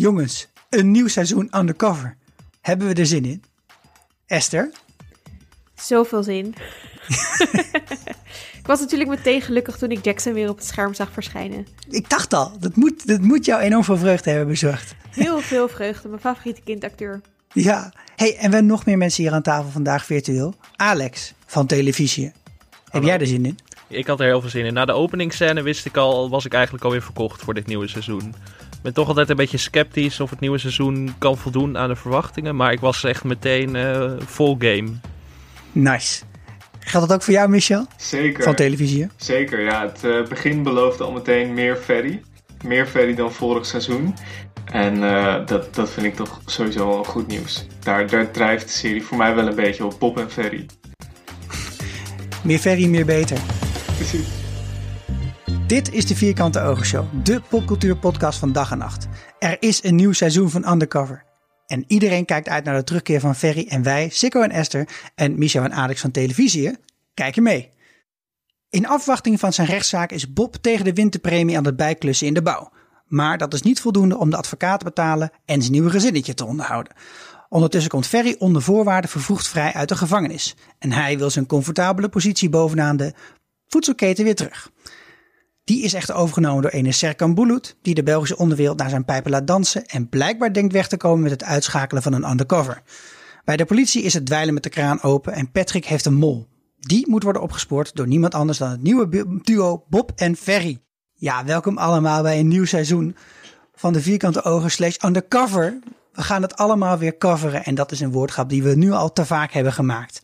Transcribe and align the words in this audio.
Jongens, 0.00 0.48
een 0.70 0.90
nieuw 0.90 1.08
seizoen 1.08 1.58
undercover. 1.58 2.16
Hebben 2.60 2.88
we 2.88 2.94
er 2.94 3.06
zin 3.06 3.24
in? 3.24 3.42
Esther? 4.26 4.70
Zoveel 5.74 6.22
zin. 6.22 6.54
ik 8.60 8.66
was 8.66 8.80
natuurlijk 8.80 9.10
meteen 9.10 9.40
gelukkig 9.40 9.76
toen 9.76 9.90
ik 9.90 10.04
Jackson 10.04 10.32
weer 10.32 10.48
op 10.48 10.56
het 10.56 10.66
scherm 10.66 10.94
zag 10.94 11.12
verschijnen. 11.12 11.66
Ik 11.88 12.10
dacht 12.10 12.32
al, 12.32 12.58
dat 12.58 12.76
moet, 12.76 13.06
dat 13.06 13.20
moet 13.20 13.44
jou 13.44 13.60
enorm 13.60 13.84
veel 13.84 13.96
vreugde 13.96 14.30
hebben 14.30 14.48
bezorgd. 14.48 14.94
Heel 15.10 15.40
veel 15.40 15.68
vreugde, 15.68 16.08
mijn 16.08 16.20
favoriete 16.20 16.60
kindacteur. 16.64 17.20
Ja, 17.52 17.92
hey, 18.16 18.30
en 18.30 18.34
we 18.34 18.40
hebben 18.40 18.66
nog 18.66 18.86
meer 18.86 18.98
mensen 18.98 19.22
hier 19.22 19.32
aan 19.32 19.42
tafel 19.42 19.70
vandaag 19.70 20.04
virtueel. 20.04 20.54
Alex 20.76 21.34
van 21.46 21.66
televisie. 21.66 22.32
Heb 22.88 23.02
jij 23.02 23.18
er 23.18 23.26
zin 23.26 23.46
in? 23.46 23.58
Ik 23.88 24.06
had 24.06 24.20
er 24.20 24.26
heel 24.26 24.40
veel 24.40 24.50
zin 24.50 24.64
in. 24.64 24.72
Na 24.72 24.84
de 24.84 24.92
openingsscène 24.92 25.62
wist 25.62 25.86
ik 25.86 25.96
al, 25.96 26.30
was 26.30 26.44
ik 26.44 26.52
eigenlijk 26.52 26.84
alweer 26.84 27.02
verkocht 27.02 27.42
voor 27.42 27.54
dit 27.54 27.66
nieuwe 27.66 27.88
seizoen. 27.88 28.34
Ik 28.78 28.84
ben 28.84 28.92
toch 28.92 29.08
altijd 29.08 29.28
een 29.30 29.36
beetje 29.36 29.58
sceptisch 29.58 30.20
of 30.20 30.30
het 30.30 30.40
nieuwe 30.40 30.58
seizoen 30.58 31.14
kan 31.18 31.38
voldoen 31.38 31.78
aan 31.78 31.88
de 31.88 31.96
verwachtingen. 31.96 32.56
Maar 32.56 32.72
ik 32.72 32.80
was 32.80 33.04
echt 33.04 33.24
meteen 33.24 33.74
uh, 33.74 34.12
vol 34.24 34.56
game. 34.58 34.88
Nice. 35.72 36.22
Geldt 36.78 37.08
dat 37.08 37.16
ook 37.16 37.22
voor 37.22 37.34
jou, 37.34 37.48
Michel? 37.48 37.86
Zeker. 37.96 38.42
Van 38.42 38.54
televisie? 38.54 39.08
Zeker, 39.16 39.60
ja. 39.60 39.86
Het 39.86 40.04
uh, 40.04 40.26
begin 40.26 40.62
beloofde 40.62 41.04
al 41.04 41.12
meteen 41.12 41.54
meer 41.54 41.76
ferry. 41.76 42.22
Meer 42.64 42.86
ferry 42.86 43.14
dan 43.14 43.32
vorig 43.32 43.66
seizoen. 43.66 44.14
En 44.64 44.96
uh, 44.96 45.46
dat, 45.46 45.74
dat 45.74 45.90
vind 45.90 46.06
ik 46.06 46.14
toch 46.14 46.40
sowieso 46.46 46.88
wel 46.88 47.04
goed 47.04 47.26
nieuws. 47.26 47.66
Daar, 47.82 48.06
daar 48.06 48.30
drijft 48.30 48.66
de 48.66 48.72
serie 48.72 49.04
voor 49.04 49.16
mij 49.16 49.34
wel 49.34 49.46
een 49.46 49.54
beetje 49.54 49.84
op 49.84 49.98
Pop 49.98 50.18
en 50.18 50.30
Ferry. 50.30 50.66
meer 52.42 52.58
ferry, 52.58 52.86
meer 52.86 53.06
beter. 53.06 53.38
Precies. 53.96 54.26
Dit 55.68 55.92
is 55.92 56.06
de 56.06 56.16
Vierkante 56.16 56.60
Ogenshow, 56.60 57.06
de 57.24 57.40
popcultuurpodcast 57.48 58.38
van 58.38 58.52
dag 58.52 58.70
en 58.70 58.78
nacht. 58.78 59.06
Er 59.38 59.56
is 59.60 59.84
een 59.84 59.94
nieuw 59.94 60.12
seizoen 60.12 60.50
van 60.50 60.70
Undercover. 60.70 61.24
En 61.66 61.84
iedereen 61.86 62.24
kijkt 62.24 62.48
uit 62.48 62.64
naar 62.64 62.76
de 62.76 62.84
terugkeer 62.84 63.20
van 63.20 63.34
Ferry 63.34 63.66
en 63.68 63.82
wij, 63.82 64.08
Sikko 64.08 64.42
en 64.42 64.50
Esther 64.50 64.88
en 65.14 65.38
Michel 65.38 65.64
en 65.64 65.72
Alex 65.72 66.00
van 66.00 66.10
televisie, 66.10 66.76
kijken 67.14 67.42
mee. 67.42 67.70
In 68.70 68.86
afwachting 68.86 69.40
van 69.40 69.52
zijn 69.52 69.66
rechtszaak 69.66 70.10
is 70.10 70.32
Bob 70.32 70.56
tegen 70.56 70.84
de 70.84 70.92
winterpremie 70.92 71.56
aan 71.56 71.64
het 71.64 71.76
bijklussen 71.76 72.26
in 72.26 72.34
de 72.34 72.42
bouw. 72.42 72.72
Maar 73.06 73.38
dat 73.38 73.54
is 73.54 73.62
niet 73.62 73.80
voldoende 73.80 74.18
om 74.18 74.30
de 74.30 74.36
advocaat 74.36 74.78
te 74.78 74.84
betalen 74.84 75.30
en 75.44 75.60
zijn 75.60 75.72
nieuwe 75.72 75.90
gezinnetje 75.90 76.34
te 76.34 76.44
onderhouden. 76.44 76.92
Ondertussen 77.48 77.90
komt 77.90 78.06
Ferry 78.06 78.36
onder 78.38 78.62
voorwaarden 78.62 79.10
vervroegd 79.10 79.48
vrij 79.48 79.72
uit 79.72 79.88
de 79.88 79.96
gevangenis. 79.96 80.56
En 80.78 80.92
hij 80.92 81.18
wil 81.18 81.30
zijn 81.30 81.46
comfortabele 81.46 82.08
positie 82.08 82.48
bovenaan 82.48 82.96
de 82.96 83.12
voedselketen 83.66 84.24
weer 84.24 84.34
terug. 84.34 84.70
Die 85.68 85.82
is 85.82 85.94
echter 85.94 86.14
overgenomen 86.14 86.62
door 86.62 86.70
ene 86.70 86.92
Serkan 86.92 87.34
Bulut, 87.34 87.76
die 87.82 87.94
de 87.94 88.02
Belgische 88.02 88.36
onderwereld 88.36 88.78
naar 88.78 88.90
zijn 88.90 89.04
pijpen 89.04 89.30
laat 89.30 89.46
dansen 89.46 89.86
en 89.86 90.08
blijkbaar 90.08 90.52
denkt 90.52 90.72
weg 90.72 90.88
te 90.88 90.96
komen 90.96 91.22
met 91.22 91.30
het 91.30 91.44
uitschakelen 91.44 92.02
van 92.02 92.12
een 92.12 92.30
undercover. 92.30 92.82
Bij 93.44 93.56
de 93.56 93.64
politie 93.64 94.02
is 94.02 94.14
het 94.14 94.26
dweilen 94.26 94.54
met 94.54 94.62
de 94.62 94.68
kraan 94.68 95.02
open 95.02 95.32
en 95.32 95.50
Patrick 95.50 95.84
heeft 95.84 96.06
een 96.06 96.14
mol. 96.14 96.46
Die 96.78 97.08
moet 97.08 97.22
worden 97.22 97.42
opgespoord 97.42 97.94
door 97.94 98.06
niemand 98.06 98.34
anders 98.34 98.58
dan 98.58 98.70
het 98.70 98.82
nieuwe 98.82 99.38
duo 99.42 99.84
Bob 99.88 100.12
en 100.16 100.36
Ferry. 100.36 100.78
Ja, 101.14 101.44
welkom 101.44 101.78
allemaal 101.78 102.22
bij 102.22 102.38
een 102.38 102.48
nieuw 102.48 102.64
seizoen 102.64 103.16
van 103.74 103.92
de 103.92 104.02
Vierkante 104.02 104.42
Ogen 104.42 104.70
slash 104.70 104.96
Undercover. 105.04 105.78
We 106.12 106.22
gaan 106.22 106.42
het 106.42 106.56
allemaal 106.56 106.98
weer 106.98 107.18
coveren 107.18 107.64
en 107.64 107.74
dat 107.74 107.92
is 107.92 108.00
een 108.00 108.12
woordgrap 108.12 108.48
die 108.48 108.62
we 108.62 108.74
nu 108.74 108.92
al 108.92 109.12
te 109.12 109.24
vaak 109.24 109.52
hebben 109.52 109.72
gemaakt. 109.72 110.22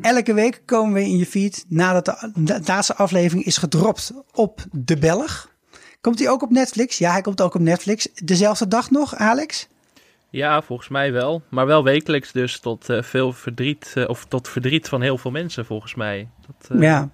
Elke 0.00 0.34
week 0.34 0.62
komen 0.64 0.92
we 0.92 1.00
in 1.00 1.16
je 1.16 1.26
feed 1.26 1.64
nadat 1.68 2.30
de 2.34 2.60
laatste 2.64 2.94
aflevering 2.94 3.46
is 3.46 3.56
gedropt 3.56 4.12
op 4.32 4.64
De 4.72 4.98
Belg. 4.98 5.50
Komt 6.00 6.18
hij 6.18 6.28
ook 6.28 6.42
op 6.42 6.50
Netflix? 6.50 6.98
Ja, 6.98 7.12
hij 7.12 7.20
komt 7.20 7.40
ook 7.40 7.54
op 7.54 7.60
Netflix. 7.60 8.08
Dezelfde 8.14 8.68
dag 8.68 8.90
nog, 8.90 9.14
Alex? 9.14 9.68
Ja, 10.30 10.62
volgens 10.62 10.88
mij 10.88 11.12
wel. 11.12 11.42
Maar 11.48 11.66
wel 11.66 11.84
wekelijks 11.84 12.32
dus 12.32 12.60
tot 12.60 12.90
uh, 12.90 13.02
veel 13.02 13.32
verdriet, 13.32 13.94
uh, 13.94 14.08
of 14.08 14.24
tot 14.24 14.48
verdriet 14.48 14.88
van 14.88 15.02
heel 15.02 15.18
veel 15.18 15.30
mensen 15.30 15.64
volgens 15.64 15.94
mij. 15.94 16.28
Dat, 16.46 16.70
uh, 16.72 16.82
ja. 16.82 17.10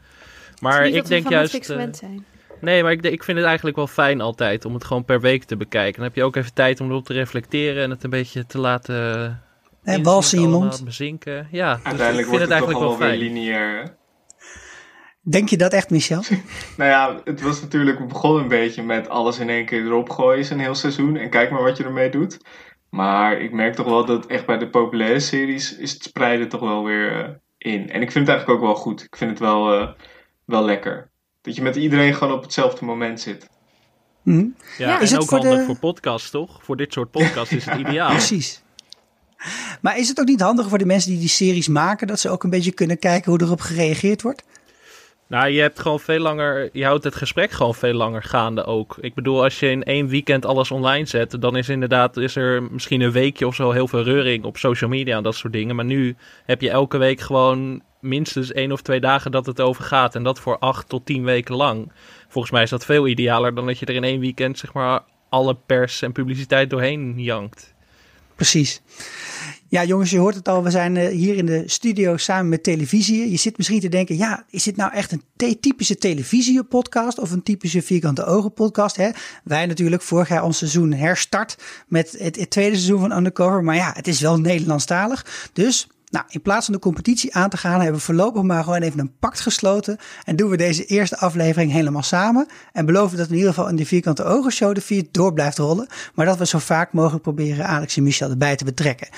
Maar 0.61 0.87
ik 0.87 1.07
denk 1.07 1.29
juist... 1.29 1.65
zijn. 1.65 2.25
Nee, 2.61 2.83
maar 2.83 2.93
ik, 2.93 3.03
ik 3.03 3.25
vind 3.25 3.39
het 3.39 3.47
eigenlijk 3.47 3.77
wel 3.77 3.87
fijn 3.87 4.21
altijd 4.21 4.65
om 4.65 4.75
het 4.75 4.85
gewoon 4.85 5.05
per 5.05 5.21
week 5.21 5.45
te 5.45 5.57
bekijken. 5.57 5.95
Dan 5.95 6.05
heb 6.05 6.15
je 6.15 6.23
ook 6.23 6.37
even 6.37 6.55
tijd 6.55 6.81
om 6.81 6.91
erop 6.91 7.05
te 7.05 7.13
reflecteren 7.13 7.83
en 7.83 7.91
het 7.91 8.05
een 8.05 8.11
beetje 8.11 8.47
te 8.47 8.59
laten 8.59 9.43
en 9.85 10.03
wals 10.03 10.33
in 10.35 10.41
je 10.41 10.49
mond. 10.49 10.85
Bezinken. 10.85 11.49
Ja, 11.51 11.69
Uiteindelijk 11.69 11.99
dus 11.99 12.09
ik 12.09 12.15
vind 12.17 12.27
wordt 12.27 12.43
het 12.43 12.51
eigenlijk 12.51 12.81
toch 12.81 12.89
wel 12.89 12.99
weer 12.99 13.19
fijn. 13.19 13.33
lineair. 13.33 13.97
Denk 15.27 15.49
je 15.49 15.57
dat 15.57 15.73
echt, 15.73 15.91
Michel? 15.91 16.23
nou 16.77 16.91
ja, 16.91 17.21
het 17.25 17.41
was 17.41 17.61
natuurlijk, 17.61 17.99
we 17.99 18.05
begonnen 18.05 18.43
een 18.43 18.49
beetje 18.49 18.83
met 18.83 19.09
alles 19.09 19.39
in 19.39 19.49
één 19.49 19.67
keer 19.67 19.85
erop 19.85 20.11
gooien, 20.11 20.53
een 20.53 20.59
heel 20.59 20.75
seizoen. 20.75 21.17
En 21.17 21.31
kijk 21.31 21.51
maar 21.51 21.63
wat 21.63 21.77
je 21.77 21.85
ermee 21.85 22.11
doet. 22.11 22.39
Maar 22.91 23.41
ik 23.41 23.53
merk 23.53 23.75
toch 23.75 23.87
wel 23.87 24.05
dat 24.05 24.27
echt 24.27 24.47
bij 24.47 24.59
de 24.59 24.69
populaire 24.69 25.21
series 25.21 25.77
is 25.77 25.93
het 25.93 26.03
spreiden 26.03 26.49
toch 26.49 26.61
wel 26.61 26.85
weer 26.85 27.29
uh, 27.29 27.35
in. 27.59 27.91
En 27.91 28.03
ik 28.03 28.13
vind 28.13 28.27
het 28.27 28.37
eigenlijk 28.37 28.51
ook 28.51 28.67
wel 28.67 28.75
goed. 28.75 29.03
Ik 29.03 29.17
vind 29.17 29.31
het 29.31 29.39
wel, 29.39 29.81
uh, 29.81 29.89
wel 30.45 30.65
lekker. 30.65 31.11
Dat 31.43 31.57
je 31.57 31.63
met 31.63 31.77
iedereen 31.77 32.15
gewoon 32.15 32.33
op 32.33 32.43
hetzelfde 32.43 32.85
moment 32.85 33.21
zit. 33.21 33.49
Mm. 34.23 34.55
Ja, 34.79 34.89
ja, 34.89 34.97
en 34.97 35.03
is 35.03 35.17
ook 35.17 35.29
voor 35.29 35.39
handig 35.39 35.59
de... 35.59 35.65
voor 35.65 35.79
podcasts, 35.79 36.31
toch? 36.31 36.65
Voor 36.65 36.77
dit 36.77 36.93
soort 36.93 37.11
podcasts 37.11 37.53
is 37.55 37.65
het 37.65 37.79
ideaal. 37.87 38.11
Precies. 38.11 38.64
Maar 39.81 39.99
is 39.99 40.09
het 40.09 40.21
ook 40.21 40.27
niet 40.27 40.41
handig 40.41 40.69
voor 40.69 40.79
de 40.79 40.87
mensen 40.87 41.11
die 41.11 41.21
die 41.21 41.29
series 41.29 41.69
maken, 41.69 42.07
dat 42.07 42.21
ze 42.21 42.29
ook 42.29 42.43
een 42.43 42.51
beetje 42.51 42.73
kunnen 42.73 42.99
kijken 42.99 43.31
hoe 43.31 43.43
erop 43.43 43.61
gereageerd 43.61 44.23
wordt? 44.23 44.43
Nou, 45.27 45.49
je 45.49 45.61
hebt 45.61 45.81
gewoon 45.81 46.01
veel 46.01 46.19
langer, 46.19 46.69
je 46.73 46.85
houdt 46.85 47.05
het 47.05 47.15
gesprek 47.15 47.51
gewoon 47.51 47.75
veel 47.75 47.93
langer 47.93 48.23
gaande 48.23 48.65
ook. 48.65 48.97
Ik 49.01 49.15
bedoel, 49.15 49.43
als 49.43 49.61
je 49.61 49.71
in 49.71 49.83
één 49.83 50.09
weekend 50.09 50.47
alles 50.47 50.71
online 50.71 51.07
zet, 51.07 51.41
dan 51.41 51.57
is 51.57 51.69
inderdaad, 51.69 52.17
is 52.17 52.37
er 52.37 52.63
misschien 52.63 53.01
een 53.01 53.13
weekje 53.13 53.47
of 53.47 53.55
zo 53.55 53.71
heel 53.71 53.89
veel 53.89 54.03
reuring 54.03 54.45
op 54.45 54.57
social 54.57 54.91
media 54.91 55.17
en 55.17 55.23
dat 55.23 55.35
soort 55.35 55.53
dingen. 55.53 55.77
Maar 55.77 55.85
nu 55.85 56.17
heb 56.45 56.61
je 56.61 56.71
elke 56.71 56.99
week 56.99 57.21
gewoon 57.21 57.83
minstens 58.01 58.53
één 58.53 58.73
of 58.73 58.83
twee 58.83 59.01
dagen 59.01 59.31
dat 59.31 59.47
het 59.47 59.61
over 59.61 59.85
gaat. 59.85 60.15
En 60.15 60.23
dat 60.23 60.41
voor 60.41 60.59
acht 60.59 60.89
tot 60.89 61.07
tien 61.07 61.25
weken 61.25 61.55
lang. 61.55 61.93
Volgens 62.29 62.53
mij 62.53 62.63
is 62.63 62.71
dat 62.71 62.85
veel 62.85 63.07
idealer 63.07 63.55
dan 63.55 63.67
dat 63.67 63.79
je 63.79 63.87
er 63.87 63.95
in 63.95 64.05
één 64.05 64.21
weekend, 64.21 64.59
zeg 64.59 64.73
maar, 64.73 65.03
alle 65.29 65.57
pers 65.67 66.03
en 66.03 66.13
publiciteit 66.13 66.71
doorheen 66.71 67.15
jankt. 67.17 67.74
Precies. 68.37 68.81
Ja, 69.69 69.85
jongens, 69.85 70.11
je 70.11 70.19
hoort 70.19 70.35
het 70.35 70.49
al. 70.49 70.63
We 70.63 70.71
zijn 70.71 70.97
uh, 70.97 71.09
hier 71.09 71.37
in 71.37 71.47
de 71.47 71.63
studio 71.67 72.17
samen 72.17 72.49
met 72.49 72.63
televisie. 72.63 73.31
Je 73.31 73.37
zit 73.37 73.57
misschien 73.57 73.81
te 73.81 73.89
denken, 73.89 74.17
ja, 74.17 74.45
is 74.51 74.63
dit 74.63 74.77
nou 74.77 74.93
echt 74.93 75.13
een 75.13 75.23
te 75.37 75.61
typische 75.61 75.97
televisiepodcast 75.97 77.19
of 77.19 77.31
een 77.31 77.43
typische 77.43 77.83
vierkante 77.83 78.25
ogen 78.25 78.53
podcast? 78.53 78.97
Wij 79.45 79.67
natuurlijk 79.67 80.03
vorig 80.03 80.29
jaar 80.29 80.45
ons 80.45 80.59
seizoen 80.59 80.93
herstart 80.93 81.57
met 81.89 82.17
het, 82.19 82.37
het 82.37 82.51
tweede 82.51 82.77
seizoen 82.77 83.01
van 83.01 83.17
Undercover. 83.17 83.65
Maar 83.65 83.77
ja, 83.77 83.93
het 83.97 84.09
is 84.09 84.21
wel 84.21 84.41
Nederlandstalig. 84.41 85.51
Dus 85.53 85.87
nou, 86.15 86.27
in 86.29 86.43
plaats 86.43 86.65
van 86.65 86.75
de 86.75 86.81
competitie 86.81 87.35
aan 87.35 87.51
te 87.51 87.57
gaan, 87.57 87.81
hebben 87.81 87.99
we 87.99 88.05
voorlopig 88.05 88.43
maar 88.43 88.65
gewoon 88.65 88.83
even 88.83 88.99
een 88.99 89.19
pact 89.19 89.41
gesloten. 89.41 89.99
En 90.25 90.37
doen 90.37 90.51
we 90.51 90.57
deze 90.57 90.85
eerste 90.85 91.17
aflevering 91.19 91.73
helemaal 91.73 92.03
samen. 92.03 92.47
En 92.73 92.87
beloven 92.87 93.17
dat 93.17 93.29
in 93.29 93.35
ieder 93.35 93.49
geval 93.49 93.69
in 93.69 93.77
de 93.77 93.87
Vierkante 93.87 94.25
Ogen 94.25 94.53
Show 94.53 94.75
de 94.75 94.81
vier 94.81 95.05
door 95.11 95.33
blijft 95.33 95.59
rollen. 95.59 95.87
Maar 96.15 96.27
dat 96.27 96.39
we 96.39 96.47
zo 96.47 96.59
vaak 96.59 96.93
mogelijk 96.93 97.23
proberen 97.23 97.67
Alex 97.67 97.97
en 97.97 98.03
Michel 98.03 98.31
erbij 98.31 98.57
te 98.57 98.65
betrekken. 98.65 99.09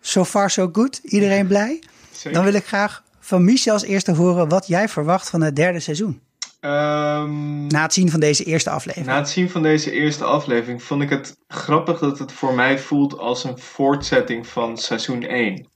So 0.00 0.24
far 0.24 0.50
so 0.50 0.68
good? 0.72 1.00
Iedereen 1.02 1.46
blij? 1.46 1.82
Zeker. 2.10 2.32
Dan 2.32 2.44
wil 2.44 2.54
ik 2.54 2.66
graag 2.66 3.02
van 3.20 3.44
Michel 3.44 3.72
als 3.72 3.82
eerste 3.82 4.12
horen 4.12 4.48
wat 4.48 4.66
jij 4.66 4.88
verwacht 4.88 5.30
van 5.30 5.40
het 5.40 5.56
derde 5.56 5.80
seizoen. 5.80 6.20
Um, 6.60 7.66
Na 7.66 7.82
het 7.82 7.92
zien 7.92 8.10
van 8.10 8.20
deze 8.20 8.44
eerste 8.44 8.70
aflevering. 8.70 9.10
na 9.10 9.18
het 9.18 9.28
zien 9.28 9.50
van 9.50 9.62
deze 9.62 9.90
eerste 9.90 10.24
aflevering 10.24 10.82
vond 10.82 11.02
ik 11.02 11.10
het 11.10 11.36
grappig 11.48 11.98
dat 11.98 12.18
het 12.18 12.32
voor 12.32 12.54
mij 12.54 12.78
voelt 12.78 13.18
als 13.18 13.44
een 13.44 13.58
voortzetting 13.58 14.46
van 14.46 14.76
seizoen 14.76 15.22
1. 15.22 15.66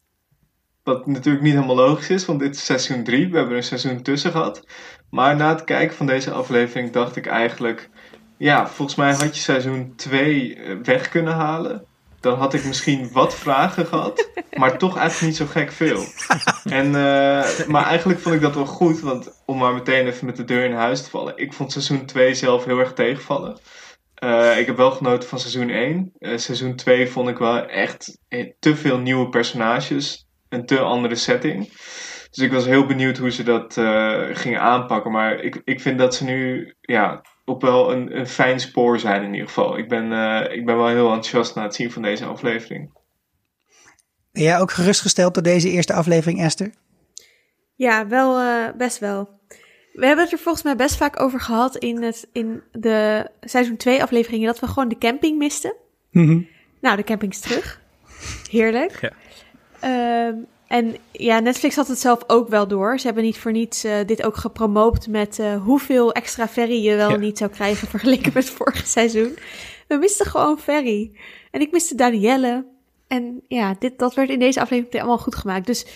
Wat 0.83 1.07
natuurlijk 1.07 1.45
niet 1.45 1.55
helemaal 1.55 1.77
logisch 1.77 2.11
is, 2.11 2.25
want 2.25 2.41
dit 2.41 2.55
is 2.55 2.65
seizoen 2.65 3.05
3. 3.05 3.31
We 3.31 3.37
hebben 3.37 3.57
een 3.57 3.63
seizoen 3.63 4.03
tussen 4.03 4.31
gehad. 4.31 4.67
Maar 5.11 5.37
na 5.37 5.49
het 5.49 5.65
kijken 5.65 5.97
van 5.97 6.07
deze 6.07 6.31
aflevering 6.31 6.93
dacht 6.93 7.17
ik 7.17 7.27
eigenlijk... 7.27 7.91
Ja, 8.39 8.69
volgens 8.69 8.97
mij 8.97 9.15
had 9.15 9.35
je 9.37 9.43
seizoen 9.43 9.93
2 9.97 10.59
weg 10.83 11.09
kunnen 11.09 11.35
halen. 11.35 11.87
Dan 12.21 12.39
had 12.39 12.55
ik 12.55 12.65
misschien 12.65 13.13
wat 13.13 13.35
vragen 13.35 13.87
gehad, 13.87 14.29
maar 14.59 14.79
toch 14.79 14.97
eigenlijk 14.97 15.27
niet 15.27 15.37
zo 15.37 15.47
gek 15.47 15.73
veel. 15.73 16.05
En, 16.65 16.87
uh, 16.87 17.67
maar 17.67 17.87
eigenlijk 17.87 18.21
vond 18.21 18.35
ik 18.35 18.41
dat 18.41 18.55
wel 18.55 18.67
goed, 18.67 19.01
want 19.01 19.43
om 19.47 19.59
maar 19.59 19.75
meteen 19.75 20.07
even 20.07 20.27
met 20.27 20.37
de 20.37 20.45
deur 20.45 20.65
in 20.65 20.73
huis 20.73 21.03
te 21.03 21.11
vallen. 21.11 21.37
Ik 21.37 21.53
vond 21.53 21.73
seizoen 21.73 22.07
2 22.07 22.35
zelf 22.35 22.65
heel 22.65 22.79
erg 22.79 22.93
tegenvallen. 22.93 23.59
Uh, 24.25 24.59
ik 24.59 24.67
heb 24.67 24.77
wel 24.77 24.91
genoten 24.91 25.29
van 25.29 25.39
seizoen 25.39 25.71
1. 25.71 26.13
Uh, 26.19 26.39
seizoen 26.39 26.77
2 26.77 27.09
vond 27.09 27.29
ik 27.29 27.39
wel 27.39 27.67
echt 27.67 28.19
te 28.59 28.77
veel 28.77 28.99
nieuwe 28.99 29.29
personages. 29.29 30.27
Een 30.53 30.67
te 30.67 30.79
andere 30.79 31.15
setting. 31.15 31.69
Dus 32.31 32.45
ik 32.45 32.53
was 32.53 32.65
heel 32.65 32.87
benieuwd 32.87 33.19
hoe 33.19 33.31
ze 33.31 33.43
dat 33.43 33.77
uh, 33.77 34.23
gingen 34.33 34.61
aanpakken. 34.61 35.11
Maar 35.11 35.41
ik, 35.41 35.61
ik 35.65 35.81
vind 35.81 35.99
dat 35.99 36.15
ze 36.15 36.25
nu 36.25 36.75
ja, 36.81 37.23
op 37.45 37.63
wel 37.63 37.93
een, 37.93 38.19
een 38.19 38.27
fijn 38.27 38.61
spoor 38.61 38.99
zijn 38.99 39.23
in 39.23 39.33
ieder 39.33 39.49
geval. 39.49 39.79
Ik 39.79 39.89
ben, 39.89 40.13
uh, 40.13 40.57
ik 40.57 40.67
ben 40.67 40.77
wel 40.77 40.89
heel 40.89 41.07
enthousiast 41.07 41.55
na 41.55 41.63
het 41.63 41.75
zien 41.75 41.93
van 41.93 42.03
deze 42.03 42.25
aflevering. 42.25 42.91
Ben 44.33 44.43
jij 44.43 44.61
ook 44.61 44.71
gerustgesteld 44.71 45.35
door 45.35 45.43
deze 45.43 45.71
eerste 45.71 45.93
aflevering, 45.93 46.41
Esther? 46.41 46.71
Ja, 47.75 48.07
wel, 48.07 48.41
uh, 48.41 48.69
best 48.77 48.99
wel. 48.99 49.41
We 49.93 50.07
hebben 50.07 50.25
het 50.25 50.33
er 50.33 50.39
volgens 50.39 50.65
mij 50.65 50.77
best 50.77 50.97
vaak 50.97 51.21
over 51.21 51.41
gehad 51.41 51.77
in, 51.77 52.03
het, 52.03 52.29
in 52.33 52.63
de 52.73 53.29
seizoen 53.41 53.77
2 53.77 54.03
afleveringen 54.03 54.47
dat 54.47 54.61
we 54.61 54.67
gewoon 54.67 54.89
de 54.89 54.99
camping 54.99 55.39
misten. 55.39 55.75
Mhm. 56.11 56.41
Nou, 56.81 56.97
de 56.97 57.05
camping 57.05 57.33
is 57.33 57.41
terug. 57.41 57.81
Heerlijk. 58.51 59.01
Ja. 59.01 59.13
Ehm, 59.83 60.35
en 60.73 60.97
ja, 61.11 61.41
Netflix 61.41 61.77
had 61.77 61.89
het 61.89 61.99
zelf 61.99 62.25
ook 62.27 62.49
wel 62.49 62.69
door. 62.69 62.99
Ze 62.99 63.07
hebben 63.07 63.25
niet 63.25 63.39
voor 63.39 63.53
niets 63.53 63.85
eh, 63.85 63.95
dit 64.07 64.23
ook 64.23 64.37
gepromoot 64.37 65.07
met 65.07 65.39
eh, 65.39 65.63
hoeveel 65.63 66.13
extra 66.13 66.49
ferry 66.49 66.85
je 66.85 66.97
wel 66.97 67.11
Ja. 67.11 67.17
niet 67.17 67.39
zou 67.39 67.51
krijgen 67.51 67.89
vergeleken 67.95 68.33
met 68.35 68.45
het 68.45 68.53
vorige 68.53 68.87
seizoen. 68.87 69.37
We 69.89 69.97
misten 69.97 70.27
gewoon 70.27 70.59
ferry. 70.59 71.13
En 71.51 71.61
ik 71.61 71.73
miste 71.73 71.95
Danielle. 71.95 72.67
En 73.09 73.43
ja, 73.49 73.77
dit, 73.79 73.99
dat 73.99 74.15
werd 74.15 74.31
in 74.31 74.39
deze 74.39 74.61
aflevering 74.61 74.95
allemaal 74.95 75.19
goed 75.19 75.35
gemaakt. 75.35 75.67
Dus 75.67 75.87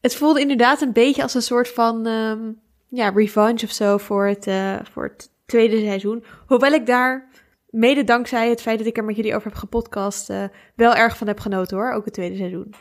het 0.00 0.14
voelde 0.14 0.40
inderdaad 0.40 0.80
een 0.80 0.92
beetje 0.92 1.22
als 1.22 1.34
een 1.34 1.42
soort 1.42 1.68
van 1.68 2.06
ehm, 2.06 2.52
ja, 2.88 3.08
revenge 3.08 3.64
of 3.64 3.72
zo 3.72 3.96
voor 3.96 4.26
het, 4.26 4.46
eh, 4.46 4.76
voor 4.92 5.02
het 5.02 5.30
tweede 5.46 5.80
seizoen. 5.80 6.24
Hoewel 6.46 6.72
ik 6.72 6.86
daar, 6.86 7.28
mede 7.70 8.04
dankzij 8.04 8.48
het 8.48 8.62
feit 8.62 8.78
dat 8.78 8.86
ik 8.86 8.96
er 8.96 9.04
met 9.04 9.16
jullie 9.16 9.34
over 9.34 9.48
heb 9.48 9.58
gepodcast, 9.58 10.32
wel 10.74 10.94
erg 10.94 11.16
van 11.16 11.26
heb 11.26 11.40
genoten 11.40 11.76
hoor. 11.76 11.92
Ook 11.92 12.04
het 12.04 12.14
tweede 12.14 12.36
seizoen. 12.36 12.74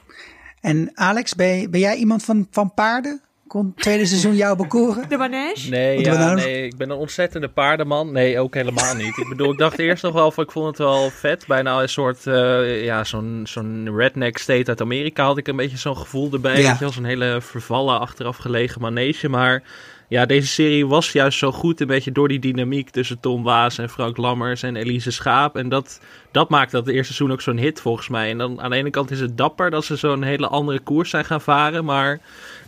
En 0.61 0.91
Alex, 0.94 1.35
ben, 1.35 1.47
je- 1.47 1.69
ben 1.69 1.79
jij 1.79 1.95
iemand 1.95 2.23
van, 2.23 2.47
van 2.51 2.73
paarden? 2.73 3.21
Kon 3.47 3.65
het 3.65 3.83
tweede 3.83 4.06
seizoen 4.06 4.35
jou 4.35 4.57
bekoren? 4.57 5.09
De 5.09 5.17
manege? 5.17 5.69
Nee, 5.69 6.00
ja, 6.00 6.17
nou 6.17 6.35
nee, 6.35 6.65
ik 6.65 6.77
ben 6.77 6.89
een 6.89 6.97
ontzettende 6.97 7.47
paardenman. 7.50 8.11
Nee, 8.11 8.39
ook 8.39 8.53
helemaal 8.53 8.95
niet. 8.95 9.17
Ik 9.17 9.25
bedoel, 9.29 9.51
ik 9.51 9.57
dacht 9.57 9.79
eerst 9.79 10.03
nog 10.03 10.13
wel 10.13 10.31
van, 10.31 10.44
ik 10.44 10.51
vond 10.51 10.67
het 10.67 10.77
wel 10.77 11.09
vet. 11.09 11.47
Bijna 11.47 11.81
een 11.81 11.89
soort, 11.89 12.27
eh, 12.27 12.83
ja, 12.83 13.03
zo'n 13.03 13.41
zo'n 13.44 13.95
redneck 13.95 14.38
state 14.38 14.69
uit 14.69 14.81
Amerika 14.81 15.23
had 15.25 15.38
ik 15.38 15.47
een 15.47 15.56
beetje 15.56 15.77
zo'n 15.77 15.97
gevoel 15.97 16.31
erbij. 16.33 16.57
Ja. 16.61 16.63
Weet 16.67 16.73
je 16.73 16.79
wel, 16.79 16.91
zo'n 16.91 17.03
hele 17.03 17.38
vervallen, 17.41 18.00
achteraf 18.00 18.38
gelegen 18.38 18.81
manege. 18.81 19.29
Maar 19.29 19.63
ja, 20.09 20.25
deze 20.25 20.47
serie 20.47 20.88
was 20.88 21.11
juist 21.11 21.38
zo 21.38 21.51
goed, 21.51 21.81
een 21.81 21.88
beetje 21.88 22.11
door 22.11 22.27
die 22.27 22.39
dynamiek 22.39 22.89
tussen 22.89 23.19
Tom 23.19 23.44
Waas 23.44 23.77
en 23.77 23.89
Frank 23.89 24.17
Lammers 24.17 24.63
en 24.63 24.75
Elise 24.75 25.11
Schaap. 25.11 25.56
En 25.56 25.69
dat, 25.69 26.01
dat 26.31 26.50
maakt 26.50 26.71
dat 26.71 26.85
het 26.85 26.95
eerste 26.95 27.13
seizoen 27.13 27.35
ook 27.35 27.41
zo'n 27.41 27.57
hit 27.57 27.81
volgens 27.81 28.07
mij. 28.07 28.29
En 28.29 28.38
dan 28.38 28.61
aan 28.61 28.69
de 28.69 28.75
ene 28.75 28.89
kant 28.89 29.11
is 29.11 29.19
het 29.19 29.38
dapper 29.38 29.69
dat 29.69 29.85
ze 29.85 29.95
zo'n 29.95 30.23
hele 30.23 30.47
andere 30.47 30.79
koers 30.79 31.09
zijn 31.09 31.25
gaan 31.25 31.41
varen, 31.41 31.85
maar 31.85 32.19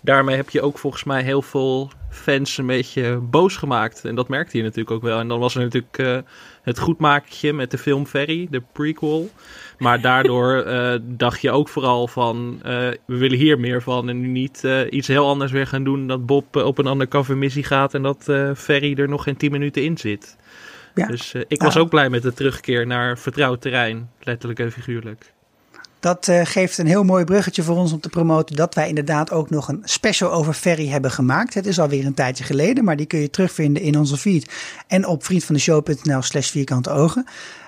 daarmee 0.01 0.35
heb 0.35 0.49
je 0.49 0.61
ook 0.61 0.77
volgens 0.77 1.03
mij 1.03 1.23
heel 1.23 1.41
veel 1.41 1.91
fans 2.11 2.57
een 2.57 2.65
beetje 2.65 3.17
boos 3.17 3.57
gemaakt. 3.57 4.05
En 4.05 4.15
dat 4.15 4.27
merkte 4.27 4.57
je 4.57 4.63
natuurlijk 4.63 4.91
ook 4.91 5.01
wel. 5.01 5.19
En 5.19 5.27
dan 5.27 5.39
was 5.39 5.55
er 5.55 5.61
natuurlijk 5.61 5.97
eh, 5.97 6.17
het 6.61 6.79
goedmakertje 6.79 7.53
met 7.53 7.71
de 7.71 7.77
film 7.77 8.05
Ferry, 8.05 8.47
de 8.49 8.61
prequel. 8.71 9.29
Maar 9.77 10.01
daardoor 10.11 10.61
eh, 10.61 10.99
dacht 11.01 11.41
je 11.41 11.51
ook 11.51 11.69
vooral 11.69 12.07
van, 12.07 12.59
eh, 12.63 12.71
we 13.05 13.17
willen 13.17 13.37
hier 13.37 13.59
meer 13.59 13.81
van. 13.81 14.09
En 14.09 14.21
nu 14.21 14.27
niet 14.27 14.67
iets 14.89 15.07
heel 15.07 15.27
anders 15.27 15.51
weer 15.51 15.67
gaan 15.67 15.83
doen. 15.83 16.07
Dat 16.07 16.25
Bob 16.25 16.55
op 16.55 16.77
een 16.77 16.87
undercover 16.87 17.37
missie 17.37 17.63
gaat 17.63 17.93
en 17.93 18.01
dat 18.01 18.23
Ferry 18.55 18.97
er 18.97 19.09
nog 19.09 19.23
geen 19.23 19.37
10 19.37 19.51
minuten 19.51 19.83
in 19.83 19.97
zit. 19.97 20.37
Ja. 20.95 21.07
Dus 21.07 21.33
ik 21.33 21.59
Ja. 21.61 21.65
was 21.65 21.77
ook 21.77 21.89
blij 21.89 22.09
met 22.09 22.21
de 22.21 22.33
terugkeer 22.33 22.87
naar 22.87 23.17
vertrouwd 23.17 23.61
terrein. 23.61 24.09
Letterlijk 24.19 24.59
en 24.59 24.71
figuurlijk. 24.71 25.33
Dat 26.01 26.27
eh, 26.27 26.41
geeft 26.43 26.77
een 26.77 26.87
heel 26.87 27.03
mooi 27.03 27.23
bruggetje 27.23 27.63
voor 27.63 27.77
ons 27.77 27.91
om 27.91 27.99
te 27.99 28.09
promoten 28.09 28.55
dat 28.55 28.75
wij 28.75 28.87
inderdaad 28.87 29.31
ook 29.31 29.49
nog 29.49 29.67
een 29.67 29.81
special 29.83 30.31
over 30.31 30.53
Ferry 30.53 30.87
hebben 30.87 31.11
gemaakt. 31.11 31.53
Het 31.53 31.65
is 31.65 31.79
alweer 31.79 32.05
een 32.05 32.13
tijdje 32.13 32.43
geleden, 32.43 32.83
maar 32.83 32.95
die 32.95 33.05
kun 33.05 33.19
je 33.19 33.29
terugvinden 33.29 33.83
in 33.83 33.97
onze 33.97 34.17
feed 34.17 34.51
en 34.87 35.05
op 35.07 35.23
vriendvandeshow.nl 35.23 36.21
slash 36.21 36.49
vierkante 36.49 36.89
ogen. 36.89 37.25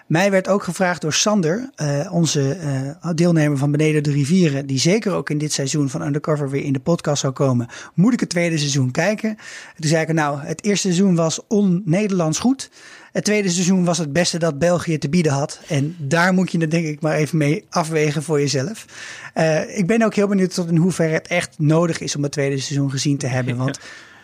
Mij 0.08 0.32
werd 0.32 0.48
ook 0.48 0.64
gevraagd 0.64 1.02
door 1.02 1.14
Sander, 1.14 1.70
eh, 1.76 2.14
onze 2.14 2.52
eh, 2.52 3.10
deelnemer 3.16 3.58
van 3.58 3.72
Beneden 3.72 4.04
de 4.04 4.12
Rivieren, 4.12 4.66
die 4.66 4.80
zeker 4.80 5.14
ook 5.14 5.30
in 5.30 5.38
dit 5.38 5.54
seizoen 5.54 5.90
van 5.90 6.02
Undercover 6.02 6.50
weer 6.50 6.64
in 6.64 6.74
de 6.74 6.80
podcast 6.80 7.22
zou 7.22 7.34
komen. 7.34 7.68
Moet 7.94 8.14
ik 8.14 8.20
het 8.20 8.30
tweede 8.30 8.58
seizoen 8.58 8.92
kijken? 8.92 9.38
Toen 9.80 9.90
zei 9.90 10.02
ik, 10.02 10.14
nou, 10.14 10.40
het 10.40 10.64
eerste 10.64 10.88
seizoen 10.88 11.16
was 11.16 11.40
on-Nederlands 11.48 12.40
goed. 12.40 12.70
Het 13.12 13.24
tweede 13.24 13.50
seizoen 13.50 13.86
was 13.86 13.98
het 13.98 14.14
beste 14.14 14.40
dat 14.40 14.60
België 14.60 14.98
te 14.98 15.10
bieden 15.10 15.32
had. 15.32 15.60
En 15.68 15.96
daar 16.00 16.34
moet 16.34 16.52
je 16.52 16.58
het 16.58 16.72
denk 16.72 16.86
ik 16.86 17.02
maar 17.02 17.16
even 17.16 17.38
mee 17.38 17.66
afwegen 17.70 18.24
voor 18.24 18.40
jezelf. 18.40 18.86
Eh, 19.34 19.78
ik 19.78 19.88
ben 19.88 20.02
ook 20.02 20.16
heel 20.16 20.28
benieuwd 20.28 20.54
tot 20.54 20.70
in 20.70 20.78
hoeverre 20.78 21.14
het 21.14 21.28
echt 21.28 21.60
nodig 21.60 22.00
is 22.00 22.16
om 22.16 22.24
het 22.24 22.32
tweede 22.32 22.60
seizoen 22.60 22.92
gezien 22.92 23.18
te 23.18 23.28
hebben. 23.28 23.58
Want 23.58 23.80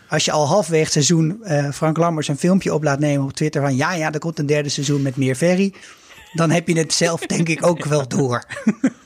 als 0.09 0.25
je 0.25 0.31
al 0.31 0.47
halfwege 0.47 0.83
het 0.83 0.91
seizoen 0.91 1.44
eh, 1.44 1.71
Frank 1.71 1.97
Lammers 1.97 2.27
een 2.27 2.38
filmpje 2.38 2.73
op 2.73 2.83
laat 2.83 3.00
nemen 3.00 3.25
op 3.25 3.33
Twitter 3.33 3.61
van 3.61 3.75
ja, 3.75 3.94
ja, 3.94 4.11
er 4.11 4.19
komt 4.19 4.39
een 4.39 4.45
derde 4.45 4.69
seizoen 4.69 5.01
met 5.01 5.15
meer 5.15 5.35
ferry. 5.35 5.73
Dan 6.33 6.50
heb 6.50 6.67
je 6.67 6.77
het 6.77 6.94
zelf 6.94 7.19
denk 7.25 7.50
ik 7.50 7.65
ook 7.65 7.85
wel 7.85 8.07
door. 8.07 8.44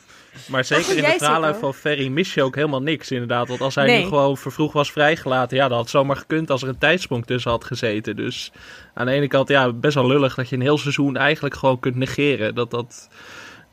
Maar 0.47 0.65
zeker 0.65 0.97
in 0.97 1.03
de 1.03 1.15
verhalen 1.17 1.55
van 1.55 1.73
Ferry 1.73 2.07
mis 2.07 2.33
je 2.33 2.44
ook 2.44 2.55
helemaal 2.55 2.81
niks 2.81 3.11
inderdaad. 3.11 3.47
Want 3.47 3.61
als 3.61 3.75
hij 3.75 3.85
Nee. 3.85 4.01
nu 4.01 4.07
gewoon 4.07 4.38
vervroeg 4.38 4.73
was 4.73 4.91
vrijgelaten, 4.91 5.57
ja, 5.57 5.67
dat 5.67 5.77
had 5.77 5.89
zomaar 5.89 6.15
gekund 6.15 6.50
als 6.50 6.61
er 6.61 6.67
een 6.67 6.77
tijdsprong 6.77 7.25
tussen 7.25 7.51
had 7.51 7.63
gezeten. 7.63 8.15
Dus 8.15 8.51
aan 8.94 9.05
de 9.05 9.11
ene 9.11 9.27
kant, 9.27 9.47
ja, 9.47 9.73
best 9.73 9.95
wel 9.95 10.07
lullig 10.07 10.35
dat 10.35 10.50
je 10.50 10.55
een 10.55 10.61
heel 10.61 10.77
seizoen 10.77 11.17
eigenlijk 11.17 11.55
gewoon 11.55 11.79
kunt 11.79 11.95
negeren. 11.95 12.55
Dat, 12.55 12.71
dat, 12.71 13.07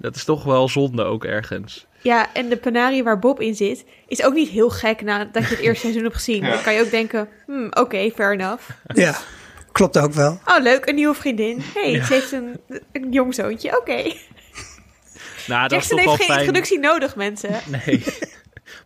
dat 0.01 0.17
is 0.17 0.25
toch 0.25 0.45
wel 0.45 0.69
zonde 0.69 1.03
ook 1.05 1.25
ergens. 1.25 1.87
Ja, 2.03 2.35
en 2.35 2.49
de 2.49 2.57
penarie 2.57 3.05
waar 3.05 3.19
Bob 3.19 3.41
in 3.41 3.55
zit, 3.55 3.85
is 4.09 4.23
ook 4.23 4.35
niet 4.35 4.49
heel 4.49 4.71
gek 4.71 5.03
nadat 5.03 5.43
je 5.43 5.49
het 5.49 5.59
eerste 5.59 5.81
seizoen 5.81 6.03
hebt 6.03 6.15
gezien. 6.15 6.45
Ja. 6.45 6.51
Dan 6.51 6.63
kan 6.63 6.75
je 6.75 6.81
ook 6.81 6.91
denken, 6.91 7.29
hmm, 7.47 7.67
oké, 7.71 8.11
fair 8.15 8.33
enough. 8.33 8.71
ja, 8.87 9.17
klopt 9.73 9.99
ook 9.99 10.13
wel. 10.13 10.41
Oh, 10.45 10.63
leuk, 10.63 10.87
een 10.89 10.95
nieuwe 10.95 11.15
vriendin. 11.15 11.61
hey, 11.75 12.05
ze 12.05 12.13
heeft 12.13 12.33
een, 12.33 12.61
een 12.93 13.13
jong 13.13 13.35
zoontje. 13.35 13.79
Oké. 13.79 14.13
Nou, 15.47 15.69
dat 15.69 15.81
is 15.83 15.89
Jackson 15.89 15.97
toch 15.97 16.07
wel 16.07 16.15
heeft 16.17 16.25
geen 16.25 16.35
fijn. 16.35 16.39
introductie 16.39 16.79
nodig, 16.79 17.17
mensen. 17.17 17.51
Nee. 17.87 18.05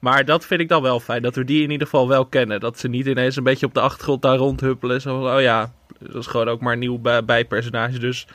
Maar 0.01 0.25
dat 0.25 0.45
vind 0.47 0.61
ik 0.61 0.69
dan 0.69 0.83
wel 0.83 1.01
fijn, 1.01 1.23
dat 1.23 1.35
we 1.35 1.45
die 1.45 1.63
in 1.63 1.71
ieder 1.71 1.87
geval 1.87 2.09
wel 2.09 2.27
kennen. 2.27 2.61
Dat 2.61 2.79
ze 2.79 2.89
niet 2.89 3.07
ineens 3.07 3.37
een 3.37 3.43
beetje 3.43 3.67
op 3.67 3.75
de 3.75 3.81
achtergrond 3.81 4.23
daar 4.23 4.37
rondhuppelen. 4.37 5.01
Zo 5.01 5.21
van, 5.21 5.35
oh 5.35 5.41
ja, 5.41 5.73
dat 5.99 6.15
is 6.15 6.27
gewoon 6.27 6.49
ook 6.49 6.61
maar 6.61 6.73
een 6.73 6.79
nieuw 6.79 6.99
bij- 6.99 7.25
bijpersonage. 7.25 7.99
Dus 7.99 8.21
het 8.21 8.31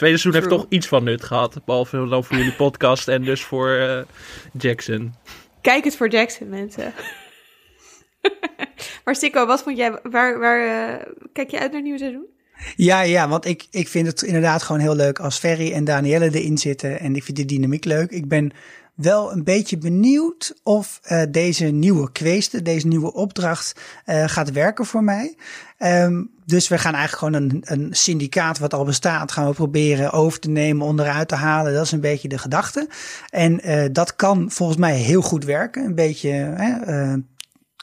tweede 0.00 0.18
seizoen 0.18 0.42
heeft 0.42 0.54
toch 0.54 0.66
iets 0.68 0.86
van 0.86 1.04
nut 1.04 1.24
gehad. 1.24 1.64
Behalve 1.64 2.08
dan 2.08 2.24
voor 2.24 2.36
jullie 2.36 2.52
podcast 2.52 3.08
en 3.08 3.22
dus 3.22 3.42
voor 3.42 3.70
eh, 3.70 4.02
Jackson. 4.58 5.14
Kijk 5.60 5.84
het 5.84 5.96
voor 5.96 6.08
Jackson, 6.08 6.48
mensen. 6.48 6.92
maar 9.04 9.14
Sikko, 9.14 9.46
wat 9.46 9.62
vond 9.62 9.76
jij, 9.76 9.98
waar, 10.02 10.38
waar 10.38 10.88
eh, 10.88 11.06
kijk 11.32 11.50
je 11.50 11.58
uit 11.58 11.66
naar 11.66 11.74
het 11.74 11.82
nieuwe 11.82 11.98
seizoen? 11.98 12.26
Ja, 12.76 13.00
ja, 13.00 13.28
want 13.28 13.44
ik, 13.44 13.66
ik 13.70 13.88
vind 13.88 14.06
het 14.06 14.22
inderdaad 14.22 14.62
gewoon 14.62 14.80
heel 14.80 14.96
leuk 14.96 15.18
als 15.18 15.38
Ferry 15.38 15.72
en 15.72 15.84
Danielle 15.84 16.30
erin 16.34 16.58
zitten. 16.58 17.00
En 17.00 17.16
ik 17.16 17.24
vind 17.24 17.36
de 17.36 17.44
dynamiek 17.44 17.84
leuk. 17.84 18.10
Ik 18.10 18.28
ben 18.28 18.52
wel 18.94 19.32
een 19.32 19.44
beetje 19.44 19.78
benieuwd 19.78 20.60
of 20.62 21.00
eh, 21.02 21.22
deze 21.30 21.64
nieuwe 21.64 22.12
kweeste, 22.12 22.62
deze 22.62 22.86
nieuwe 22.86 23.12
opdracht 23.12 23.80
eh, 24.04 24.28
gaat 24.28 24.52
werken 24.52 24.86
voor 24.86 25.04
mij. 25.04 25.36
Ehm, 25.78 26.22
dus 26.50 26.68
we 26.68 26.78
gaan 26.78 26.94
eigenlijk 26.94 27.34
gewoon 27.34 27.50
een, 27.50 27.80
een 27.80 27.88
syndicaat 27.90 28.58
wat 28.58 28.74
al 28.74 28.84
bestaat, 28.84 29.32
gaan 29.32 29.46
we 29.46 29.52
proberen 29.52 30.12
over 30.12 30.40
te 30.40 30.50
nemen, 30.50 30.86
onderuit 30.86 31.28
te 31.28 31.34
halen. 31.34 31.72
Dat 31.72 31.84
is 31.84 31.92
een 31.92 32.00
beetje 32.00 32.28
de 32.28 32.38
gedachte. 32.38 32.88
En 33.30 33.60
eh, 33.60 33.88
dat 33.92 34.16
kan 34.16 34.50
volgens 34.50 34.78
mij 34.78 34.96
heel 34.96 35.22
goed 35.22 35.44
werken. 35.44 35.84
Een 35.84 35.94
beetje 35.94 36.30
hè, 36.30 36.72
eh, 36.80 37.14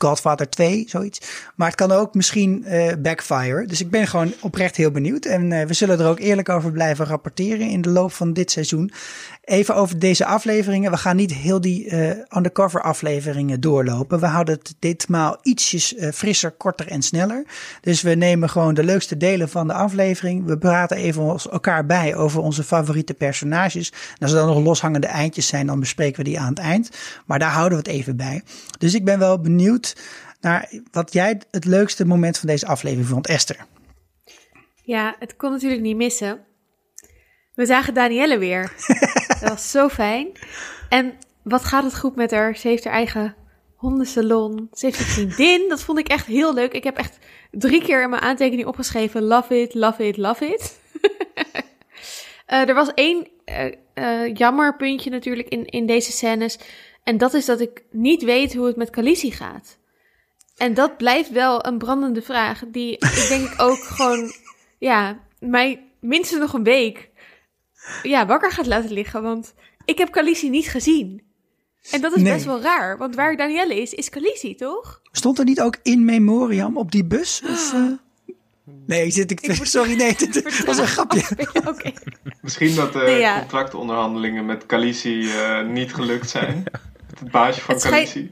Godfather 0.03 0.49
2, 0.49 0.85
zoiets. 0.87 1.19
Maar 1.55 1.67
het 1.67 1.75
kan 1.75 1.91
ook 1.91 2.13
misschien 2.13 2.65
eh 2.65 2.93
backfire. 2.99 3.65
Dus 3.65 3.81
ik 3.81 3.89
ben 3.89 4.07
gewoon 4.07 4.33
oprecht 4.41 4.75
heel 4.75 4.91
benieuwd. 4.91 5.25
En 5.25 5.51
eh, 5.51 5.65
we 5.65 5.73
zullen 5.73 5.99
er 5.99 6.07
ook 6.07 6.19
eerlijk 6.19 6.49
over 6.49 6.71
blijven 6.71 7.05
rapporteren 7.05 7.69
in 7.69 7.81
de 7.81 7.89
loop 7.89 8.11
van 8.11 8.33
dit 8.33 8.51
seizoen. 8.51 8.91
Even 9.43 9.75
over 9.75 9.99
deze 9.99 10.25
afleveringen. 10.25 10.91
We 10.91 10.97
gaan 10.97 11.15
niet 11.15 11.33
heel 11.33 11.61
die 11.61 11.89
eh, 11.89 12.37
undercover 12.37 12.81
afleveringen 12.81 13.61
doorlopen. 13.61 14.19
We 14.19 14.25
houden 14.25 14.53
het 14.53 14.73
ditmaal 14.79 15.37
ietsjes 15.41 15.95
frisser, 16.13 16.51
korter 16.51 16.87
en 16.87 17.01
sneller. 17.01 17.45
Dus 17.81 18.01
we 18.01 18.13
nemen 18.15 18.49
gewoon 18.49 18.73
de 18.73 18.83
leukste 18.83 19.17
delen 19.17 19.49
van 19.49 19.67
de 19.67 19.73
aflevering. 19.73 20.45
We 20.45 20.57
praten 20.57 20.97
even 20.97 21.39
elkaar 21.51 21.85
bij 21.85 22.15
over 22.15 22.41
onze 22.41 22.63
favoriete 22.63 23.13
personages. 23.13 23.91
En 23.91 24.17
als 24.19 24.31
er 24.31 24.37
dan 24.37 24.47
nog 24.47 24.63
loshangende 24.63 25.07
eindjes 25.07 25.47
zijn, 25.47 25.67
dan 25.67 25.79
bespreken 25.79 26.17
we 26.17 26.29
die 26.29 26.39
aan 26.39 26.49
het 26.49 26.59
eind. 26.59 26.89
Maar 27.25 27.39
daar 27.39 27.51
houden 27.51 27.77
we 27.77 27.83
het 27.83 27.93
even 27.93 28.15
bij. 28.15 28.41
Dus 28.77 28.93
ik 28.93 29.05
ben 29.05 29.19
wel 29.19 29.39
benieuwd 29.39 29.86
naar 30.41 30.69
wat 30.91 31.13
jij 31.13 31.41
het 31.51 31.65
leukste 31.65 32.05
moment 32.05 32.37
van 32.37 32.47
deze 32.47 32.67
aflevering 32.67 33.07
vond, 33.07 33.27
Esther. 33.27 33.65
Ja, 34.83 35.15
het 35.19 35.35
kon 35.35 35.51
natuurlijk 35.51 35.81
niet 35.81 35.95
missen. 35.95 36.45
We 37.53 37.65
zagen 37.65 37.93
Danielle 37.93 38.37
weer. 38.37 38.73
dat 39.27 39.49
was 39.49 39.71
zo 39.71 39.89
fijn. 39.89 40.27
En 40.89 41.13
wat 41.43 41.65
gaat 41.65 41.83
het 41.83 41.97
goed 41.97 42.15
met 42.15 42.31
haar? 42.31 42.55
Ze 42.55 42.67
heeft 42.67 42.83
haar 42.83 42.93
eigen 42.93 43.35
hondensalon. 43.75 44.67
Ze 44.73 44.85
heeft 44.85 44.99
een 44.99 45.05
vriendin. 45.05 45.69
Dat 45.69 45.83
vond 45.83 45.99
ik 45.99 46.07
echt 46.07 46.25
heel 46.25 46.53
leuk. 46.53 46.73
Ik 46.73 46.83
heb 46.83 46.97
echt 46.97 47.17
drie 47.51 47.83
keer 47.83 48.03
in 48.03 48.09
mijn 48.09 48.21
aantekening 48.21 48.67
opgeschreven: 48.67 49.23
love 49.23 49.61
it, 49.61 49.73
love 49.73 50.07
it, 50.07 50.17
love 50.17 50.45
it. 50.45 50.75
Eh, 52.45 52.67
er 52.67 52.73
was 52.73 52.93
één 52.93 53.27
eh 53.45 53.71
eh, 53.97 54.35
jammer 54.35 54.75
puntje 54.75 55.09
natuurlijk 55.09 55.47
in, 55.47 55.65
in 55.65 55.85
deze 55.85 56.11
scènes. 56.11 56.59
En 57.07 57.17
dat 57.17 57.33
is 57.33 57.45
dat 57.45 57.59
ik 57.59 57.83
niet 57.91 58.23
weet 58.23 58.53
hoe 58.53 58.65
het 58.65 58.75
met 58.75 58.89
Khaleesi 58.89 59.31
gaat. 59.31 59.77
En 60.57 60.73
dat 60.73 60.97
blijft 60.97 61.31
wel 61.31 61.65
een 61.65 61.77
brandende 61.77 62.21
vraag. 62.21 62.63
Die 62.67 62.91
ik 62.91 63.25
denk 63.29 63.49
ik 63.51 63.61
ook 63.61 63.77
gewoon, 63.93 64.31
ja, 64.77 65.19
mij 65.39 65.87
minstens 65.99 66.39
nog 66.39 66.53
een 66.53 66.63
week 66.63 67.09
ja, 68.03 68.25
wakker 68.25 68.51
gaat 68.51 68.65
laten 68.65 68.91
liggen. 68.91 69.21
Want 69.23 69.53
ik 69.85 69.97
heb 69.97 70.11
Khaleesi 70.11 70.49
niet 70.49 70.67
gezien. 70.69 71.21
En 71.91 72.01
dat 72.01 72.15
is 72.15 72.21
Nee. 72.21 72.33
best 72.33 72.45
wel 72.45 72.61
raar. 72.61 72.97
Want 72.97 73.15
waar 73.15 73.35
Danielle 73.37 73.81
is, 73.81 73.93
is 73.93 74.09
Khaleesi, 74.09 74.55
toch? 74.55 75.01
Stond 75.11 75.39
er 75.39 75.45
niet 75.45 75.61
ook 75.61 75.77
in 75.83 76.05
memoriam 76.05 76.77
op 76.77 76.91
die 76.91 77.05
bus? 77.05 77.41
Of, 77.49 77.73
eh? 77.73 77.81
Nee, 78.85 79.11
zit 79.11 79.31
ik. 79.31 79.41
Ik 79.41 79.65
Sorry, 79.65 79.93
nee, 79.93 80.15
dit 80.31 80.65
was 80.65 80.77
een 80.77 80.87
grapje. 80.87 81.23
Oké. 81.65 81.91
Misschien 82.41 82.75
dat 82.75 82.93
de 82.93 82.99
Nee, 82.99 83.19
ja. 83.19 83.39
contractonderhandelingen 83.39 84.45
met 84.45 84.65
Khaleesi 84.65 85.29
eh, 85.31 85.65
niet 85.65 85.93
gelukt 85.93 86.29
zijn. 86.29 86.63
Het 87.19 87.31
baasje 87.31 87.61
van 87.61 87.79
Khaleesi. 87.79 88.31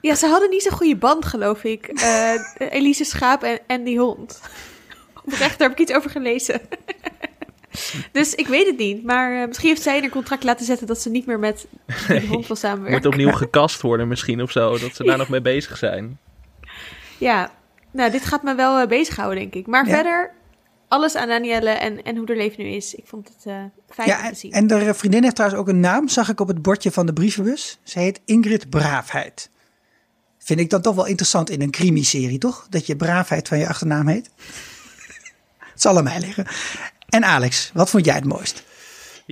Ja, 0.00 0.14
ze 0.14 0.26
hadden 0.26 0.50
niet 0.50 0.62
zo'n 0.62 0.72
goede 0.72 0.96
band, 0.96 1.24
geloof 1.24 1.64
ik. 1.64 1.86
Eh 1.86 2.34
Elise 2.78 3.04
Schaap 3.04 3.42
en, 3.42 3.58
en 3.66 3.84
die 3.84 3.98
hond. 3.98 4.40
Oprecht, 5.24 5.58
daar 5.58 5.68
heb 5.68 5.78
ik 5.78 5.84
iets 5.88 5.92
over 5.96 6.10
gelezen. 6.10 6.60
dus 8.12 8.34
ik 8.34 8.46
weet 8.46 8.66
het 8.66 8.76
niet. 8.78 9.04
Maar 9.04 9.40
eh, 9.40 9.46
misschien 9.46 9.68
heeft 9.68 9.82
zij 9.82 9.96
in 9.96 10.02
haar 10.02 10.10
contract 10.10 10.44
laten 10.44 10.66
zetten 10.66 10.86
dat 10.86 11.00
ze 11.00 11.10
niet 11.10 11.26
meer 11.26 11.38
met 11.38 11.66
die 12.08 12.26
hond 12.28 12.46
wil 12.46 12.56
samenwerken. 12.56 12.96
Moet 13.02 13.06
opnieuw 13.06 13.32
gekast 13.32 13.80
worden 13.80 14.08
misschien 14.08 14.42
of 14.42 14.50
zo. 14.50 14.78
Dat 14.78 14.94
ze 14.96 15.04
daar 15.04 15.18
nog 15.24 15.28
mee 15.28 15.40
bezig 15.42 15.76
zijn. 15.76 16.18
Ja, 17.18 17.50
nou, 17.90 18.10
dit 18.10 18.24
gaat 18.24 18.42
me 18.42 18.54
wel 18.54 18.78
eh, 18.78 18.88
bezighouden, 18.88 19.38
denk 19.38 19.54
ik. 19.54 19.66
Maar 19.66 19.86
Ja. 19.86 19.94
verder, 19.94 20.32
alles 20.92 21.14
aan 21.14 21.28
Danielle 21.28 21.70
en, 21.70 22.04
en 22.04 22.16
hoe 22.16 22.26
haar 22.26 22.36
leven 22.36 22.64
nu 22.64 22.70
is. 22.70 22.94
Ik 22.94 23.06
vond 23.06 23.28
het 23.28 23.46
eh, 23.46 23.54
fijn 23.90 24.08
Ja, 24.08 24.22
om 24.22 24.32
te 24.32 24.38
zien. 24.38 24.52
en 24.52 24.66
de 24.66 24.94
vriendin 24.94 25.22
heeft 25.22 25.34
trouwens 25.34 25.60
ook 25.60 25.68
een 25.68 25.80
naam, 25.80 26.08
zag 26.08 26.28
ik 26.28 26.40
op 26.40 26.48
het 26.48 26.62
bordje 26.62 26.90
van 26.90 27.06
de 27.06 27.12
brievenbus. 27.12 27.78
Ze 27.82 27.98
heet 27.98 28.20
Ingrid 28.24 28.70
Braafheid. 28.70 29.50
Vind 30.38 30.60
ik 30.60 30.70
dan 30.70 30.80
toch 30.82 30.94
wel 30.94 31.06
interessant 31.06 31.50
in 31.50 31.62
een 31.62 31.70
crimiserie, 31.70 32.38
toch? 32.38 32.66
Dat 32.70 32.86
je 32.86 32.96
Braafheid 32.96 33.48
van 33.48 33.58
je 33.58 33.68
achternaam 33.68 34.06
heet. 34.08 34.30
het 35.72 35.82
zal 35.82 35.96
aan 35.96 36.04
mij 36.04 36.20
liggen. 36.20 36.46
En 37.08 37.24
Alex, 37.24 37.70
wat 37.74 37.90
vond 37.90 38.04
jij 38.04 38.14
het 38.14 38.24
mooist? 38.24 38.62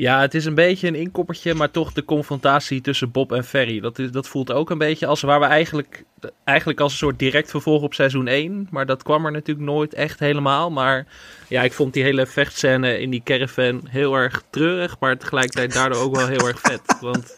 Ja, 0.01 0.21
het 0.21 0.35
is 0.35 0.45
een 0.45 0.55
beetje 0.55 0.89
een 0.89 0.95
inkoppertje, 0.95 1.55
maar 1.55 1.71
toch 1.71 1.93
de 1.93 2.05
confrontatie 2.05 2.81
tussen 2.81 3.11
Bob 3.11 3.33
en 3.33 3.45
Ferry. 3.45 3.81
Dat, 3.81 3.99
is, 3.99 4.11
dat 4.11 4.29
voelt 4.29 4.53
ook 4.53 4.71
een 4.71 4.79
beetje 4.79 5.07
als 5.07 5.21
waar 5.21 5.41
we 5.41 5.47
eigenlijk, 5.47 6.05
eigenlijk 6.45 6.81
als 6.81 6.93
een 6.93 6.99
soort 6.99 7.19
direct 7.19 7.51
vervolg 7.51 7.83
op 7.83 7.95
seizoen 7.95 8.27
1. 8.27 8.69
Maar 8.71 8.87
dat 8.87 9.03
kwam 9.03 9.27
er 9.27 9.33
natuurlijk 9.33 9.67
nooit 9.67 9.95
echt 9.95 10.21
helemaal. 10.21 10.71
Maar 10.71 11.07
ja, 11.49 11.63
ik 11.63 11.73
vond 11.73 11.93
die 11.93 12.03
hele 12.03 12.27
vechtscène 12.27 13.01
in 13.01 13.11
die 13.11 13.23
caravan 13.25 13.81
heel 13.89 14.15
erg 14.15 14.43
treurig, 14.51 14.97
maar 15.01 15.19
tegelijkertijd 15.19 15.73
daardoor 15.73 16.03
ook 16.03 16.17
wel 16.17 16.27
heel 16.27 16.49
erg 16.49 16.61
vet. 16.61 16.97
Want 17.01 17.37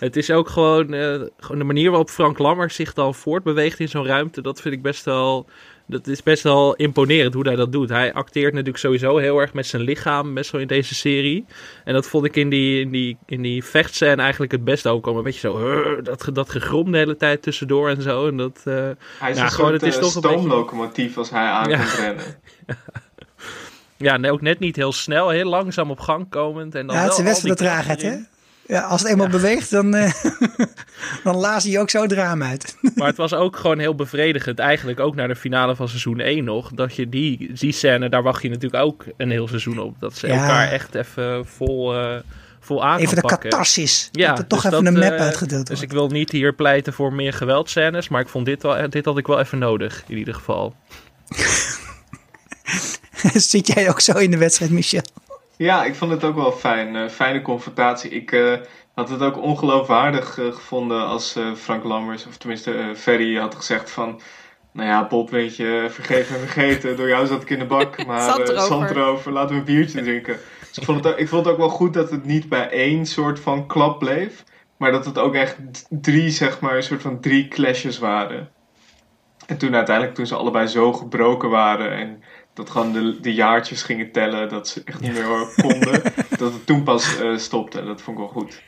het 0.00 0.16
is 0.16 0.30
ook 0.30 0.48
gewoon, 0.48 0.94
eh, 0.94 1.20
gewoon 1.38 1.58
de 1.58 1.64
manier 1.64 1.90
waarop 1.90 2.10
Frank 2.10 2.38
Lammers 2.38 2.74
zich 2.74 2.92
dan 2.92 3.14
voortbeweegt 3.14 3.80
in 3.80 3.88
zo'n 3.88 4.06
ruimte. 4.06 4.42
Dat 4.42 4.60
vind 4.60 4.74
ik 4.74 4.82
best 4.82 5.04
wel 5.04 5.46
dat 5.86 6.06
is 6.06 6.22
best 6.22 6.42
wel 6.42 6.74
imponerend 6.74 7.34
hoe 7.34 7.46
hij 7.46 7.56
dat 7.56 7.72
doet. 7.72 7.88
Hij 7.88 8.12
acteert 8.12 8.52
natuurlijk 8.52 8.78
sowieso 8.78 9.16
heel 9.16 9.38
erg 9.40 9.52
met 9.52 9.66
zijn 9.66 9.82
lichaam, 9.82 10.34
best 10.34 10.50
wel 10.50 10.60
in 10.60 10.66
deze 10.66 10.94
serie. 10.94 11.44
En 11.84 11.94
dat 11.94 12.06
vond 12.06 12.24
ik 12.24 12.36
in 12.36 12.48
die, 12.48 12.80
in 12.80 12.90
die, 12.90 13.16
in 13.26 13.42
die 13.42 13.64
vechtscène 13.64 14.22
eigenlijk 14.22 14.52
het 14.52 14.64
beste 14.64 14.88
ook. 14.88 15.06
Een 15.06 15.22
beetje 15.22 15.40
zo, 15.40 16.00
dat, 16.02 16.28
dat 16.32 16.50
gegrom 16.50 16.92
de 16.92 16.98
hele 16.98 17.16
tijd 17.16 17.42
tussendoor 17.42 17.88
en 17.88 18.02
zo. 18.02 18.26
En 18.28 18.36
dat, 18.36 18.60
eh, 18.64 18.74
Hij 18.74 19.30
is 19.30 19.36
Ja, 19.36 19.44
een 19.44 19.50
gewoon, 19.50 19.50
soort 19.50 19.72
het 19.80 19.82
is 19.82 19.96
eh, 19.96 20.02
toch 20.02 20.14
een 20.14 20.20
beetje- 20.20 20.36
stoomlocomotief 20.38 21.18
als 21.18 21.30
hij 21.30 21.46
aan 21.46 21.68
Ja. 21.70 21.76
komt 21.76 21.94
rennen. 21.94 22.24
ja, 23.96 24.16
nee, 24.16 24.30
ook 24.32 24.40
net 24.40 24.58
niet 24.58 24.76
heel 24.76 24.92
snel, 24.92 25.28
heel 25.28 25.48
langzaam 25.48 25.90
op 25.90 26.00
gang 26.00 26.28
komend. 26.30 26.74
En 26.74 26.86
dan 26.86 26.96
ja, 26.96 27.02
het 27.02 27.18
is 27.18 27.24
wel 27.24 27.40
de 27.40 27.48
al 27.48 27.54
traagheid, 27.54 28.02
hè? 28.02 28.16
Ja, 28.66 28.80
als 28.80 29.00
het 29.00 29.10
eenmaal 29.10 29.28
beweegt, 29.28 29.70
dan, 29.70 29.94
eh 29.94 30.12
dan 31.24 31.60
je 31.62 31.78
ook 31.78 31.90
zo 31.90 32.02
het 32.02 32.12
raam 32.12 32.42
uit. 32.42 32.76
Maar 32.94 33.06
het 33.08 33.16
was 33.16 33.34
ook 33.34 33.56
gewoon 33.56 33.78
heel 33.78 33.94
bevredigend, 33.94 34.58
eigenlijk 34.58 35.00
ook 35.00 35.14
naar 35.14 35.28
de 35.28 35.36
finale 35.36 35.76
van 35.76 35.88
seizoen 35.88 36.20
1 36.20 36.44
nog. 36.44 36.70
Dat 36.72 36.96
je 36.96 37.08
die, 37.08 37.52
die 37.52 37.72
scène, 37.72 38.08
daar 38.08 38.22
wacht 38.22 38.42
je 38.42 38.48
natuurlijk 38.48 38.82
ook 38.84 39.04
een 39.16 39.30
heel 39.30 39.48
seizoen 39.48 39.78
op. 39.78 40.00
Dat 40.00 40.16
ze 40.16 40.26
Ja. 40.26 40.32
elkaar 40.32 40.68
echt 40.68 40.94
even 40.94 41.46
vol, 41.46 41.94
eh, 41.94 42.14
vol 42.60 42.84
aan 42.84 42.98
Even 42.98 43.14
de 43.14 43.20
pakken. 43.20 43.50
catharsis. 43.50 44.08
Ja, 44.12 44.28
dat 44.28 44.38
er 44.38 44.46
toch 44.46 44.62
dus 44.62 44.72
even 44.72 44.84
dat, 44.84 44.94
een 44.94 45.00
map 45.00 45.12
eh, 45.18 45.24
uitgedeeld 45.24 45.66
Dus 45.66 45.76
wordt. 45.78 45.92
ik 45.92 45.98
wil 45.98 46.08
niet 46.08 46.30
hier 46.30 46.54
pleiten 46.54 46.92
voor 46.92 47.12
meer 47.12 47.32
geweldscènes, 47.32 48.08
maar 48.08 48.20
ik 48.20 48.28
vond 48.28 48.46
dit, 48.46 48.62
wel, 48.62 48.90
dit 48.90 49.04
had 49.04 49.18
ik 49.18 49.26
wel 49.26 49.40
even 49.40 49.58
nodig, 49.58 50.04
in 50.06 50.16
ieder 50.18 50.34
geval. 50.34 50.74
Zit 53.34 53.66
jij 53.66 53.88
ook 53.88 54.00
zo 54.00 54.12
in 54.12 54.30
de 54.30 54.36
wedstrijd, 54.38 54.70
Michel? 54.70 55.02
Ja, 55.56 55.84
ik 55.84 55.94
vond 55.94 56.10
het 56.10 56.24
ook 56.24 56.34
wel 56.34 56.52
fijn. 56.52 56.96
eh, 56.96 57.08
fijne 57.08 57.42
confrontatie. 57.42 58.10
Ik 58.10 58.32
eh, 58.32 58.52
had 58.94 59.08
het 59.08 59.22
ook 59.22 59.42
ongeloofwaardig 59.42 60.38
eh, 60.38 60.52
gevonden 60.52 61.06
als 61.06 61.38
Frank 61.56 61.84
Lammers, 61.84 62.26
of 62.26 62.36
tenminste 62.36 62.92
Ferry, 62.96 63.36
had 63.36 63.54
gezegd 63.54 63.90
van... 63.90 64.20
Nou 64.72 64.88
ja, 64.88 65.06
Bob, 65.06 65.30
weet 65.30 65.56
je, 65.56 65.86
vergeef 65.90 66.30
en 66.30 66.38
vergeten. 66.38 66.96
Door 66.96 67.08
jou 67.08 67.26
zat 67.26 67.42
ik 67.42 67.50
in 67.50 67.58
de 67.58 67.64
bak, 67.64 68.04
maar 68.06 68.20
Zand 68.20 68.48
erover. 68.48 68.66
zand 68.66 68.90
erover. 68.90 69.32
Laten 69.32 69.54
we 69.54 69.60
een 69.60 69.64
biertje 69.66 70.02
drinken. 70.08 70.38
Dus 70.68 70.78
ik 70.78 70.84
vond, 70.84 71.04
het 71.04 71.12
ook, 71.12 71.18
ik 71.18 71.28
vond 71.28 71.44
het 71.44 71.52
ook 71.54 71.60
wel 71.60 71.68
goed 71.68 71.94
dat 71.94 72.10
het 72.10 72.24
niet 72.24 72.48
bij 72.48 72.68
één 72.70 73.06
soort 73.06 73.40
van 73.40 73.66
klap 73.66 73.98
bleef. 73.98 74.44
Maar 74.76 74.92
dat 74.92 75.04
het 75.04 75.18
ook 75.18 75.34
echt 75.34 75.56
drie, 75.88 76.30
zeg 76.30 76.60
maar, 76.60 76.76
een 76.76 76.82
soort 76.82 77.02
van 77.02 77.20
drie 77.20 77.48
clashes 77.48 77.98
waren. 77.98 78.50
En 79.46 79.58
toen 79.58 79.74
uiteindelijk, 79.74 80.16
toen 80.16 80.26
ze 80.26 80.34
allebei 80.34 80.66
zo 80.66 80.92
gebroken 80.92 81.50
waren 81.50 81.90
en 81.92 82.22
dat 82.56 82.70
gewoon 82.70 82.92
de, 82.92 83.20
de 83.20 83.34
jaartjes 83.34 83.82
gingen 83.82 84.12
tellen, 84.12 84.48
dat 84.48 84.68
ze 84.68 84.82
echt 84.84 85.00
niet 85.00 85.12
meer 85.12 85.48
konden, 85.56 86.02
dat 86.38 86.52
het 86.52 86.66
toen 86.66 86.82
pas 86.82 87.18
eh, 87.18 87.36
stopte. 87.36 87.84
Dat 87.84 88.00
vond 88.02 88.18
ik 88.18 88.24
wel 88.24 88.42
goed. 88.42 88.62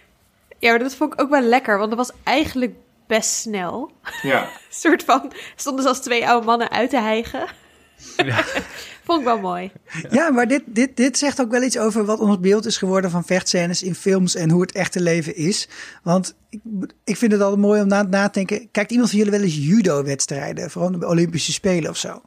Ja, 0.59 0.71
maar 0.71 0.79
dat 0.79 0.95
vond 0.95 1.13
ik 1.13 1.21
ook 1.21 1.31
wel 1.31 1.43
lekker, 1.43 1.79
want 1.79 1.89
dat 1.89 1.99
was 1.99 2.17
eigenlijk 2.23 2.75
best 3.07 3.31
snel. 3.31 3.91
Ja, 4.23 4.43
Een 4.43 4.49
soort 4.69 5.05
van, 5.05 5.33
stonden 5.57 5.83
ze 5.83 5.89
als 5.89 6.01
twee 6.01 6.29
oude 6.29 6.47
mannen 6.47 6.71
uit 6.71 6.91
te 6.91 7.01
hijgen. 7.01 7.47
Ja. 8.17 8.45
Vond 9.05 9.21
ik 9.21 9.27
wel 9.27 9.39
mooi. 9.39 9.73
Ja, 10.11 10.31
maar 10.31 10.49
dit, 10.49 10.63
dit, 10.67 10.97
dit 10.97 11.19
zegt 11.19 11.41
ook 11.41 11.51
wel 11.51 11.63
iets 11.63 11.79
over 11.79 12.05
wat 12.05 12.21
ons 12.21 12.41
beeld 12.41 12.67
is 12.67 12.77
geworden 12.77 13.11
van 13.11 13.25
vechtscènes 13.25 13.83
in 13.83 13.95
films 13.95 14.35
en 14.35 14.51
hoe 14.51 14.61
het 14.61 14.73
echte 14.73 15.01
leven 15.01 15.37
is. 15.37 15.69
Want 16.03 16.35
ik, 16.51 16.61
ik 17.05 17.17
vind 17.17 17.33
het 17.33 17.41
altijd 17.41 17.61
mooi 17.61 17.81
om 17.81 17.89
na, 17.89 18.03
na 18.03 18.29
te 18.29 18.33
denken. 18.33 18.69
Kijkt 18.71 18.91
iemand 18.91 19.11
van 19.11 19.19
jullie 19.19 19.33
wel 19.33 19.43
eens 19.43 19.57
judo-wedstrijden? 19.57 20.71
Vooral 20.71 20.99
de 20.99 21.07
Olympische 21.07 21.53
Spelen 21.53 21.91
of 21.91 21.97
zo? 21.97 22.23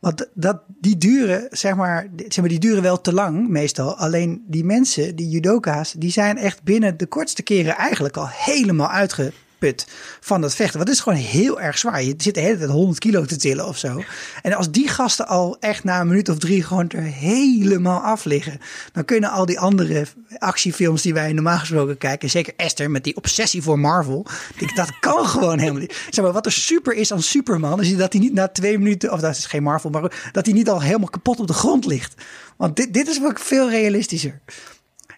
Want 0.00 0.28
dat, 0.34 0.62
die 0.80 0.98
duren, 0.98 1.46
zeg 1.50 1.74
maar, 1.74 2.06
zeg 2.16 2.38
maar, 2.38 2.48
die 2.48 2.58
duren 2.58 2.82
wel 2.82 3.00
te 3.00 3.12
lang 3.12 3.48
meestal. 3.48 3.96
Alleen 3.96 4.44
die 4.46 4.64
mensen, 4.64 5.16
die 5.16 5.28
judoka's, 5.28 5.92
die 5.92 6.10
zijn 6.10 6.36
echt 6.36 6.62
binnen 6.62 6.96
de 6.96 7.06
kortste 7.06 7.42
keren 7.42 7.76
eigenlijk 7.76 8.16
al 8.16 8.28
helemaal 8.28 8.88
van 10.20 10.40
dat 10.40 10.54
vechten. 10.54 10.80
Het 10.80 10.88
is 10.88 11.00
gewoon 11.00 11.18
heel 11.18 11.60
erg 11.60 11.78
zwaar. 11.78 12.02
Je 12.02 12.14
zit 12.16 12.34
de 12.34 12.40
hele 12.40 12.58
tijd 12.58 12.70
100 12.70 12.98
kilo 12.98 13.24
te 13.24 13.36
tillen 13.36 13.66
of 13.66 13.78
zo. 13.78 14.02
En 14.42 14.52
als 14.52 14.70
die 14.70 14.88
gasten 14.88 15.26
al 15.26 15.56
echt 15.60 15.84
na 15.84 16.00
een 16.00 16.06
minuut 16.06 16.28
of 16.28 16.38
drie 16.38 16.62
gewoon 16.62 16.88
er 16.88 17.02
helemaal 17.02 18.00
af 18.00 18.24
liggen, 18.24 18.60
dan 18.92 19.04
kunnen 19.04 19.30
al 19.30 19.46
die 19.46 19.60
andere 19.60 20.06
actiefilms 20.38 21.02
die 21.02 21.14
wij 21.14 21.32
normaal 21.32 21.58
gesproken 21.58 21.98
kijken, 21.98 22.30
zeker 22.30 22.52
Esther 22.56 22.90
met 22.90 23.04
die 23.04 23.16
obsessie 23.16 23.62
voor 23.62 23.78
Marvel, 23.78 24.26
denk 24.58 24.76
dat 24.76 24.98
kan 25.00 25.26
gewoon 25.26 25.58
helemaal 25.58 25.80
niet. 25.80 26.06
Zeg 26.10 26.24
maar, 26.24 26.32
wat 26.32 26.46
er 26.46 26.52
super 26.52 26.94
is 26.94 27.12
aan 27.12 27.22
Superman, 27.22 27.80
is 27.80 27.96
dat 27.96 28.12
hij 28.12 28.22
niet 28.22 28.32
na 28.32 28.48
twee 28.48 28.78
minuten, 28.78 29.12
of 29.12 29.20
dat 29.20 29.36
is 29.36 29.46
geen 29.46 29.62
Marvel, 29.62 29.90
maar 29.90 30.30
dat 30.32 30.46
hij 30.46 30.54
niet 30.54 30.68
al 30.68 30.82
helemaal 30.82 31.08
kapot 31.08 31.40
op 31.40 31.46
de 31.46 31.52
grond 31.52 31.86
ligt. 31.86 32.14
Want 32.56 32.76
dit, 32.76 32.94
dit 32.94 33.08
is 33.08 33.22
ook 33.22 33.38
veel 33.38 33.70
realistischer. 33.70 34.40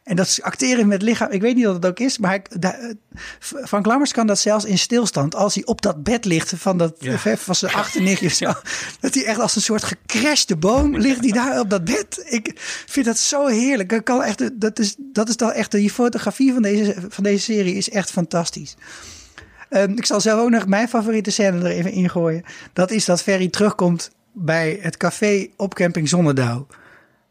En 0.03 0.17
dat 0.17 0.27
is 0.27 0.43
acteren 0.43 0.89
met 0.89 1.03
lichaam. 1.03 1.31
Ik 1.31 1.41
weet 1.41 1.55
niet 1.55 1.65
wat 1.65 1.75
het 1.75 1.87
ook 1.87 1.99
is, 1.99 2.19
maar 2.19 2.31
hij, 2.31 2.95
Frank 3.41 3.87
Lammers 3.87 4.13
kan 4.13 4.27
dat 4.27 4.39
zelfs 4.39 4.65
in 4.65 4.79
stilstand. 4.79 5.35
Als 5.35 5.55
hij 5.55 5.65
op 5.65 5.83
dat 5.83 6.03
bed 6.03 6.25
ligt 6.25 6.53
van, 6.57 6.79
dat, 6.79 6.97
Ja. 6.99 7.19
van 7.37 7.55
zijn 7.55 7.73
achternichtje 7.73 8.27
of 8.27 8.33
zo. 8.33 8.53
Dat 9.01 9.15
hij 9.15 9.25
echt 9.25 9.39
als 9.39 9.57
een 9.57 9.63
soort 9.63 9.85
gecrashte 9.85 10.57
boom 10.57 10.97
ligt 10.97 11.21
hij 11.21 11.33
daar 11.33 11.61
op 11.61 11.71
dat 11.71 11.85
bed. 11.85 12.23
Ik 12.25 12.53
vind 12.87 13.07
dat 13.07 13.19
zo 13.19 13.47
heerlijk. 13.47 13.89
Dat, 13.89 14.03
kan 14.03 14.23
echt, 14.23 14.61
dat, 14.61 14.79
is, 14.79 14.95
dat 14.99 15.29
is 15.29 15.37
dan 15.37 15.53
echt, 15.53 15.71
die 15.71 15.91
fotografie 15.91 16.53
van 16.53 16.63
deze, 16.63 16.95
van 17.09 17.25
deze 17.25 17.43
serie 17.43 17.75
is 17.75 17.91
echt 17.91 18.11
fantastisch. 18.11 18.77
Ehm, 19.69 19.91
ik 19.91 20.07
zal 20.07 20.21
zelf 20.21 20.41
ook 20.41 20.51
nog 20.51 20.67
mijn 20.67 20.89
favoriete 20.89 21.31
scène 21.31 21.59
er 21.59 21.71
even 21.71 21.93
ingooien. 21.93 22.45
Dat 22.73 22.91
is 22.91 23.05
dat 23.05 23.23
Ferry 23.23 23.49
terugkomt 23.49 24.11
bij 24.33 24.79
het 24.81 24.97
café 24.97 25.49
op 25.57 25.75
camping 25.75 26.09
Zonnedouw. 26.09 26.67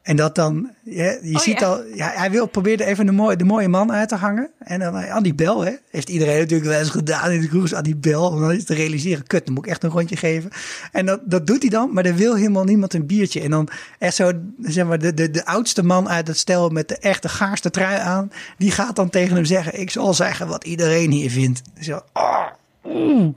En 0.01 0.15
dat 0.15 0.36
dan, 0.36 0.70
ja, 0.84 1.18
je 1.22 1.36
Oh, 1.36 1.41
ziet 1.41 1.60
ja. 1.60 1.68
al, 1.68 1.84
ja, 1.94 2.12
hij 2.15 2.32
wil 2.32 2.46
proberen 2.48 2.86
even 2.88 3.06
de 3.06 3.12
mooie, 3.12 3.36
de 3.36 3.44
mooie 3.44 3.68
man 3.68 3.91
uit 3.91 4.10
te 4.10 4.15
hangen. 4.15 4.50
En 4.60 4.79
dan 4.79 4.98
eh, 4.98 5.22
die 5.22 5.34
bel, 5.34 5.65
hè. 5.65 5.72
Heeft 5.89 6.10
iedereen 6.10 6.39
natuurlijk 6.39 6.70
wel 6.70 6.79
eens 6.79 6.89
gedaan 6.89 7.32
in 7.32 7.41
de 7.41 7.48
cruise, 7.48 7.75
aan 7.75 7.84
die 7.84 7.96
bel. 7.96 8.29
Om 8.29 8.39
dan 8.39 8.50
eens 8.51 8.63
te 8.63 8.74
realiseren, 8.74 9.27
kut, 9.27 9.46
dan 9.46 9.53
moet 9.53 9.65
ik 9.65 9.72
echt 9.72 9.84
een 9.84 9.89
rondje 9.89 10.15
geven. 10.15 10.50
En 10.91 11.06
dat, 11.06 11.20
dat 11.24 11.48
doet 11.48 11.62
hij 11.62 11.70
dan, 11.70 11.94
maar 11.94 12.06
er 12.06 12.15
wil 12.15 12.36
helemaal 12.36 12.63
niemand 12.63 12.94
een 12.94 13.06
biertje. 13.06 13.41
En 13.41 13.50
dan 13.50 13.70
echt 14.00 14.15
zo, 14.15 14.32
zeg 14.62 14.86
maar, 14.86 15.00
de, 15.00 15.13
de, 15.13 15.32
de 15.32 15.46
oudste 15.46 15.84
man 15.84 16.10
uit 16.10 16.27
het 16.27 16.38
stel 16.38 16.70
met 16.70 16.88
de 16.88 16.98
echte 16.98 17.29
gaarste 17.29 17.70
trui 17.70 18.00
aan. 18.00 18.32
Die 18.58 18.72
gaat 18.72 18.96
dan 18.96 19.10
tegen 19.10 19.36
hem 19.36 19.46
zeggen, 19.46 19.79
ik 19.79 19.89
zal 19.91 20.13
zeggen 20.13 20.48
wat 20.48 20.63
iedereen 20.63 21.12
hier 21.12 21.29
vindt. 21.32 21.62
Zo, 21.79 22.01
ah, 22.12 22.48
oeh. 22.86 23.36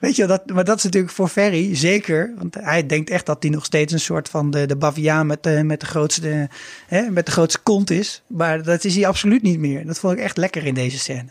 Weet 0.00 0.16
je, 0.16 0.26
dat, 0.26 0.46
maar 0.46 0.64
dat 0.64 0.76
is 0.76 0.84
natuurlijk 0.84 1.12
voor 1.12 1.28
Ferry 1.28 1.76
zeker. 1.76 2.32
Want 2.36 2.54
hij 2.54 2.86
denkt 2.86 3.10
echt 3.10 3.26
dat 3.26 3.42
hij 3.42 3.50
nog 3.50 3.64
steeds 3.64 3.92
een 3.92 4.00
soort 4.00 4.28
van 4.28 4.50
de, 4.50 4.66
de 4.66 4.76
baviaan 4.76 5.26
met 5.26 5.42
de, 5.42 5.62
met, 5.64 5.80
de 5.80 5.86
grootste, 5.86 6.48
hè, 6.86 7.10
met 7.10 7.26
de 7.26 7.32
grootste 7.32 7.60
kont 7.62 7.90
is. 7.90 8.22
Maar 8.26 8.62
dat 8.62 8.84
is 8.84 8.94
hij 8.94 9.06
absoluut 9.06 9.42
niet 9.42 9.58
meer. 9.58 9.86
Dat 9.86 9.98
vond 9.98 10.12
ik 10.12 10.18
echt 10.18 10.36
lekker 10.36 10.66
in 10.66 10.74
deze 10.74 10.98
scène. 10.98 11.28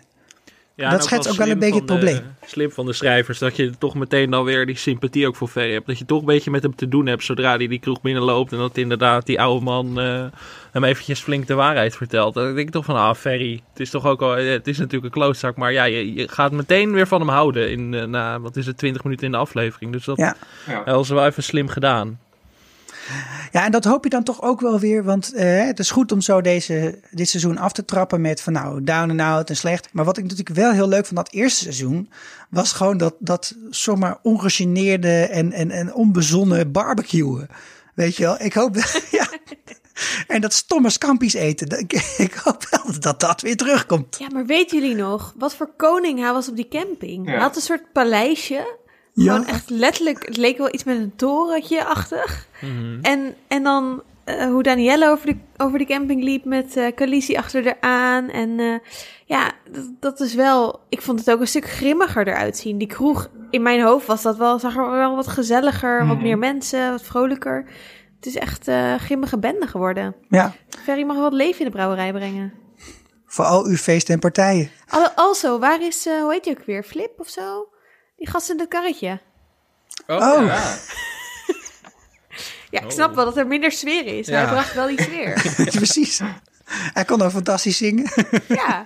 Ja, 0.80 0.92
Dat 0.92 1.04
schetst 1.04 1.30
ook 1.30 1.36
wel 1.38 1.48
een 1.50 1.60
beetje 1.60 1.80
het 1.80 1.88
de- 1.88 1.94
probleem. 1.94 2.20
Slim 2.46 2.72
van 2.72 2.86
de 2.86 2.94
schrijvers, 2.94 3.40
dat 3.40 3.56
je 3.56 3.72
toch 3.78 3.96
meteen 3.96 4.30
dan 4.30 4.44
weer 4.44 4.66
die 4.66 4.78
sympathie 4.78 5.28
ook 5.28 5.36
voor 5.36 5.48
Ferry 5.48 5.74
hebt. 5.74 5.88
Dat 5.88 5.98
je 5.98 6.06
toch 6.06 6.20
een 6.20 6.26
beetje 6.26 6.52
met 6.52 6.64
hem 6.64 6.76
te 6.76 6.88
doen 6.88 7.06
hebt 7.06 7.24
zodra 7.24 7.56
hij 7.58 7.68
die 7.68 7.80
kroeg 7.80 8.02
binnenloopt. 8.02 8.52
En 8.52 8.58
dat 8.58 8.78
inderdaad 8.78 9.26
die 9.26 9.42
oude 9.42 9.64
man 9.64 10.00
eh, 10.00 10.26
hem 10.72 10.84
eventjes 10.84 11.20
flink 11.20 11.48
de 11.48 11.54
waarheid 11.54 11.96
vertelt. 11.96 12.34
Dan 12.34 12.44
denk 12.56 12.68
ik 12.68 12.74
toch 12.74 12.86
van, 12.86 12.96
ah 12.96 13.16
Ferry, 13.16 13.62
het 13.72 13.80
is 13.80 13.90
toch 13.90 14.06
ook 14.06 14.22
al, 14.22 14.32
het 14.32 14.68
is 14.68 14.78
natuurlijk 14.78 15.06
een 15.16 15.22
klootzak. 15.22 15.56
Maar 15.56 15.72
ja, 15.74 15.84
je, 15.84 16.14
je 16.14 16.28
gaat 16.28 16.52
meteen 16.52 16.92
weer 16.92 17.08
van 17.08 17.20
hem 17.20 17.30
houden 17.30 17.72
in, 17.72 17.94
eh, 17.94 18.04
na, 18.06 18.40
wat 18.40 18.56
is 18.56 18.66
het, 18.66 18.78
20 18.78 19.04
minuten 19.04 19.26
in 19.26 19.32
de 19.32 19.38
aflevering. 19.38 19.92
Dus 19.92 20.06
dat 20.06 20.18
Ja. 20.18 20.36
ja. 20.68 20.84
dat 20.84 20.96
was 20.96 21.10
wel 21.10 21.26
even 21.26 21.44
slim 21.44 21.68
gedaan. 21.68 22.20
Ja, 23.52 23.66
en 23.66 23.72
dat 23.72 23.84
hoop 23.84 24.04
je 24.04 24.10
dan 24.10 24.24
toch 24.24 24.42
ook 24.42 24.62
wel 24.62 24.80
weer. 24.80 25.04
Want 25.04 25.34
eh, 25.34 25.66
het 25.66 25.80
is 25.80 25.92
goed 25.92 26.12
om 26.12 26.22
zo 26.22 26.42
deze, 26.42 27.00
dit 27.12 27.30
seizoen 27.30 27.58
af 27.58 27.72
te 27.72 27.86
trappen 27.86 28.22
met 28.22 28.42
van 28.42 28.54
nou, 28.54 28.84
down 28.84 29.10
and 29.10 29.22
out 29.22 29.50
en 29.50 29.56
slecht. 29.56 29.90
Maar 29.92 30.06
wat 30.06 30.18
ik 30.18 30.24
natuurlijk 30.24 30.56
wel 30.56 30.72
heel 30.72 30.88
leuk 30.88 31.06
van 31.06 31.16
dat 31.16 31.32
eerste 31.32 31.64
seizoen... 31.64 32.10
was 32.50 32.72
gewoon 32.72 32.98
dat, 32.98 33.16
dat 33.20 33.56
zomaar 33.70 34.18
ongegeneerde 34.22 35.22
en, 35.22 35.52
en, 35.52 35.72
en 35.72 35.94
onbezonnen 35.94 36.72
barbecuen. 36.72 37.48
Weet 37.96 38.16
je 38.16 38.24
wel? 38.24 38.42
Ik 38.42 38.54
hoop... 38.54 38.76
ja. 39.12 39.28
En 40.28 40.42
dat 40.42 40.54
stomme 40.54 40.90
scampi's 40.90 41.34
eten. 41.34 41.80
Ik, 41.80 41.94
ik 42.18 42.34
hoop 42.34 42.68
wel 42.70 43.00
dat 43.00 43.20
dat 43.20 43.42
weer 43.42 43.58
terugkomt. 43.58 44.18
Ja, 44.20 44.28
maar 44.34 44.46
weten 44.46 44.80
jullie 44.80 44.96
nog 44.96 45.34
wat 45.38 45.56
voor 45.56 45.70
koning 45.78 46.20
hij 46.20 46.34
was 46.34 46.50
op 46.50 46.56
die 46.56 46.68
camping? 46.68 47.26
Ja. 47.26 47.32
Hij 47.32 47.42
had 47.42 47.56
een 47.56 47.62
soort 47.62 47.92
paleisje. 47.94 48.78
Ja. 49.24 49.34
Gewoon 49.34 49.48
echt 49.48 49.70
letterlijk, 49.70 50.26
het 50.26 50.38
leek 50.38 50.58
wel 50.58 50.74
iets 50.74 50.84
met 50.84 50.98
een 50.98 51.16
torentje-achtig. 51.16 52.48
En, 53.02 53.36
en 53.48 53.64
dan 53.64 54.04
eh, 54.24 54.46
hoe 54.46 54.64
Danielle 54.64 55.10
over 55.10 55.26
de, 55.26 55.36
over 55.58 55.80
de 55.80 55.86
camping 55.86 56.24
liep 56.24 56.46
met 56.46 56.78
eh 56.78 56.96
Khaleesi 56.96 57.36
achter 57.36 57.64
haar 57.64 57.78
aan. 57.80 58.30
En 58.30 58.60
eh, 58.60 58.74
ja, 59.26 59.52
dat, 59.72 59.90
dat 60.00 60.20
is 60.20 60.34
wel... 60.34 60.80
Ik 60.90 61.02
vond 61.02 61.20
het 61.20 61.32
ook 61.32 61.40
een 61.40 61.48
stuk 61.48 61.70
grimmiger 61.70 62.28
eruit 62.28 62.58
zien. 62.58 62.78
Die 62.78 62.88
kroeg, 62.88 63.30
in 63.50 63.62
mijn 63.62 63.82
hoofd 63.82 64.08
was 64.08 64.22
dat 64.22 64.38
wel, 64.38 64.60
zag 64.60 64.76
er 64.76 64.92
wel 64.92 65.16
wat 65.16 65.28
gezelliger, 65.28 65.98
wat 66.08 66.16
Mhm. 66.16 66.24
meer 66.26 66.38
mensen, 66.38 66.92
wat 66.92 67.04
vrolijker. 67.04 67.66
Het 68.16 68.26
is 68.26 68.36
echt 68.36 68.68
eh 68.68 68.96
grimmige 68.96 69.38
bende 69.40 69.68
geworden. 69.68 70.16
Ja, 70.30 70.54
Ferry 70.84 71.04
mag 71.04 71.16
wel 71.16 71.24
wat 71.30 71.34
leven 71.34 71.60
in 71.60 71.66
de 71.66 71.72
brouwerij 71.72 72.12
brengen. 72.14 72.54
voor 73.26 73.46
al 73.46 73.66
uw 73.66 73.76
feesten 73.76 74.14
en 74.14 74.20
partijen. 74.20 74.70
Al- 74.88 75.10
Also, 75.16 75.60
waar 75.60 75.82
is, 75.84 76.06
eh, 76.06 76.22
hoe 76.22 76.32
heet 76.32 76.44
die 76.44 76.58
ook 76.60 76.66
weer? 76.66 76.84
Flip 76.84 77.12
of 77.20 77.28
zo? 77.30 77.68
Die 78.20 78.30
gast 78.30 78.50
in 78.50 78.60
het 78.60 78.68
karretje. 78.68 79.20
Oh. 80.08 80.46
Ja. 80.46 80.76
Ja, 82.72 82.82
ik 82.82 82.92
snap 82.92 83.16
wel 83.16 83.26
dat 83.26 83.38
er 83.38 83.48
minder 83.48 83.72
sfeer 83.72 84.06
is. 84.06 84.28
Maar 84.30 84.40
Ja. 84.40 84.46
hij 84.46 84.54
bracht 84.54 84.74
wel 84.74 84.88
die 84.88 85.02
sfeer. 85.02 85.34
Precies. 85.80 86.22
Hij 86.70 87.06
kon 87.06 87.22
ook 87.22 87.32
fantastisch 87.32 87.78
zingen. 87.78 88.12
ja. 88.48 88.86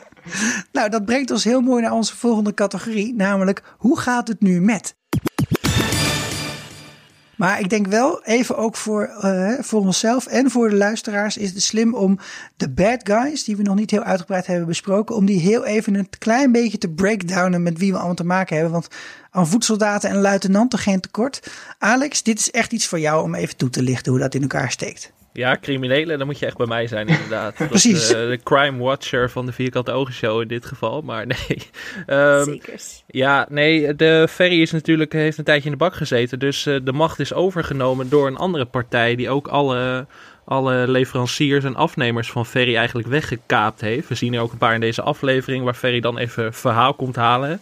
Nou, 0.72 0.90
dat 0.90 1.06
brengt 1.06 1.32
ons 1.32 1.44
heel 1.44 1.62
mooi 1.62 1.82
naar 1.82 1.92
onze 1.92 2.16
volgende 2.16 2.54
categorie, 2.54 3.14
namelijk 3.16 3.64
hoe 3.78 4.00
gaat 4.00 4.28
het 4.28 4.42
nu 4.42 4.62
met? 4.62 4.96
Maar 7.44 7.60
ik 7.60 7.70
denk 7.70 7.88
wel, 7.88 8.24
even 8.24 8.58
ook 8.58 8.76
voor, 8.76 9.04
eh, 9.04 9.54
voor 9.60 9.82
onszelf 9.82 10.26
en 10.26 10.52
voor 10.52 10.70
de 10.70 10.76
luisteraars, 10.76 11.38
is 11.38 11.50
het 11.50 11.62
slim 11.62 11.96
om 11.96 12.20
de 12.56 12.70
bad 12.70 13.00
guys, 13.04 13.44
die 13.44 13.56
we 13.56 13.64
nog 13.64 13.76
niet 13.76 13.92
heel 13.92 14.04
uitgebreid 14.04 14.48
hebben 14.48 14.68
besproken, 14.68 15.16
om 15.16 15.26
die 15.26 15.40
heel 15.40 15.66
even 15.66 15.96
een 15.96 16.10
klein 16.18 16.52
beetje 16.52 16.78
te 16.78 16.90
breakdownen 16.90 17.64
met 17.64 17.78
wie 17.78 17.92
we 17.92 17.98
allemaal 17.98 18.16
te 18.16 18.24
maken 18.24 18.56
hebben. 18.56 18.74
Want 18.74 18.88
aan 19.32 19.48
voedsoldaten 19.48 20.10
en 20.10 20.22
luitenanten 20.22 20.80
geen 20.80 21.00
tekort. 21.00 21.52
Alex, 21.80 22.24
dit 22.24 22.40
is 22.40 22.52
echt 22.52 22.72
iets 22.72 22.88
voor 22.88 23.00
jou 23.00 23.24
om 23.24 23.36
even 23.36 23.58
toe 23.58 23.70
te 23.70 23.82
lichten 23.82 24.12
hoe 24.12 24.22
dat 24.22 24.36
in 24.36 24.42
elkaar 24.42 24.72
steekt. 24.72 25.12
Ja, 25.34 25.58
criminelen, 25.62 26.18
dan 26.18 26.28
moet 26.28 26.40
je 26.40 26.46
echt 26.46 26.58
bij 26.58 26.66
mij 26.66 26.88
zijn 26.88 27.08
inderdaad. 27.08 27.56
Precies. 27.70 28.14
eh, 28.14 28.20
de 28.20 28.40
crime 28.44 28.84
watcher 28.84 29.30
van 29.30 29.46
de 29.46 29.52
Vierkante 29.52 29.92
Ogen 29.92 30.14
Show 30.14 30.42
in 30.42 30.48
dit 30.48 30.66
geval, 30.66 31.02
maar 31.02 31.26
nee. 31.48 31.70
Ehm, 32.06 32.44
Zekers. 32.44 33.04
ja, 33.08 33.46
nee, 33.50 33.96
de 33.96 34.28
ferry 34.30 34.62
is 34.62 34.72
natuurlijk, 34.72 35.14
heeft 35.14 35.38
een 35.38 35.44
tijdje 35.44 35.66
in 35.66 35.72
de 35.72 35.78
bak 35.78 35.96
gezeten. 35.96 36.40
Dus 36.40 36.66
eh, 36.66 36.76
de 36.84 36.92
macht 36.94 37.20
is 37.20 37.34
overgenomen 37.34 38.10
door 38.10 38.28
een 38.28 38.38
andere 38.38 38.66
partij 38.66 39.16
die 39.16 39.30
ook 39.30 39.48
alle, 39.48 40.06
alle 40.46 40.88
leveranciers 40.88 41.64
en 41.64 41.76
afnemers 41.76 42.32
van 42.32 42.46
ferry 42.46 42.76
eigenlijk 42.76 43.08
weggekaapt 43.08 43.82
heeft. 43.82 44.08
We 44.08 44.16
zien 44.16 44.34
er 44.34 44.42
ook 44.42 44.52
een 44.52 44.58
paar 44.58 44.74
in 44.74 44.80
deze 44.80 45.02
aflevering 45.02 45.64
waar 45.64 45.74
ferry 45.74 46.00
dan 46.00 46.18
even 46.18 46.54
verhaal 46.54 46.94
komt 46.94 47.16
halen. 47.16 47.60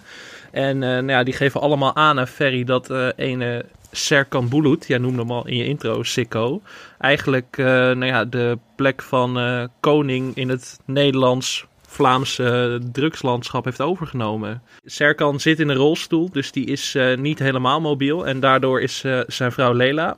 En 0.52 0.84
eh, 0.84 0.90
nou 0.90 1.08
ja, 1.08 1.24
die 1.24 1.34
geven 1.34 1.62
allemaal 1.62 1.96
aan 1.96 2.20
aan 2.20 2.28
Ferry 2.28 2.64
dat 2.64 2.90
eh 2.90 3.08
ene 3.16 3.66
Serkan 3.92 4.50
Bulut, 4.50 4.88
jij 4.88 4.98
noemde 4.98 5.20
hem 5.20 5.32
al 5.32 5.48
in 5.48 5.56
je 5.56 5.66
intro, 5.66 6.04
Sikko, 6.04 6.62
eigenlijk 7.00 7.58
eh, 7.58 7.66
nou 7.66 8.06
ja, 8.06 8.26
de 8.26 8.58
plek 8.76 9.02
van 9.02 9.40
eh, 9.40 9.64
koning 9.80 10.36
in 10.36 10.50
het 10.50 10.80
Nederlands 10.86 11.70
Vlaamse 11.92 12.80
drugslandschap 12.92 13.66
heeft 13.66 13.82
overgenomen. 13.82 14.62
Serkan 14.86 15.40
zit 15.40 15.60
in 15.60 15.70
een 15.70 15.76
rolstoel, 15.76 16.30
dus 16.32 16.52
die 16.52 16.66
is 16.66 16.96
eh, 16.96 17.18
niet 17.18 17.40
helemaal 17.40 17.82
mobiel. 17.82 18.28
En 18.28 18.40
daardoor 18.40 18.82
is 18.82 19.04
eh, 19.04 19.20
zijn 19.28 19.52
vrouw 19.52 19.74
Lela, 19.74 20.18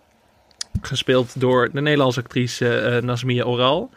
gespeeld 0.82 1.40
door 1.40 1.70
de 1.72 1.82
Nederlandse 1.82 2.20
actrice 2.20 2.78
eh 2.78 3.02
Nasmia 3.02 3.44
Oral, 3.44 3.90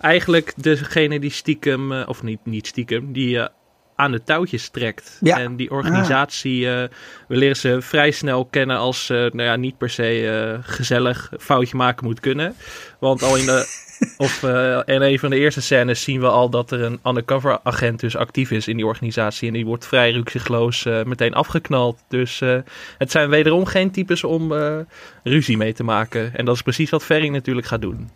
eigenlijk 0.00 0.52
degene 0.56 1.20
die 1.20 1.30
stiekem, 1.30 1.92
eh, 1.92 2.08
of 2.08 2.22
niet, 2.22 2.38
niet 2.44 2.66
stiekem, 2.66 3.12
die 3.12 3.38
eh, 3.38 3.48
aan 3.96 4.12
de 4.12 4.22
touwtjes 4.24 4.68
trekt. 4.68 5.18
Ja. 5.20 5.38
En 5.38 5.56
die 5.56 5.70
organisatie, 5.70 6.70
eh, 6.70 6.88
we 7.28 7.36
leren 7.36 7.56
ze 7.56 7.82
vrij 7.82 8.10
snel 8.10 8.44
kennen 8.44 8.76
als, 8.76 9.10
eh, 9.10 9.16
nou 9.18 9.42
ja, 9.42 9.56
niet 9.56 9.78
per 9.78 9.90
se 9.90 10.28
eh, 10.62 10.72
gezellig 10.74 11.30
foutje 11.38 11.76
maken 11.76 12.06
moet 12.06 12.20
kunnen. 12.20 12.54
Want 12.98 13.22
al 13.22 13.36
in 13.36 13.46
de, 13.46 13.82
of 14.16 14.42
eh, 14.42 14.80
in 14.84 15.02
een 15.02 15.18
van 15.18 15.30
de 15.30 15.38
eerste 15.38 15.60
scènes 15.60 16.02
zien 16.02 16.20
we 16.20 16.26
al 16.28 16.50
dat 16.50 16.70
er 16.70 16.82
een 16.82 17.00
undercover 17.04 17.58
agent 17.62 18.00
dus 18.00 18.16
actief 18.16 18.50
is 18.50 18.68
in 18.68 18.76
die 18.76 18.86
organisatie. 18.86 19.48
En 19.48 19.54
die 19.54 19.66
wordt 19.66 19.86
vrij 19.86 20.10
rukzichtloos 20.12 20.84
eh, 20.86 21.02
meteen 21.04 21.34
afgeknald. 21.34 21.98
Dus 22.08 22.40
eh, 22.40 22.58
het 22.98 23.10
zijn 23.10 23.28
wederom 23.28 23.64
geen 23.66 23.90
types 23.90 24.24
om 24.24 24.52
eh, 24.52 24.76
ruzie 25.22 25.56
mee 25.56 25.72
te 25.72 25.84
maken. 25.84 26.34
En 26.36 26.44
dat 26.44 26.54
is 26.54 26.62
precies 26.62 26.90
wat 26.90 27.04
Ferry 27.04 27.28
natuurlijk 27.28 27.66
gaat 27.66 27.80
doen. 27.82 28.10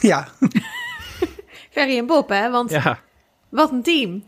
Ja, 0.00 0.28
Ferry 1.70 1.98
en 1.98 2.06
Bob, 2.06 2.28
hè? 2.28 2.50
Want 2.50 2.70
Ja. 2.70 3.00
wat 3.48 3.70
een 3.70 3.82
team. 3.82 4.24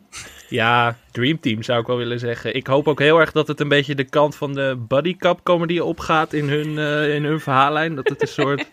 Ja, 0.48 0.96
Dream 1.10 1.40
Team 1.40 1.62
zou 1.62 1.80
ik 1.80 1.86
wel 1.86 1.96
willen 1.96 2.18
zeggen. 2.18 2.54
Ik 2.54 2.66
hoop 2.66 2.88
ook 2.88 2.98
heel 2.98 3.20
erg 3.20 3.32
dat 3.32 3.48
het 3.48 3.60
een 3.60 3.68
beetje 3.68 3.94
de 3.94 4.04
kant 4.04 4.36
van 4.36 4.54
de 4.54 4.76
buddy 4.88 5.16
cup 5.16 5.40
comedy 5.42 5.78
opgaat 5.78 6.32
in 6.32 6.48
hun, 6.48 6.78
eh, 6.78 7.14
in 7.14 7.24
hun 7.24 7.40
verhaallijn. 7.40 7.94
Dat 7.94 8.08
het 8.08 8.22
een 8.22 8.28
soort, 8.44 8.66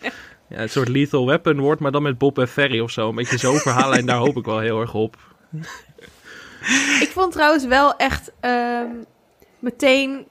ja, 0.49 0.60
een 0.62 0.69
soort 0.69 0.88
lethal 0.88 1.25
weapon 1.25 1.60
wordt, 1.60 1.81
maar 1.81 1.91
dan 1.91 2.01
met 2.03 2.17
Bob 2.17 2.39
en 2.39 2.47
Ferry 2.47 2.79
of 2.79 2.91
zo. 2.91 3.10
Een 3.10 3.15
beetje 3.15 3.38
zo'n 3.38 3.57
verhaallijn, 3.57 4.05
daar 4.05 4.17
hoop 4.17 4.38
ik 4.38 4.45
wel 4.45 4.60
heel 4.60 4.81
erg 4.81 4.93
op. 4.93 5.17
Ik 7.01 7.10
vond 7.13 7.31
trouwens 7.31 7.65
wel 7.65 7.95
echt 7.95 8.31
ehm, 8.39 8.88
meteen 9.60 10.25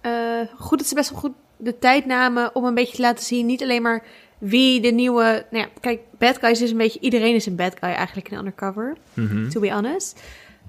eh, 0.00 0.12
goed 0.58 0.78
dat 0.78 0.86
ze 0.86 0.94
best 0.94 1.10
wel 1.10 1.18
goed 1.18 1.32
de 1.56 1.78
tijd 1.78 2.06
namen 2.06 2.54
om 2.54 2.64
een 2.64 2.74
beetje 2.74 2.96
te 2.96 3.02
laten 3.02 3.24
zien. 3.24 3.46
Niet 3.46 3.62
alleen 3.62 3.82
maar 3.82 4.02
wie 4.38 4.80
de 4.80 4.90
nieuwe. 4.90 5.46
Nou 5.50 5.64
ja, 5.64 5.70
kijk, 5.80 6.00
bad 6.18 6.38
guys 6.38 6.62
is 6.62 6.70
een 6.70 6.76
beetje. 6.76 7.00
Iedereen 7.00 7.34
is 7.34 7.46
een 7.46 7.56
bad 7.56 7.76
guy 7.80 7.88
eigenlijk 7.90 8.28
in 8.30 8.38
Undercover, 8.38 8.96
Mhm. 9.14 9.48
to 9.48 9.60
be 9.60 9.70
honest. 9.72 10.20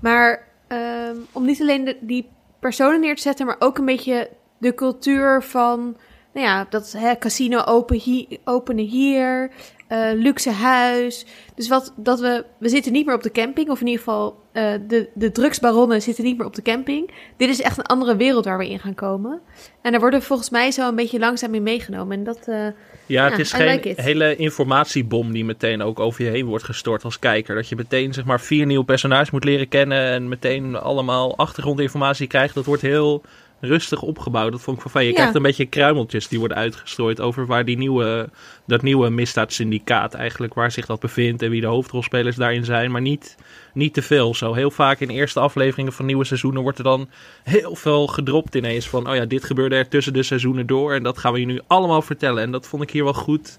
Maar 0.01 0.47
ehm, 0.67 1.15
om 1.31 1.45
niet 1.45 1.61
alleen 1.61 1.83
de, 1.85 1.97
die 2.01 2.29
personen 2.59 2.99
neer 2.99 3.15
te 3.15 3.21
zetten, 3.21 3.45
maar 3.45 3.55
ook 3.59 3.77
een 3.77 3.85
beetje 3.85 4.29
de 4.57 4.73
cultuur 4.73 5.43
van. 5.43 5.97
Nou 6.33 6.47
ja, 6.47 6.65
dat 6.69 6.91
hè, 6.97 7.17
casino 7.17 7.61
open 7.63 8.27
openen 8.43 8.85
hier, 8.85 9.51
eh, 9.87 10.09
luxe 10.13 10.51
huis. 10.51 11.25
Dus 11.55 11.67
wat 11.67 11.93
dat 11.95 12.19
we. 12.19 12.45
We 12.57 12.69
zitten 12.69 12.91
niet 12.91 13.05
meer 13.05 13.15
op 13.15 13.23
de 13.23 13.31
camping, 13.31 13.69
of 13.69 13.79
in 13.79 13.87
ieder 13.87 14.03
geval 14.03 14.41
eh, 14.51 14.73
de, 14.87 15.09
de 15.13 15.31
drugsbaronnen 15.31 16.01
zitten 16.01 16.23
niet 16.23 16.37
meer 16.37 16.45
op 16.45 16.55
de 16.55 16.61
camping. 16.61 17.11
Dit 17.37 17.49
is 17.49 17.61
echt 17.61 17.77
een 17.77 17.85
andere 17.85 18.15
wereld 18.15 18.45
waar 18.45 18.57
we 18.57 18.69
in 18.69 18.79
gaan 18.79 18.95
komen. 18.95 19.41
En 19.81 19.91
daar 19.91 20.01
worden 20.01 20.19
we 20.19 20.25
volgens 20.25 20.49
mij 20.49 20.71
zo 20.71 20.87
een 20.87 20.95
beetje 20.95 21.19
langzaam 21.19 21.53
in 21.53 21.63
meegenomen. 21.63 22.17
En 22.17 22.23
dat. 22.23 22.47
eh, 22.47 22.67
Ja, 23.07 23.23
het 23.23 23.33
Ja, 23.33 23.39
is 23.39 23.53
I 23.53 23.55
geen 23.55 23.67
like 23.67 24.01
hele 24.01 24.35
informatiebom 24.35 25.31
die 25.31 25.45
meteen 25.45 25.81
ook 25.81 25.99
over 25.99 26.23
je 26.23 26.29
heen 26.29 26.45
wordt 26.45 26.63
gestort 26.63 27.03
als 27.03 27.19
kijker. 27.19 27.55
Dat 27.55 27.69
je 27.69 27.75
meteen 27.75 28.13
zeg 28.13 28.25
maar 28.25 28.41
vier 28.41 28.65
nieuwe 28.65 28.85
personages 28.85 29.31
moet 29.31 29.43
leren 29.43 29.67
kennen 29.67 30.09
en 30.11 30.27
meteen 30.27 30.75
allemaal 30.75 31.37
achtergrondinformatie 31.37 32.27
krijgt. 32.27 32.53
Dat 32.53 32.65
wordt 32.65 32.81
heel 32.81 33.23
rustig 33.59 34.01
opgebouwd. 34.01 34.51
Dat 34.51 34.61
vond 34.61 34.75
ik 34.75 34.81
van 34.81 34.91
fijn. 34.91 35.03
Je 35.05 35.09
Ja. 35.09 35.15
krijgt 35.17 35.35
een 35.35 35.41
beetje 35.41 35.65
kruimeltjes 35.65 36.27
die 36.27 36.39
worden 36.39 36.57
uitgestrooid 36.57 37.21
over 37.21 37.45
waar 37.45 37.65
die 37.65 37.77
nieuwe, 37.77 38.29
dat 38.65 38.81
nieuwe 38.81 39.09
misdaadsyndicaat 39.09 40.13
eigenlijk, 40.13 40.53
waar 40.53 40.71
zich 40.71 40.85
dat 40.85 40.99
bevindt 40.99 41.41
en 41.41 41.49
wie 41.49 41.61
de 41.61 41.67
hoofdrolspelers 41.67 42.35
daarin 42.35 42.65
zijn. 42.65 42.91
Maar 42.91 43.01
niet, 43.01 43.35
niet 43.73 43.93
te 43.93 44.01
veel. 44.01 44.35
Zo 44.35 44.53
heel 44.53 44.71
vaak 44.71 44.99
in 44.99 45.09
eerste 45.09 45.39
afleveringen 45.39 45.93
van 45.93 46.05
nieuwe 46.05 46.25
seizoenen 46.25 46.61
wordt 46.61 46.77
er 46.77 46.83
dan 46.83 47.09
heel 47.43 47.75
veel 47.75 48.07
gedropt 48.07 48.55
ineens 48.55 48.89
van, 48.89 49.09
oh 49.09 49.15
ja, 49.15 49.25
dit 49.25 49.43
gebeurde 49.43 49.75
er 49.75 49.87
tussen 49.87 50.13
de 50.13 50.23
seizoenen 50.23 50.65
door 50.67 50.93
en 50.93 51.03
dat 51.03 51.17
gaan 51.17 51.33
we 51.33 51.39
je 51.39 51.45
nu 51.45 51.61
allemaal 51.67 52.01
vertellen. 52.01 52.43
En 52.43 52.51
dat 52.51 52.67
vond 52.67 52.83
ik 52.83 52.89
hier 52.89 53.03
wel 53.03 53.13
goed, 53.13 53.57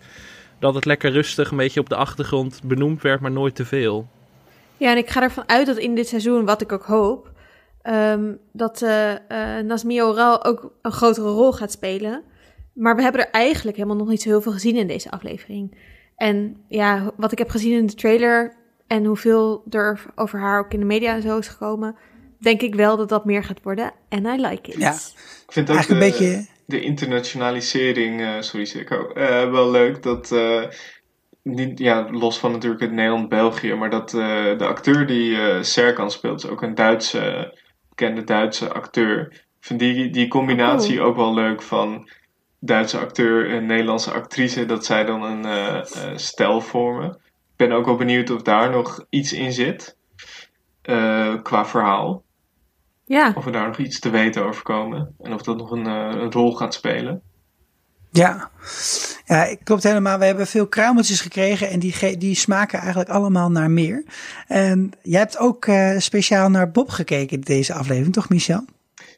dat 0.59 0.75
het 0.75 0.85
lekker 0.85 1.11
rustig 1.13 1.51
een 1.51 1.57
beetje 1.57 1.81
op 1.81 1.89
de 1.89 1.97
achtergrond 1.97 2.61
benoemd 2.65 3.03
werd, 3.03 3.21
maar 3.21 3.31
nooit 3.31 3.55
te 3.55 3.65
veel. 3.65 4.09
Ja, 4.77 4.91
en 4.91 4.97
ik 4.97 5.11
ga 5.11 5.23
ervan 5.23 5.45
uit 5.47 5.67
dat 5.67 5.77
in 5.77 5.95
dit 5.95 6.09
seizoen, 6.09 6.45
wat 6.45 6.61
ik 6.61 6.73
ook 6.73 6.85
hoop, 6.85 7.31
ehm, 7.83 8.35
dat 8.53 8.83
eh 8.83 9.13
eh 9.59 9.65
Nasmia 9.65 10.05
Oral 10.05 10.45
ook 10.45 10.73
een 10.83 10.93
grotere 10.93 11.29
rol 11.29 11.53
gaat 11.53 11.73
spelen. 11.73 12.23
Maar 12.75 12.97
we 12.97 13.03
hebben 13.03 13.21
er 13.21 13.31
eigenlijk 13.31 13.77
helemaal 13.77 13.97
nog 13.99 14.09
niet 14.09 14.23
zo 14.23 14.29
heel 14.29 14.41
veel 14.41 14.53
gezien 14.53 14.77
in 14.77 14.87
deze 14.87 15.11
aflevering. 15.11 15.79
En 16.17 16.57
ja, 16.69 17.13
wat 17.17 17.33
ik 17.33 17.39
heb 17.39 17.51
gezien 17.51 17.79
in 17.79 17.87
de 17.87 17.95
trailer 17.95 18.57
en 18.87 19.05
hoeveel 19.05 19.65
er 19.71 20.01
over 20.15 20.39
haar 20.39 20.59
ook 20.59 20.73
in 20.73 20.81
de 20.81 20.87
media 20.87 21.15
en 21.15 21.23
zo 21.23 21.39
is 21.39 21.49
gekomen, 21.49 21.97
denk 22.39 22.61
ik 22.63 22.75
wel 22.75 22.97
dat 22.97 23.09
dat 23.09 23.25
meer 23.25 23.45
gaat 23.45 23.63
worden. 23.63 23.93
En 24.09 24.25
I 24.25 24.41
like 24.41 24.71
it. 24.71 24.79
Ja. 24.79 24.93
Ik 25.47 25.53
vind 25.53 25.71
ook 25.71 25.77
eigenlijk 25.77 26.01
de, 26.01 26.07
een 26.07 26.29
beetje... 26.31 26.47
de 26.67 26.81
internationalisering, 26.81 28.21
eh, 28.21 28.41
sorry 28.41 28.65
Sikko, 28.65 29.13
eh, 29.13 29.51
wel 29.51 29.71
leuk. 29.71 30.03
Dat, 30.03 30.33
eh, 30.33 30.63
niet, 31.43 31.79
ja, 31.79 32.11
los 32.11 32.39
van 32.39 32.53
natuurlijk 32.53 32.81
het 32.81 32.93
Nederland-België, 32.93 33.75
maar 33.75 33.91
dat 33.91 34.15
eh, 34.15 34.59
de 34.59 34.67
acteur 34.67 35.07
die 35.07 35.37
eh 35.37 35.63
Serkan 35.63 36.11
speelt, 36.11 36.45
is 36.45 36.51
ook 36.51 36.63
een 36.63 36.75
Duitse, 36.75 37.59
bekende 37.99 38.25
Duitse 38.25 38.73
acteur. 38.73 39.27
Ik 39.33 39.45
vind 39.61 39.81
die, 39.81 40.11
die 40.11 40.29
combinatie 40.29 41.01
ook 41.01 41.17
wel 41.17 41.35
leuk 41.35 41.63
van 41.63 42.09
Duitse 42.59 42.99
acteur 42.99 43.51
en 43.51 43.67
Nederlandse 43.67 44.13
actrice, 44.13 44.67
dat 44.67 44.85
zij 44.85 45.05
dan 45.05 45.23
een 45.23 45.45
uh, 45.45 46.17
stijl 46.17 46.61
vormen. 46.61 47.11
Ik 47.11 47.57
ben 47.67 47.73
ook 47.73 47.85
wel 47.85 47.97
benieuwd 47.97 48.31
of 48.31 48.43
daar 48.43 48.71
nog 48.71 49.05
iets 49.09 49.33
in 49.33 49.53
zit 49.53 49.97
qua 51.43 51.67
verhaal. 51.67 52.23
Ja. 53.05 53.33
Of 53.35 53.45
we 53.45 53.51
daar 53.51 53.67
nog 53.67 53.79
iets 53.79 53.99
te 53.99 54.11
weten 54.11 54.45
over 54.45 54.63
komen 54.63 55.15
en 55.21 55.35
of 55.35 55.43
dat 55.43 55.57
nog 55.57 55.71
een, 55.71 55.87
een 55.87 56.33
rol 56.33 56.55
gaat 56.55 56.75
spelen. 56.75 57.23
Ja. 58.11 58.51
ja, 59.27 59.57
klopt 59.65 59.83
helemaal. 59.83 60.19
We 60.19 60.25
hebben 60.25 60.47
veel 60.47 60.67
kruimeltjes 60.67 61.21
gekregen 61.21 61.69
en 61.69 61.79
die, 61.79 62.17
die 62.17 62.35
smaken 62.35 62.79
eigenlijk 62.79 63.11
allemaal 63.11 63.51
naar 63.51 63.71
meer. 63.71 64.05
En 64.47 64.91
jij 65.03 65.21
hebt 65.21 65.39
ook 65.39 65.67
uh, 65.67 65.99
speciaal 65.99 66.51
naar 66.51 66.71
Bob 66.71 66.91
gekeken 66.91 67.41
deze 67.41 67.75
aflevering, 67.75 68.13
toch 68.13 68.29
Michel? 68.29 68.65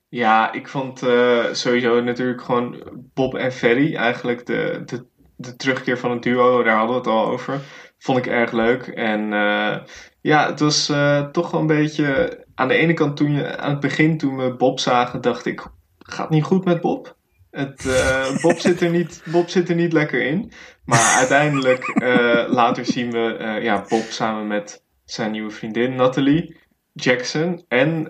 Ja, 0.08 0.52
ik 0.52 0.68
vond 0.68 1.02
uh, 1.02 1.44
sowieso 1.52 2.00
natuurlijk 2.00 2.42
gewoon 2.42 2.82
Bob 3.14 3.34
en 3.34 3.52
Ferry, 3.52 3.94
eigenlijk 3.96 4.46
de, 4.46 4.82
de, 4.86 5.04
de 5.36 5.56
terugkeer 5.56 5.98
van 5.98 6.10
het 6.10 6.22
duo, 6.22 6.62
daar 6.62 6.76
hadden 6.76 6.94
we 6.94 7.00
het 7.00 7.10
al 7.10 7.26
over. 7.26 7.60
Vond 7.98 8.18
ik 8.18 8.26
erg 8.26 8.52
leuk. 8.52 8.86
En 8.86 9.32
uh, 9.32 9.76
ja, 10.20 10.46
het 10.46 10.60
was 10.60 10.92
toch 11.32 11.50
wel 11.50 11.60
een 11.60 11.66
beetje. 11.66 12.38
Aan 12.54 12.68
de 12.68 12.74
ene 12.74 12.94
kant, 12.94 13.16
toen 13.16 13.32
je, 13.32 13.56
aan 13.58 13.70
het 13.70 13.80
begin, 13.80 14.18
toen 14.18 14.36
we 14.36 14.54
Bob 14.56 14.80
zagen, 14.80 15.20
dacht 15.20 15.46
ik: 15.46 15.66
gaat 15.98 16.30
niet 16.30 16.44
goed 16.44 16.64
met 16.64 16.80
Bob? 16.80 17.16
Het, 17.50 17.84
uh, 17.84 18.42
Bob, 18.42 18.58
zit 18.58 18.80
er 18.80 18.90
niet, 18.90 19.22
Bob 19.24 19.48
zit 19.48 19.68
er 19.68 19.74
niet 19.74 19.92
lekker 19.92 20.22
in. 20.22 20.52
Maar 20.84 21.14
uiteindelijk, 21.18 21.88
uh, 22.02 22.44
later 22.48 22.84
zien 22.84 23.10
we 23.10 23.36
uh, 23.40 23.62
ja, 23.62 23.84
Bob 23.88 24.02
samen 24.02 24.46
met 24.46 24.84
zijn 25.04 25.30
nieuwe 25.30 25.50
vriendin 25.50 25.94
Natalie 25.94 26.56
Jackson. 26.92 27.64
En 27.68 28.08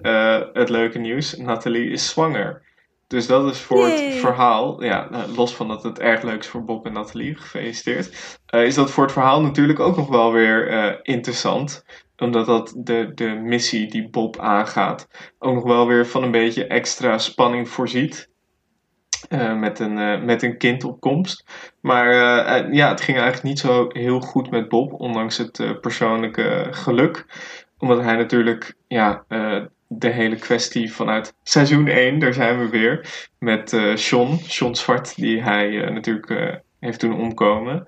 het 0.52 0.68
leuke 0.68 0.98
nieuws, 0.98 1.36
Natalie 1.36 1.90
is 1.90 2.08
zwanger. 2.08 2.62
Dus 3.06 3.26
dat 3.26 3.50
is 3.50 3.58
voor 3.58 3.86
het 3.86 4.14
verhaal, 4.14 4.84
ja, 4.84 5.08
los 5.36 5.54
van 5.54 5.68
dat 5.68 5.82
het 5.82 5.98
erg 5.98 6.22
leuk 6.22 6.38
is 6.38 6.46
voor 6.46 6.64
Bob 6.64 6.86
en 6.86 6.92
Natalie, 6.92 7.34
gefeliciteerd. 7.34 8.38
is 8.50 8.74
dat 8.74 8.90
voor 8.90 9.02
het 9.04 9.12
verhaal 9.12 9.42
natuurlijk 9.42 9.80
ook 9.80 9.96
nog 9.96 10.08
wel 10.08 10.32
weer 10.32 10.98
interessant 11.02 11.84
omdat 12.20 12.46
dat 12.46 12.74
de, 12.76 13.12
de 13.14 13.28
missie 13.28 13.90
die 13.90 14.08
Bob 14.08 14.38
aangaat 14.38 15.08
ook 15.38 15.54
nog 15.54 15.64
wel 15.64 15.86
weer 15.86 16.06
van 16.06 16.22
een 16.22 16.30
beetje 16.30 16.66
extra 16.66 17.18
spanning 17.18 17.68
voorziet. 17.68 18.29
Uh, 19.28 19.58
met, 19.58 19.78
een, 19.78 19.98
uh, 19.98 20.22
met 20.22 20.42
een 20.42 20.58
kind 20.58 20.84
op 20.84 21.00
komst. 21.00 21.44
Maar 21.80 22.06
uh, 22.06 22.72
ja, 22.72 22.88
het 22.88 23.00
ging 23.00 23.18
eigenlijk 23.18 23.48
niet 23.48 23.58
zo 23.58 23.86
heel 23.88 24.20
goed 24.20 24.50
met 24.50 24.68
Bob, 24.68 24.92
ondanks 24.92 25.38
het 25.38 25.80
persoonlijke 25.80 26.66
geluk. 26.70 27.26
Omdat 27.78 28.02
hij 28.02 28.16
natuurlijk 28.16 28.74
ja, 28.88 29.24
de 29.86 30.08
hele 30.08 30.36
kwestie 30.36 30.92
vanuit 30.92 31.34
seizoen 31.42 31.86
1, 31.86 32.18
daar 32.18 32.34
zijn 32.34 32.58
we 32.58 32.68
weer, 32.68 33.28
met 33.38 33.76
Sean, 33.94 34.38
Sean 34.38 34.76
Zwart, 34.76 35.16
die 35.16 35.42
hij 35.42 35.90
natuurlijk 35.90 36.62
heeft 36.80 37.00
doen 37.00 37.20
omkomen. 37.20 37.86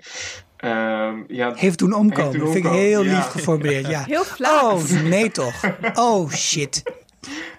Ehm, 0.57 1.23
ja, 1.27 1.53
heeft 1.55 1.79
doen 1.79 1.93
omkomen, 1.93 2.31
heeft 2.31 2.39
doen 2.39 2.51
vind 2.51 2.65
ik 2.65 2.71
heel 2.71 3.03
lief 3.03 3.25
geformuleerd. 3.25 3.87
Ja. 3.87 4.03
Heel 4.03 4.23
flauw. 4.23 4.71
Oh, 4.71 5.01
nee 5.03 5.31
toch. 5.31 5.63
Oh, 5.93 6.31
shit. 6.31 6.83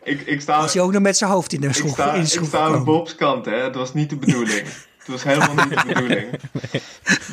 Ik, 0.03 0.21
ik 0.21 0.41
sta, 0.41 0.65
hij 0.65 0.81
ook 0.81 0.93
nog 0.93 1.03
met 1.03 1.17
zijn 1.17 1.31
hoofd 1.31 1.53
in 1.53 1.61
de 1.61 1.73
schroef 1.73 1.91
Ik 1.91 1.95
sta, 1.95 2.15
ik 2.15 2.47
sta 2.47 2.59
aan 2.59 2.85
Bob's 2.85 3.15
kant, 3.15 3.45
hè. 3.45 3.57
Het 3.57 3.75
was 3.75 3.95
niet 3.95 4.11
de 4.11 4.17
bedoeling. 4.17 4.67
Het 4.99 5.09
was 5.09 5.23
helemaal 5.23 5.55
niet 5.55 5.69
de 5.69 5.85
bedoeling. 5.95 6.41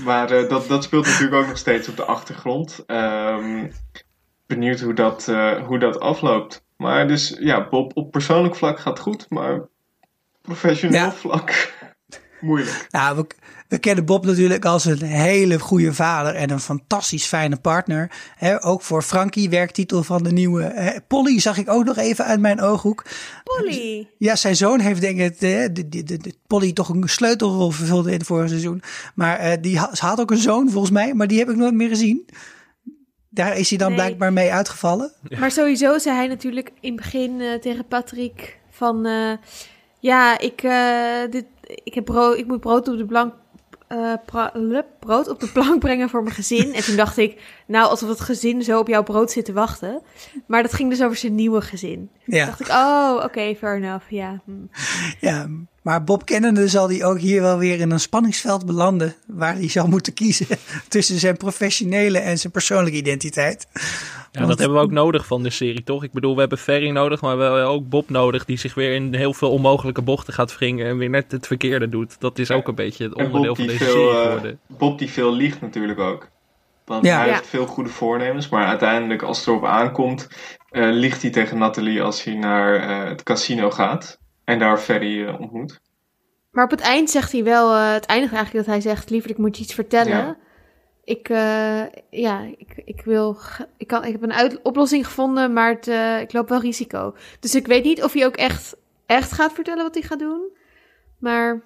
Maar 0.06 0.42
uh, 0.42 0.50
dat, 0.50 0.68
dat 0.68 0.84
speelt 0.84 1.06
natuurlijk 1.06 1.34
ook 1.34 1.48
nog 1.48 1.58
steeds 1.58 1.88
op 1.88 1.96
de 1.96 2.06
achtergrond. 2.06 2.84
Um, 2.88 3.72
benieuwd 4.46 4.80
hoe 4.80 4.94
dat, 4.94 5.28
uh, 5.30 5.66
hoe 5.66 5.80
dat 5.80 6.00
afloopt. 6.00 6.64
Maar 6.78 7.08
dus 7.08 7.38
ja, 7.40 7.68
Bob 7.70 7.92
op 7.98 8.12
persoonlijk 8.12 8.56
vlak 8.56 8.80
gaat 8.80 9.00
goed, 9.00 9.26
maar 9.30 9.62
professioneel 10.42 11.00
ja. 11.00 11.12
vlak 11.12 11.74
moeilijk. 12.40 12.88
We, 12.90 13.26
we 13.72 13.80
kennen 13.80 14.06
Bob 14.06 14.26
natuurlijk 14.26 14.66
als 14.66 14.86
een 14.86 15.02
hele 15.02 15.60
goede 15.60 15.94
vader 15.94 16.36
en 16.36 16.50
een 16.50 16.60
fantastisch 16.60 17.26
fijne 17.26 17.58
partner. 17.58 18.12
ook 18.60 18.82
voor 18.82 19.02
Frankie, 19.02 19.50
werktitel 19.50 20.04
van 20.04 20.24
de 20.24 20.32
nieuwe. 20.32 21.02
Polly 21.08 21.40
zag 21.40 21.58
ik 21.58 21.70
ook 21.70 21.86
nog 21.86 21.98
even 21.98 22.26
uit 22.26 22.40
mijn 22.40 22.62
ooghoek. 22.62 23.06
Polly? 23.44 24.08
Ja, 24.18 24.36
zijn 24.36 24.56
zoon 24.56 24.80
heeft 24.80 25.02
denk 25.02 25.20
ik 25.20 25.40
de, 25.40 25.70
de, 25.74 25.90
de, 25.90 26.04
de 26.18 26.34
Polly 26.48 26.74
toch 26.74 26.90
een 26.90 27.10
sleutelrol 27.10 27.72
vervuld 27.72 28.06
in 28.06 28.14
het 28.14 28.24
vorige 28.24 28.48
seizoen. 28.48 28.82
Maar 29.16 29.46
uh, 29.46 29.54
die 29.62 29.78
had, 29.78 30.00
had 30.00 30.20
ook 30.20 30.32
een 30.32 30.38
zoon 30.38 30.70
volgens 30.70 30.92
mij, 30.92 31.14
maar 31.14 31.28
die 31.28 31.40
heb 31.40 31.50
ik 31.50 31.56
nooit 31.56 31.74
meer 31.74 31.90
gezien. 31.90 32.30
Daar 33.30 33.58
is 33.58 33.70
hij 33.70 33.78
dan 33.78 33.88
nee. 33.88 33.98
blijkbaar 33.98 34.34
mee 34.34 34.52
uitgevallen. 34.52 35.12
Maar 35.40 35.52
sowieso 35.52 35.98
zei 35.98 36.16
hij 36.16 36.28
natuurlijk 36.28 36.72
in 36.80 36.94
het 36.94 37.02
begin 37.02 37.40
uh, 37.40 37.54
tegen 37.54 37.88
Patrick 37.88 38.60
van... 38.70 39.08
Uh, 39.08 39.32
ja, 40.00 40.40
ik, 40.40 40.62
dit, 41.32 41.46
ik, 41.84 41.94
heb 41.94 42.06
brood, 42.06 42.38
ik 42.38 42.48
moet 42.48 42.60
brood 42.60 42.88
op 42.88 42.98
de 42.98 43.06
plank 43.06 43.34
uh, 43.92 44.80
brood 45.00 45.28
op 45.28 45.40
de 45.40 45.48
plank 45.48 45.80
brengen 45.80 46.10
voor 46.10 46.24
mijn 46.24 46.36
gezin. 46.36 46.74
En 46.74 46.84
toen 46.84 46.96
dacht 46.96 47.18
ik, 47.18 47.42
nou, 47.68 47.90
alsof 47.90 48.10
het 48.10 48.20
gezin 48.20 48.64
zo 48.64 48.80
op 48.80 48.88
jouw 48.88 49.04
brood 49.04 49.32
zit 49.32 49.46
te 49.46 49.54
wachten. 49.54 50.02
Maar 50.48 50.62
dat 50.62 50.74
ging 50.74 50.90
dus 50.90 51.02
over 51.02 51.18
zijn 51.18 51.36
nieuwe 51.36 51.62
gezin. 51.62 52.10
Ja. 52.26 52.38
Toen 52.38 52.46
dacht 52.46 52.60
ik, 52.60 52.68
oh, 52.68 53.14
oké, 53.16 53.26
okay, 53.26 53.56
fair 53.56 53.76
enough, 53.76 54.10
ja. 54.10 54.42
Hm. 54.46 54.52
Ja, 55.20 55.48
maar 55.82 56.04
Bob 56.04 56.26
kennende 56.26 56.68
zal 56.68 56.90
hij 56.90 57.04
ook 57.06 57.20
hier 57.20 57.42
wel 57.42 57.58
weer 57.58 57.80
in 57.80 57.92
een 57.92 58.00
spanningsveld 58.00 58.66
belanden. 58.66 59.16
Waar 59.28 59.54
hij 59.54 59.70
zal 59.70 59.88
moeten 59.88 60.14
kiezen 60.14 60.48
tussen 60.88 61.20
zijn 61.20 61.38
professionele 61.38 62.20
en 62.20 62.38
zijn 62.38 62.54
persoonlijke 62.54 62.98
identiteit. 62.98 63.68
Ja, 64.32 64.46
dat 64.46 64.60
hebben 64.60 64.78
we 64.78 64.84
ook 64.84 64.92
nodig 64.92 65.26
van 65.26 65.44
de 65.44 65.50
serie, 65.50 65.84
toch? 65.84 66.04
Ik 66.04 66.12
bedoel, 66.12 66.34
we 66.34 66.40
hebben 66.40 66.58
Ferry 66.58 66.90
nodig, 66.90 67.22
maar 67.22 67.38
we 67.38 67.44
hebben 67.44 67.66
ook 67.66 67.90
Bob 67.90 68.10
nodig... 68.10 68.46
die 68.46 68.58
zich 68.58 68.74
weer 68.74 68.94
in 68.94 69.14
heel 69.14 69.34
veel 69.34 69.52
onmogelijke 69.52 70.02
bochten 70.02 70.34
gaat 70.34 70.58
wringen... 70.58 70.88
en 70.88 70.98
weer 70.98 71.10
net 71.10 71.32
het 71.32 71.48
verkeerde 71.48 71.90
doet. 71.90 72.20
Dat 72.20 72.40
is 72.40 72.52
ook 72.52 72.68
een 72.68 72.76
beetje 72.76 73.04
het 73.04 73.14
onderdeel 73.14 73.56
van 73.56 73.68
deze 73.68 73.84
serie 73.84 74.10
eh, 74.10 74.22
geworden. 74.22 74.52
Uh, 74.52 74.78
Bob 74.78 75.00
die 75.00 75.10
veel 75.10 75.34
liegt 75.34 75.62
natuurlijk 75.62 76.00
ook. 76.00 76.28
Want 76.86 77.06
ja. 77.06 77.18
hij 77.20 77.30
heeft 77.30 77.48
veel 77.48 77.66
goede 77.66 77.90
voornemens... 77.90 78.50
maar 78.50 78.66
uiteindelijk, 78.68 79.22
als 79.22 79.38
het 79.38 79.48
erop 79.48 79.66
aankomt... 79.66 80.28
Uh, 80.72 80.92
liegt 80.92 81.22
hij 81.22 81.32
tegen 81.32 81.58
Nathalie 81.58 82.02
als 82.02 82.24
hij 82.24 82.36
naar 82.36 82.90
uh, 82.90 83.10
het 83.10 83.24
casino 83.24 83.72
gaat... 83.72 84.20
en 84.44 84.60
daar 84.60 84.78
Ferry 84.78 85.28
ontmoet. 85.28 85.80
Maar 86.52 86.64
op 86.64 86.72
het 86.72 86.82
eind 86.82 87.10
zegt 87.10 87.32
hij 87.32 87.44
wel... 87.44 87.74
het 87.76 88.06
eindigt 88.06 88.34
eigenlijk 88.34 88.66
dat 88.66 88.76
hij 88.76 88.84
zegt... 88.84 89.10
liever 89.10 89.30
ik 89.30 89.38
moet 89.38 89.58
je 89.58 89.64
iets 89.64 89.74
vertellen... 89.74 90.18
Ja 90.18 90.38
ik, 91.12 91.30
uh, 91.30 91.84
ja, 92.10 92.42
ik, 92.58 92.82
ik 92.86 93.02
wil. 93.06 93.38
Ik, 93.78 93.88
kan, 93.88 94.06
ik 94.06 94.12
heb 94.12 94.24
een 94.24 94.34
uit, 94.34 94.62
oplossing 94.62 95.06
gevonden, 95.06 95.54
maar 95.54 95.70
het, 95.70 95.88
uh, 95.88 96.20
ik 96.20 96.34
loop 96.34 96.50
wel 96.50 96.62
risico. 96.62 97.16
Dus 97.40 97.56
ik 97.56 97.68
weet 97.68 97.84
niet 97.84 98.04
of 98.04 98.14
hij 98.14 98.26
ook 98.26 98.36
echt, 98.36 98.76
echt 99.06 99.32
gaat 99.32 99.54
vertellen 99.54 99.84
wat 99.84 99.94
hij 99.94 100.04
gaat 100.04 100.20
doen. 100.20 100.50
Maar. 101.18 101.62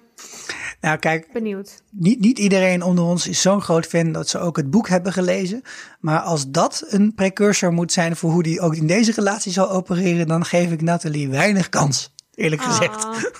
Nou, 0.80 0.98
kijk. 0.98 1.32
Benieuwd. 1.32 1.82
Niet, 1.90 2.20
niet 2.20 2.38
iedereen 2.38 2.82
onder 2.82 3.04
ons 3.04 3.28
is 3.28 3.40
zo'n 3.40 3.62
groot 3.62 3.86
fan 3.86 4.12
dat 4.12 4.28
ze 4.28 4.38
ook 4.38 4.56
het 4.56 4.70
boek 4.70 4.88
hebben 4.88 5.12
gelezen. 5.12 5.62
Maar 6.00 6.20
als 6.20 6.50
dat 6.50 6.84
een 6.88 7.14
precursor 7.14 7.72
moet 7.72 7.92
zijn 7.92 8.16
voor 8.16 8.30
hoe 8.30 8.42
die 8.42 8.60
ook 8.60 8.74
in 8.74 8.86
deze 8.86 9.12
relatie 9.12 9.52
zal 9.52 9.70
opereren, 9.70 10.26
dan 10.26 10.44
geef 10.44 10.72
ik 10.72 10.82
Nathalie 10.82 11.28
weinig 11.28 11.68
kans. 11.68 12.14
Eerlijk 12.34 12.62
ah. 12.62 12.68
gezegd. 12.68 13.30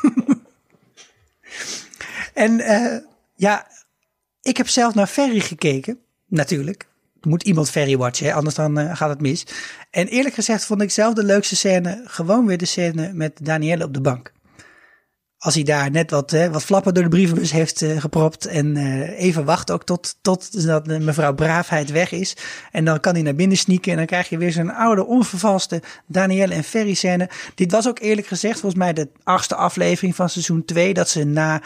en 2.45 2.59
uh, 2.61 2.99
ja, 3.35 3.67
ik 4.47 4.57
heb 4.57 4.69
zelf 4.69 4.95
naar 4.95 5.07
Ferry 5.07 5.41
gekeken, 5.41 5.99
natuurlijk. 6.27 6.87
Moet 7.21 7.43
iemand 7.43 7.71
Ferry 7.71 7.97
watchen, 7.97 8.33
anders 8.33 8.55
dan 8.55 8.79
uh, 8.79 8.97
gaat 8.97 9.09
het 9.09 9.21
mis. 9.21 9.47
En 9.91 10.07
eerlijk 10.07 10.35
gezegd 10.35 10.65
vond 10.65 10.83
ik 10.83 10.91
zelf 10.91 11.15
de 11.15 11.25
leukste 11.25 11.57
scène 11.57 12.03
gewoon 12.05 12.47
weer 12.47 12.59
de 12.59 12.65
scène 12.65 13.13
met 13.13 13.39
Danielle 13.43 13.85
op 13.85 13.95
de 13.95 14.01
bank 14.01 14.33
als 15.39 15.55
hij 15.55 15.63
daar 15.63 15.91
net 15.91 16.11
wat, 16.11 16.31
hè, 16.31 16.51
wat 16.51 16.63
flappen 16.65 16.95
door 16.95 17.03
de 17.03 17.09
brievenbus 17.09 17.53
heeft 17.53 17.83
uh, 17.83 18.01
gepropt. 18.01 18.47
En 18.47 18.77
uh, 18.77 19.21
even 19.21 19.45
wacht 19.45 19.71
ook 19.71 19.85
tot, 19.85 20.17
tot 20.23 20.67
dat 20.67 20.87
mevrouw 20.87 21.35
Braafheid 21.35 21.91
weg 21.91 22.13
is. 22.13 22.37
En 22.73 22.85
dan 22.85 23.01
kan 23.01 23.15
hij 23.15 23.23
naar 23.23 23.35
binnen 23.35 23.57
sneaken. 23.57 23.91
En 23.91 23.97
dan 23.97 24.07
krijg 24.07 24.29
je 24.29 24.39
weer 24.39 24.53
zo'n 24.53 24.75
oude, 24.75 25.07
onvervalste 25.07 25.83
Danielle 26.07 26.55
en 26.55 26.65
Ferry 26.65 26.95
scène. 26.95 27.31
Dit 27.55 27.73
was 27.73 27.89
ook 27.89 27.99
eerlijk 27.99 28.27
gezegd 28.27 28.61
volgens 28.61 28.83
mij 28.83 28.93
de 28.93 29.09
achtste 29.23 29.55
aflevering 29.55 30.15
van 30.15 30.29
seizoen 30.29 30.65
2. 30.65 30.95
Dat 30.95 31.09
ze 31.09 31.25
na 31.25 31.63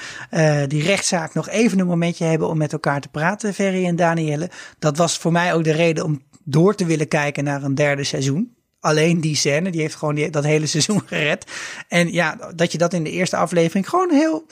die 0.67 0.83
rechtszaak 0.83 1.35
nog 1.35 1.49
even 1.49 1.79
een 1.79 1.87
momentje 1.87 2.25
hebben 2.25 2.49
om 2.49 2.59
met 2.59 2.73
elkaar 2.73 3.01
te 3.01 3.09
praten, 3.09 3.55
Ferry 3.55 3.87
en 3.87 3.97
Danielle. 3.97 4.51
Dat 4.79 4.97
was 4.97 5.19
voor 5.19 5.33
mij 5.33 5.55
ook 5.55 5.65
de 5.65 5.73
reden 5.73 6.05
om 6.05 6.23
door 6.45 6.75
te 6.75 6.85
willen 6.85 7.09
kijken 7.09 7.45
naar 7.45 7.63
een 7.63 7.75
derde 7.75 8.05
seizoen 8.05 8.59
alleen 8.81 9.21
die 9.21 9.37
scène. 9.37 9.71
Die 9.71 9.81
heeft 9.81 9.95
gewoon 9.95 10.15
die, 10.15 10.31
dat 10.31 10.45
hele 10.45 10.67
seizoen 10.77 11.03
gered. 11.07 11.51
En 11.89 12.13
ja, 12.13 12.53
dat 12.55 12.73
je 12.73 12.79
dat 12.79 12.93
in 12.93 13.05
de 13.05 13.11
eerste 13.11 13.37
aflevering 13.37 13.89
gewoon 13.89 14.11
heel, 14.11 14.47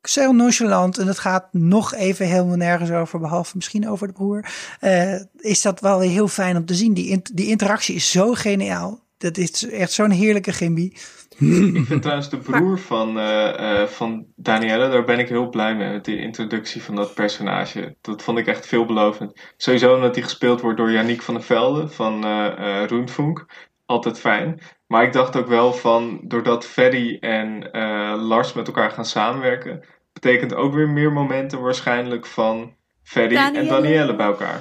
heel 0.00 0.32
nonchalant. 0.32 0.98
En 0.98 1.06
het 1.06 1.18
gaat 1.18 1.48
nog 1.52 1.94
even 1.94 2.26
helemaal 2.26 2.56
nergens 2.56 2.90
over, 2.90 3.20
behalve 3.20 3.52
misschien 3.54 3.88
over 3.88 4.06
de 4.06 4.12
broer. 4.12 4.44
Uh, 4.80 5.20
is 5.38 5.62
dat 5.62 5.80
wel 5.80 6.00
heel 6.00 6.28
fijn 6.28 6.56
om 6.56 6.64
te 6.64 6.74
zien. 6.74 6.94
Die, 6.94 7.20
die 7.32 7.46
interactie 7.46 7.94
is 7.94 8.10
zo 8.10 8.32
geniaal. 8.32 9.00
Dat 9.18 9.36
is 9.36 9.68
echt 9.68 9.92
zo'n 9.92 10.10
heerlijke 10.10 10.52
chemie. 10.52 10.96
Ik 11.38 11.86
vind 11.86 12.02
trouwens 12.02 12.30
de 12.30 12.38
broer 12.38 12.78
van, 12.78 13.18
uh, 13.18 13.54
uh, 13.60 13.82
van 13.82 14.26
Danielle, 14.36 14.90
daar 14.90 15.04
ben 15.04 15.18
ik 15.18 15.28
heel 15.28 15.48
blij 15.48 15.74
mee 15.74 15.92
met 15.92 16.04
die 16.04 16.18
introductie 16.18 16.82
van 16.82 16.94
dat 16.94 17.14
personage. 17.14 17.96
Dat 18.00 18.22
vond 18.22 18.38
ik 18.38 18.46
echt 18.46 18.66
veelbelovend. 18.66 19.40
Sowieso 19.56 19.94
omdat 19.94 20.14
hij 20.14 20.24
gespeeld 20.24 20.60
wordt 20.60 20.78
door 20.78 20.90
Yannick 20.90 21.22
van 21.22 21.34
der 21.34 21.42
Velde 21.42 21.88
van 21.88 22.24
uh, 22.24 22.84
Roenfunk 22.86 23.46
altijd 23.86 24.20
fijn. 24.20 24.60
Maar 24.86 25.02
ik 25.02 25.12
dacht 25.12 25.36
ook 25.36 25.46
wel 25.46 25.72
van, 25.72 26.20
doordat 26.24 26.66
Ferry 26.66 27.16
en 27.20 27.68
uh, 27.72 28.14
Lars 28.18 28.52
met 28.52 28.66
elkaar 28.66 28.90
gaan 28.90 29.04
samenwerken, 29.04 29.84
betekent 30.12 30.54
ook 30.54 30.74
weer 30.74 30.88
meer 30.88 31.12
momenten 31.12 31.60
waarschijnlijk 31.62 32.26
van 32.26 32.74
Ferry 33.02 33.36
en 33.36 33.52
Danielle. 33.52 33.68
Danielle 33.68 34.16
bij 34.16 34.26
elkaar. 34.26 34.60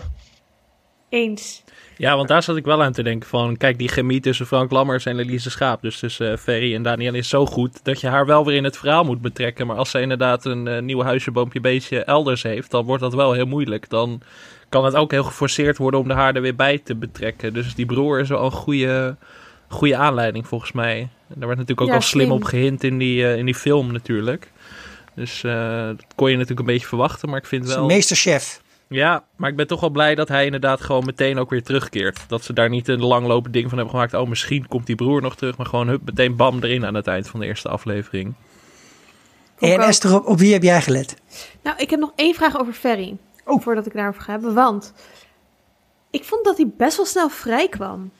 Eens. 1.09 1.63
Ja, 1.97 2.15
want 2.15 2.27
daar 2.27 2.43
zat 2.43 2.55
ik 2.55 2.65
wel 2.65 2.83
aan 2.83 2.91
te 2.91 3.03
denken 3.03 3.29
van... 3.29 3.57
Kijk, 3.57 3.77
die 3.77 3.87
chemie 3.87 4.19
tussen 4.19 4.45
Frank 4.45 4.71
Lammers 4.71 5.05
en 5.05 5.19
Elise 5.19 5.49
Schaap... 5.49 5.81
dus 5.81 5.99
tussen 5.99 6.31
eh, 6.31 6.37
Ferry 6.37 6.75
en 6.75 6.83
Daniel 6.83 7.13
is 7.13 7.29
zo 7.29 7.45
goed... 7.45 7.83
dat 7.83 8.01
je 8.01 8.07
haar 8.07 8.25
wel 8.25 8.45
weer 8.45 8.55
in 8.55 8.63
het 8.63 8.77
verhaal 8.77 9.03
moet 9.03 9.21
betrekken. 9.21 9.67
Maar 9.67 9.77
als 9.77 9.91
ze 9.91 10.01
inderdaad 10.01 10.45
een 10.45 10.67
eh, 10.67 10.81
nieuw 10.81 11.01
huisje, 11.01 11.31
boompje, 11.31 11.59
beestje 11.59 12.03
elders 12.03 12.43
heeft... 12.43 12.71
dan 12.71 12.85
wordt 12.85 13.01
dat 13.01 13.13
wel 13.13 13.33
heel 13.33 13.45
moeilijk. 13.45 13.89
Dan 13.89 14.21
kan 14.71 14.85
het 14.85 14.95
ook 14.95 15.11
heel 15.11 15.23
geforceerd 15.23 15.77
worden 15.77 15.99
om 15.99 16.07
de 16.07 16.13
haar 16.13 16.35
er 16.35 16.41
weer 16.41 16.55
bij 16.55 16.77
te 16.77 16.95
betrekken. 16.95 17.53
Dus 17.53 17.75
die 17.75 17.85
broer 17.85 18.19
is 18.19 18.29
wel 18.29 18.43
een 18.43 18.51
goede, 18.51 19.15
goede 19.67 19.95
aanleiding 19.95 20.47
volgens 20.47 20.71
mij. 20.71 20.99
En 20.99 21.35
daar 21.39 21.47
werd 21.47 21.59
natuurlijk 21.59 21.81
ook 21.81 21.87
Ja, 21.87 21.93
al 21.95 22.01
slim, 22.01 22.25
slim. 22.25 22.35
op 22.35 22.43
gehint 22.43 22.83
in 22.83 22.97
die, 22.97 23.25
eh, 23.25 23.37
in 23.37 23.45
die 23.45 23.55
film 23.55 23.91
natuurlijk. 23.91 24.51
Dus 25.15 25.43
eh, 25.43 25.85
dat 25.85 26.05
kon 26.15 26.29
je 26.29 26.33
natuurlijk 26.33 26.59
een 26.59 26.73
beetje 26.73 26.87
verwachten. 26.87 27.29
Maar 27.29 27.37
ik 27.37 27.45
vind 27.45 27.67
wel... 27.67 27.85
meesterchef. 27.85 28.61
Ja, 28.87 29.23
maar 29.35 29.49
ik 29.49 29.55
ben 29.55 29.67
toch 29.67 29.79
wel 29.79 29.89
blij 29.89 30.15
dat 30.15 30.27
hij 30.27 30.45
inderdaad 30.45 30.81
gewoon 30.81 31.05
meteen 31.05 31.39
ook 31.39 31.49
weer 31.49 31.63
terugkeert. 31.63 32.19
Dat 32.27 32.43
ze 32.43 32.53
daar 32.53 32.69
niet 32.69 32.87
een 32.87 33.03
langlopend 33.05 33.53
ding 33.53 33.69
van 33.69 33.77
hebben 33.77 33.95
gemaakt. 33.95 34.13
Oh, 34.13 34.29
misschien 34.29 34.67
komt 34.67 34.85
die 34.85 34.95
broer 34.95 35.21
nog 35.21 35.35
terug. 35.35 35.57
Maar 35.57 35.65
gewoon 35.65 35.87
hup, 35.87 36.01
meteen 36.05 36.35
bam 36.35 36.63
erin 36.63 36.85
aan 36.85 36.93
het 36.93 37.07
eind 37.07 37.27
van 37.27 37.39
de 37.39 37.45
eerste 37.45 37.69
aflevering. 37.69 38.33
En. 39.59 39.79
Esther, 39.79 40.15
op, 40.15 40.25
op 40.25 40.39
wie 40.39 40.53
heb 40.53 40.63
jij 40.63 40.81
gelet? 40.81 41.15
Nou, 41.63 41.77
ik 41.77 41.89
heb 41.89 41.99
nog 41.99 42.11
één 42.15 42.35
vraag 42.35 42.59
over 42.59 42.73
Ferry. 42.73 43.17
Oh. 43.51 43.61
Voordat 43.61 43.85
ik 43.85 43.93
daarover 43.93 44.21
ga 44.21 44.31
hebben. 44.31 44.53
Want 44.53 44.93
ik 46.11 46.23
vond 46.23 46.45
dat 46.45 46.57
hij 46.57 46.71
best 46.77 46.97
wel 46.97 47.05
snel 47.05 47.29
vrij 47.29 47.69
kwam. 47.69 48.11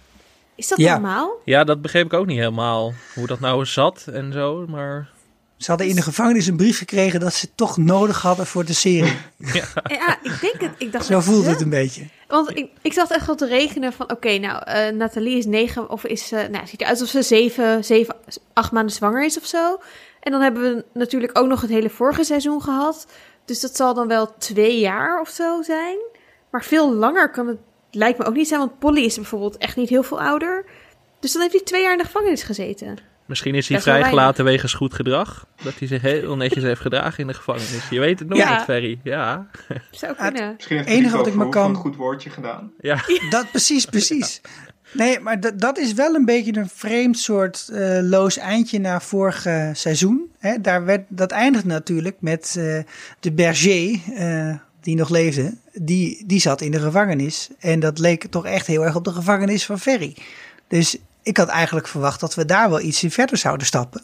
Is 0.56 0.68
dat 0.68 0.78
Ja. 0.78 0.92
normaal? 0.94 1.42
Ja, 1.46 1.64
dat 1.64 1.82
begreep 1.82 2.06
ik 2.06 2.14
ook 2.14 2.26
niet 2.26 2.38
helemaal. 2.38 2.94
Hoe 3.16 3.28
dat 3.28 3.40
nou 3.40 3.66
zat 3.66 4.06
en 4.14 4.32
zo. 4.34 4.66
Maar 4.68 5.10
Ze 5.58 5.70
hadden 5.70 5.88
in 5.88 5.96
de 5.96 6.02
gevangenis 6.02 6.48
een 6.48 6.58
brief 6.58 6.78
gekregen 6.78 7.20
dat 7.20 7.34
ze 7.34 7.46
het 7.46 7.58
toch 7.58 7.78
nodig 7.78 8.22
hadden 8.22 8.46
voor 8.46 8.66
de 8.66 8.74
serie. 8.74 9.18
Ja, 9.84 10.18
ik 10.24 10.38
denk 10.42 10.62
het. 10.62 10.72
Ik 10.78 10.92
dacht 10.92 11.06
Zo 11.06 11.20
huh? 11.20 11.46
het 11.46 11.62
een 11.62 11.70
beetje. 11.70 12.06
Want 12.28 12.58
ik, 12.58 12.70
ik 12.82 12.94
zat 12.94 13.12
echt 13.12 13.30
al 13.30 13.36
te 13.36 13.48
rekenen 13.48 13.94
van... 13.94 14.12
Oké, 14.12 14.38
nou, 14.38 14.64
eh, 14.64 14.94
Nathalie 14.94 15.38
is 15.38 15.46
negen... 15.46 15.90
Of 15.90 16.04
is... 16.06 16.32
eh 16.32 16.48
nou, 16.48 16.68
ziet 16.68 16.82
eruit 16.82 17.00
alsof 17.00 17.10
ze 17.10 17.22
zeven, 17.36 17.84
zeven, 17.86 18.16
acht 18.54 18.72
maanden 18.72 18.96
zwanger 18.96 19.26
is 19.26 19.38
of 19.38 19.46
zo. 19.46 19.80
En 20.20 20.32
dan 20.32 20.42
hebben 20.42 20.62
we 20.64 20.86
natuurlijk 20.94 21.38
ook 21.40 21.48
nog 21.48 21.62
het 21.62 21.70
hele 21.70 21.90
vorige 21.90 22.24
seizoen 22.24 22.62
gehad. 22.62 23.08
Dus 23.46 23.60
dat 23.60 23.76
zal 23.76 23.94
dan 23.94 24.08
wel 24.08 24.34
twee 24.38 24.80
jaar 24.80 25.22
of 25.22 25.30
zo 25.30 25.62
zijn. 25.62 25.98
Maar 26.52 26.64
veel 26.64 26.94
langer 26.94 27.30
kan 27.32 27.48
het... 27.48 27.58
Lijkt 27.92 28.20
me 28.20 28.26
ook 28.26 28.34
niet 28.36 28.48
zijn. 28.48 28.60
Want 28.60 28.80
Polly 28.80 29.02
is 29.04 29.16
bijvoorbeeld 29.16 29.58
echt 29.58 29.76
niet 29.76 29.90
heel 29.90 30.04
veel 30.04 30.22
ouder. 30.22 30.66
Dus 31.20 31.32
dan 31.32 31.42
heeft 31.42 31.54
hij 31.54 31.64
twee 31.64 31.82
jaar 31.82 31.92
in 31.92 31.98
de 31.98 32.04
gevangenis 32.04 32.44
gezeten. 32.44 32.98
misschien 33.26 33.56
is 33.56 33.68
hij 33.68 33.78
Best 33.78 33.90
vrijgelaten 33.90 34.44
wegens 34.46 34.74
goed 34.74 34.94
gedrag. 34.94 35.46
Dat 35.64 35.74
hij 35.80 35.88
zich 35.88 36.02
heel 36.02 36.36
netjes 36.36 36.64
heeft 36.64 36.82
gedragen 36.82 37.20
in 37.20 37.28
de 37.28 37.34
gevangenis. 37.34 37.90
Je 37.90 38.00
weet 38.00 38.20
het 38.20 38.28
nooit 38.28 38.42
Ja. 38.42 38.64
Ferry. 38.64 39.00
Ja, 39.04 39.48
Zou 39.92 40.14
het- 40.18 40.22
kunnen. 40.34 40.54
Misschien 40.56 40.78
heeft 40.78 40.90
Enige 40.90 41.18
wat 41.18 41.28
ik 41.28 41.34
me 41.36 41.50
kan- 41.50 41.70
een 41.70 41.76
goed 41.76 41.96
woordje 41.96 42.30
gedaan. 42.30 42.72
ja. 42.80 42.98
Dat 43.30 43.52
precies, 43.52 43.86
precies. 43.86 44.42
Nee, 44.94 45.20
maar 45.20 45.58
dat, 45.58 45.78
is 45.78 45.94
wel 45.94 46.16
een 46.16 46.26
beetje 46.26 46.58
een 46.58 46.70
vreemd 46.70 47.20
soort 47.20 47.70
eh, 47.74 48.00
loos 48.02 48.38
eindje 48.38 48.80
na 48.80 49.00
vorig 49.00 49.48
seizoen. 49.74 50.32
Hè, 50.40 50.62
daar 50.62 50.86
werd, 50.86 51.02
dat 51.08 51.32
eindigt 51.32 51.66
natuurlijk 51.66 52.16
met 52.20 52.56
eh, 52.58 52.80
de 53.20 53.32
berger, 53.32 54.00
eh, 54.16 54.56
die 54.82 54.96
nog 54.96 55.10
leefde. 55.10 55.54
Die, 55.74 56.24
die 56.26 56.40
zat 56.40 56.62
in 56.62 56.72
de 56.72 56.80
gevangenis. 56.80 57.50
En 57.60 57.80
dat 57.80 58.00
leek 58.00 58.26
toch 58.30 58.46
echt 58.46 58.68
heel 58.68 58.86
erg 58.86 58.96
op 58.96 59.04
de 59.04 59.12
gevangenis 59.14 59.66
van 59.66 59.80
Ferry. 59.80 60.16
Dus 60.68 60.98
ik 61.24 61.38
had 61.38 61.48
eigenlijk 61.48 61.88
verwacht 61.88 62.20
dat 62.20 62.36
we 62.36 62.46
daar 62.46 62.70
wel 62.70 62.82
iets 62.82 63.04
in 63.04 63.12
verder 63.12 63.38
zouden 63.38 63.68
stappen. 63.68 64.02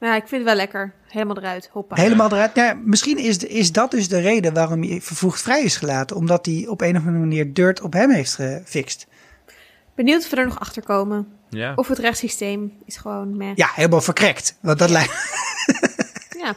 Ja, 0.00 0.14
ik 0.16 0.28
vind 0.28 0.30
het 0.40 0.44
wel 0.44 0.54
lekker. 0.54 0.92
Helemaal 1.08 1.36
eruit. 1.38 1.68
Hoppa. 1.72 1.96
Helemaal 1.96 2.32
eruit. 2.32 2.54
Nou, 2.54 2.68
ja, 2.68 2.80
misschien 2.84 3.18
is, 3.18 3.38
de- 3.38 3.48
is 3.48 3.72
dat 3.72 3.90
dus 3.90 4.08
de 4.08 4.20
reden 4.20 4.54
waarom 4.54 4.82
hij 4.82 5.00
vervoegd 5.00 5.42
vrij 5.42 5.62
is 5.62 5.76
gelaten. 5.76 6.16
Omdat 6.16 6.46
hij 6.46 6.66
op 6.68 6.80
een 6.80 6.96
of 6.96 7.02
andere 7.02 7.18
manier 7.24 7.52
dirt 7.52 7.80
op 7.80 7.92
hem 7.92 8.10
heeft 8.10 8.34
gefixt. 8.34 9.06
Benieuwd 9.94 10.22
of 10.24 10.30
we 10.30 10.36
er 10.36 10.46
nog 10.46 10.60
achter 10.60 10.82
komen. 10.82 11.28
ja. 11.50 11.72
Of 11.76 11.88
het 11.88 11.98
rechtssysteem 11.98 12.72
is 12.84 12.96
gewoon 12.96 13.36
meh. 13.36 13.50
Ja, 13.54 13.68
helemaal 13.74 14.00
verkrekt. 14.00 14.58
Want 14.60 14.78
dat 14.78 14.90
lijkt. 14.90 15.12
Ja. 16.38 16.54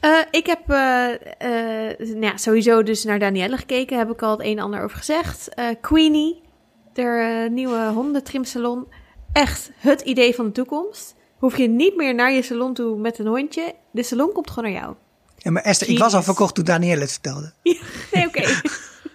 Eh, 0.00 0.18
ik 0.30 0.46
heb 0.46 0.70
eh, 0.70 1.10
eh, 1.12 1.98
nou 1.98 2.20
ja, 2.20 2.36
sowieso 2.36 2.82
dus 2.82 3.04
naar 3.04 3.18
Danielle 3.18 3.56
gekeken. 3.56 3.98
Heb 3.98 4.10
ik 4.10 4.22
al 4.22 4.30
het 4.30 4.40
een 4.40 4.56
en 4.58 4.64
ander 4.64 4.82
over 4.82 4.96
gezegd. 4.96 5.48
Eh, 5.54 5.66
Queenie, 5.80 6.42
de 6.92 7.48
nieuwe 7.50 7.86
hondentrimsalon. 7.94 8.86
Echt 9.32 9.70
het 9.76 10.00
idee 10.00 10.34
van 10.34 10.44
de 10.46 10.52
toekomst. 10.52 11.14
Hoef 11.38 11.56
je 11.56 11.68
niet 11.68 11.96
meer 11.96 12.14
naar 12.14 12.32
je 12.32 12.42
salon 12.42 12.74
toe 12.74 12.98
met 12.98 13.18
een 13.18 13.26
hondje. 13.26 13.74
De 13.90 14.02
salon 14.02 14.32
komt 14.32 14.50
gewoon 14.50 14.72
naar 14.72 14.80
jou. 14.82 14.94
Ja, 15.36 15.50
maar 15.50 15.62
Esther, 15.62 15.88
ik 15.88 15.98
was 15.98 16.14
al 16.14 16.22
verkocht 16.22 16.54
toen 16.54 16.64
Danielle 16.64 17.00
het 17.00 17.12
vertelde. 17.12 17.52
Nee, 18.12 18.26
oké. 18.26 18.42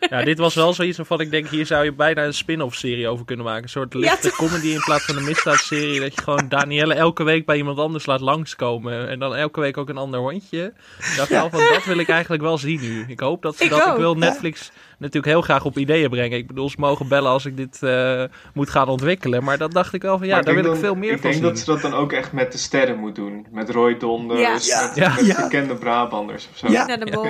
ja, 0.10 0.24
dit 0.24 0.38
was 0.38 0.56
wel 0.56 0.74
zoiets 0.74 0.98
waarvan 0.98 1.22
ik 1.22 1.32
denk... 1.32 1.48
hier 1.48 1.66
zou 1.66 1.84
je 1.84 1.94
bijna 1.94 2.26
een 2.26 2.34
spin-off 2.34 2.76
serie 2.76 3.08
over 3.08 3.26
kunnen 3.26 3.46
maken. 3.46 3.64
Een 3.64 3.70
soort 3.70 3.94
lichte 3.94 4.32
comedy 4.32 4.68
in 4.68 4.82
plaats 4.86 5.06
van 5.06 5.18
een 5.18 5.24
misdaadserie. 5.24 6.00
Dat 6.00 6.16
je 6.16 6.22
gewoon 6.22 6.46
Danielle 6.50 6.94
elke 6.94 7.24
week 7.24 7.46
bij 7.46 7.58
iemand 7.58 7.80
anders 7.80 8.06
laat 8.06 8.20
langskomen. 8.22 9.10
En 9.10 9.20
dan 9.20 9.36
elke 9.36 9.60
week 9.60 9.78
ook 9.78 9.90
een 9.90 9.98
ander 9.98 10.20
hondje. 10.20 10.74
Ik 10.98 11.14
dacht 11.18 11.30
wel 11.30 11.50
van, 11.50 11.60
dat 11.74 11.86
wil 11.86 11.98
ik 11.98 12.10
eigenlijk 12.10 12.42
wel 12.44 12.58
zien 12.58 12.80
nu. 12.82 13.06
Ik 13.08 13.20
hoop 13.20 13.42
dat 13.42 13.58
ze 13.58 13.64
Ik 13.64 13.70
dat... 13.70 13.88
Ik 13.88 13.94
wil 13.96 14.16
Netflix 14.16 14.72
natuurlijk 14.98 15.34
heel 15.34 15.42
graag 15.42 15.66
op 15.66 15.78
ideeën 15.78 16.10
brengen. 16.10 16.38
Ik 16.38 16.48
bedoel, 16.48 16.70
ze 16.70 16.76
mogen 16.80 17.08
bellen 17.08 17.32
als 17.32 17.46
ik 17.46 17.58
dit 17.58 17.84
eh, 17.84 18.24
moet 18.54 18.70
gaan 18.70 18.88
ontwikkelen. 18.88 19.44
Maar 19.44 19.58
dat 19.58 19.72
dacht 19.72 19.94
ik 19.94 20.02
wel 20.02 20.18
van, 20.18 20.28
ja, 20.28 20.34
Maar 20.36 20.44
daar 20.44 20.54
denk 20.54 20.66
wil 20.66 20.76
ik 20.76 20.80
veel 20.82 20.96
meer 20.96 21.12
Ik 21.12 21.22
van 21.22 21.22
denk 21.22 21.34
zien. 21.34 21.44
dat 21.44 21.60
ze 21.60 21.66
dat 21.66 21.82
dan 21.82 21.94
ook 21.94 22.12
echt 22.12 22.32
met 22.32 22.52
de 22.52 22.58
sterren 22.58 22.98
moet 22.98 23.16
doen. 23.16 23.48
Met 23.52 23.70
Roy 23.70 23.98
Donders, 23.98 24.68
Ja. 24.68 24.86
met, 24.88 24.96
Ja. 24.96 25.14
met 25.16 25.26
Ja. 25.26 25.42
bekende 25.44 25.76
Brabanders 25.76 26.48
of 26.52 26.58
zo. 26.58 26.72
Ja. 26.72 26.86
Naar 26.86 27.00
de 27.00 27.12
bol. 27.12 27.26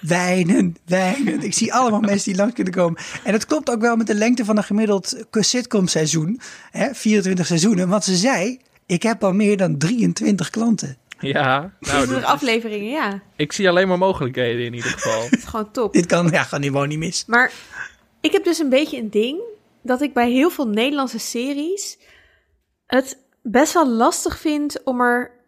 Wijnen, 0.00 0.76
wijnen. 0.86 1.42
Ik 1.42 1.54
zie 1.54 1.72
allemaal 1.74 2.00
mensen 2.00 2.30
die 2.30 2.40
langs 2.40 2.54
kunnen 2.54 2.72
komen. 2.72 3.00
En 3.24 3.32
dat 3.32 3.46
klopt 3.46 3.70
ook 3.70 3.80
wel 3.80 3.96
met 3.96 4.06
de 4.06 4.14
lengte 4.14 4.44
van 4.44 4.56
een 4.56 4.64
gemiddeld 4.64 5.24
sitcom 5.30 5.86
seizoen. 5.86 6.40
Hè, 6.70 6.94
24 6.94 7.46
seizoenen. 7.46 7.88
Want 7.88 8.04
ze 8.04 8.16
zei, 8.16 8.60
ik 8.86 9.02
heb 9.02 9.24
al 9.24 9.32
meer 9.32 9.56
dan 9.56 9.78
23 9.78 10.50
klanten. 10.50 10.96
Ja, 11.18 11.58
nou, 11.80 11.94
20 11.96 12.14
dus- 12.14 12.24
afleveringen, 12.24 12.90
ja. 12.90 13.22
ik 13.36 13.52
zie 13.52 13.68
alleen 13.68 13.88
maar 13.88 13.98
mogelijkheden 13.98 14.64
in 14.64 14.74
ieder 14.74 14.90
geval. 14.90 15.22
Het 15.22 15.38
is 15.38 15.44
gewoon 15.50 15.70
top. 15.70 15.92
Dit 15.92 16.06
kan 16.06 16.28
ja, 16.30 16.42
gewoon 16.42 16.64
gewoon 16.64 16.88
niet 16.88 16.98
mis. 16.98 17.24
Maar 17.26 17.52
ik 18.20 18.32
heb 18.32 18.44
dus 18.44 18.58
een 18.58 18.68
beetje 18.68 18.98
een 18.98 19.10
ding 19.10 19.40
dat 19.82 20.02
ik 20.02 20.12
bij 20.12 20.30
heel 20.30 20.50
veel 20.50 20.68
Nederlandse 20.68 21.18
series 21.18 21.98
het 22.86 23.18
best 23.42 23.72
wel 23.72 23.88
lastig 23.88 24.38
vind 24.38 24.82
om 24.84 25.00
er. 25.00 25.38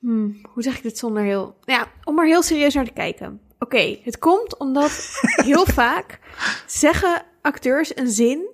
Hmm, 0.00 0.40
hoe 0.52 0.62
zeg 0.62 0.76
ik 0.76 0.82
dit 0.82 0.98
zonder 0.98 1.22
heel. 1.22 1.56
Ja, 1.64 1.86
om 2.04 2.18
er 2.18 2.26
heel 2.26 2.42
serieus 2.42 2.74
naar 2.74 2.84
te 2.84 2.92
kijken. 2.92 3.40
Oké, 3.58 3.98
het 4.02 4.18
komt 4.18 4.58
omdat 4.58 5.20
heel 5.44 5.66
vaak 5.66 6.18
zeggen 6.66 7.22
acteurs 7.42 7.96
een 7.96 8.08
zin 8.08 8.48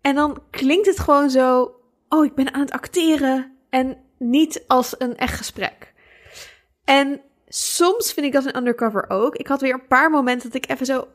en 0.00 0.14
dan 0.14 0.42
klinkt 0.50 0.86
het 0.86 0.98
gewoon 0.98 1.30
zo. 1.30 1.74
Oh, 2.08 2.24
ik 2.24 2.34
ben 2.34 2.54
aan 2.54 2.60
het 2.60 2.70
acteren. 2.70 3.56
En 3.70 3.96
niet 4.18 4.64
als 4.66 4.94
een 4.98 5.16
echt 5.16 5.36
gesprek. 5.36 5.92
En 6.84 7.20
soms 7.48 8.12
vind 8.12 8.26
ik 8.26 8.32
dat 8.32 8.46
in 8.46 8.56
Undercover 8.56 9.10
ook. 9.10 9.36
Ik 9.36 9.46
had 9.46 9.60
weer 9.60 9.74
een 9.74 9.86
paar 9.86 10.10
momenten 10.10 10.50
dat 10.50 10.64
ik 10.64 10.70
even 10.70 10.86
zo. 10.86 11.08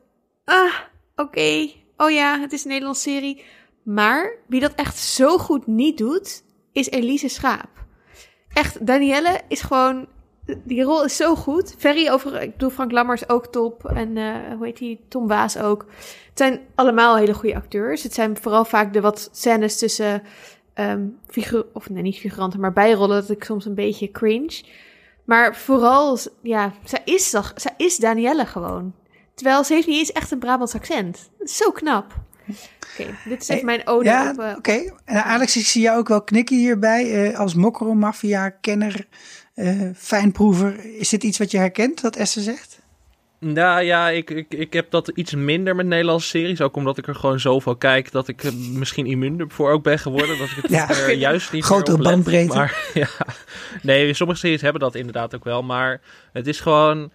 Ah, 0.46 0.74
oké. 1.16 1.70
Oh 1.98 2.12
ja, 2.12 2.40
het 2.40 2.54
is 2.54 2.64
een 2.64 2.70
Nederlandse 2.70 3.10
serie. 3.10 3.44
Maar 3.84 4.36
wie 4.48 4.60
dat 4.60 4.76
echt 4.76 4.98
zo 4.98 5.38
goed 5.38 5.68
niet 5.68 5.98
doet, 5.98 6.44
is 6.72 6.90
Elise 6.90 7.28
Schaap. 7.28 7.83
Echt, 8.54 8.88
Danielle 8.88 9.42
is 9.48 9.62
gewoon. 9.62 10.08
Die 10.64 10.84
rol 10.84 11.04
is 11.06 11.16
zo 11.16 11.36
goed. 11.36 11.76
Ferry 11.78 12.10
over. 12.10 12.42
Ik 12.42 12.52
bedoel, 12.52 12.70
Frank 12.70 12.92
Lammers 12.92 13.30
ook 13.30 13.48
top. 13.48 13.86
En 13.86 14.18
eh, 14.18 14.36
hoe 14.58 14.66
heet 14.66 14.78
die? 14.78 15.00
Tom 15.08 15.28
Waas 15.28 15.58
ook. 15.58 15.86
Het 16.30 16.38
zijn 16.38 16.60
allemaal 16.76 17.18
hele 17.18 17.34
goede 17.34 17.56
acteurs. 17.56 18.04
Het 18.04 18.14
zijn 18.14 18.38
vooral 18.38 18.66
vaak 18.66 18.94
de 18.94 19.02
wat 19.02 19.30
scènes 19.32 19.78
tussen. 19.78 20.24
ehm 20.74 21.08
figuur, 21.28 21.66
of 21.74 21.90
nee, 21.90 22.02
niet 22.02 22.20
figuranten, 22.20 22.60
maar 22.60 22.74
bijrollen. 22.74 23.22
Dat 23.22 23.30
ik 23.30 23.44
soms 23.44 23.66
een 23.66 23.76
beetje 23.76 24.12
cringe. 24.12 24.64
Maar 25.24 25.56
vooral, 25.56 26.18
ja, 26.42 26.74
zij 26.84 27.02
is, 27.06 27.30
zij 27.56 27.74
is 27.78 27.98
Danielle 27.98 28.46
gewoon. 28.46 28.94
Terwijl 29.34 29.64
ze 29.64 29.74
heeft 29.74 29.88
niet 29.88 29.98
eens 29.98 30.12
echt 30.12 30.32
een 30.32 30.40
Brabants 30.40 30.76
accent. 30.76 31.30
Zo 31.44 31.72
knap. 31.72 32.14
Oké, 32.48 33.10
dit 33.26 33.42
is 33.42 33.48
even 33.48 33.66
mijn 33.66 33.88
ode 33.88 34.06
Ja, 34.10 34.30
op... 34.32 34.40
eh, 34.40 34.54
oké. 34.58 34.94
En 35.06 35.24
Alex, 35.24 35.58
ik 35.58 35.66
zie 35.66 35.82
jou 35.82 35.98
ook 35.98 36.08
wel 36.08 36.22
knikken 36.22 36.58
hierbij. 36.58 37.30
eh, 37.32 37.40
als 37.40 37.54
Mokro-maffia, 37.54 38.50
kenner, 38.50 39.06
eh, 39.54 39.82
fijnproever. 39.96 40.86
Is 41.00 41.10
dit 41.10 41.24
iets 41.24 41.38
wat 41.38 41.52
je 41.52 41.58
herkent, 41.58 42.02
wat 42.02 42.16
Esther 42.16 42.42
zegt? 42.44 42.82
Nou 43.40 43.82
ja, 43.82 44.10
ik, 44.10 44.30
ik, 44.30 44.54
ik 44.54 44.74
heb 44.74 44.92
dat 44.92 45.08
iets 45.08 45.34
minder 45.36 45.76
met 45.76 45.86
Nederlandse 45.86 46.28
series. 46.28 46.62
Ook 46.62 46.76
omdat 46.76 46.98
ik 46.98 47.08
er 47.08 47.16
gewoon 47.16 47.40
zoveel 47.40 47.76
kijk 47.76 48.12
dat 48.12 48.28
ik 48.28 48.54
misschien 48.54 49.06
immuuner 49.06 49.46
voor 49.50 49.72
ook 49.72 49.84
ben 49.84 50.00
geworden. 50.00 50.38
Dat 50.38 50.50
ik 50.50 50.56
het 50.62 50.72
Ja. 50.78 50.90
er 50.90 51.12
juist 51.14 51.52
niet 51.52 51.64
Grotere 51.64 51.98
meer 51.98 52.00
op 52.00 52.04
let. 52.06 52.14
bandbreedte. 52.14 52.56
Maar 52.56 52.84
ja, 52.94 53.08
nee, 53.82 54.14
sommige 54.14 54.40
series 54.40 54.62
hebben 54.62 54.82
dat 54.82 54.96
inderdaad 54.96 55.36
ook 55.36 55.44
wel. 55.44 55.64
Maar 55.64 56.02
het 56.34 56.48
is 56.48 56.60
gewoon... 56.60 57.12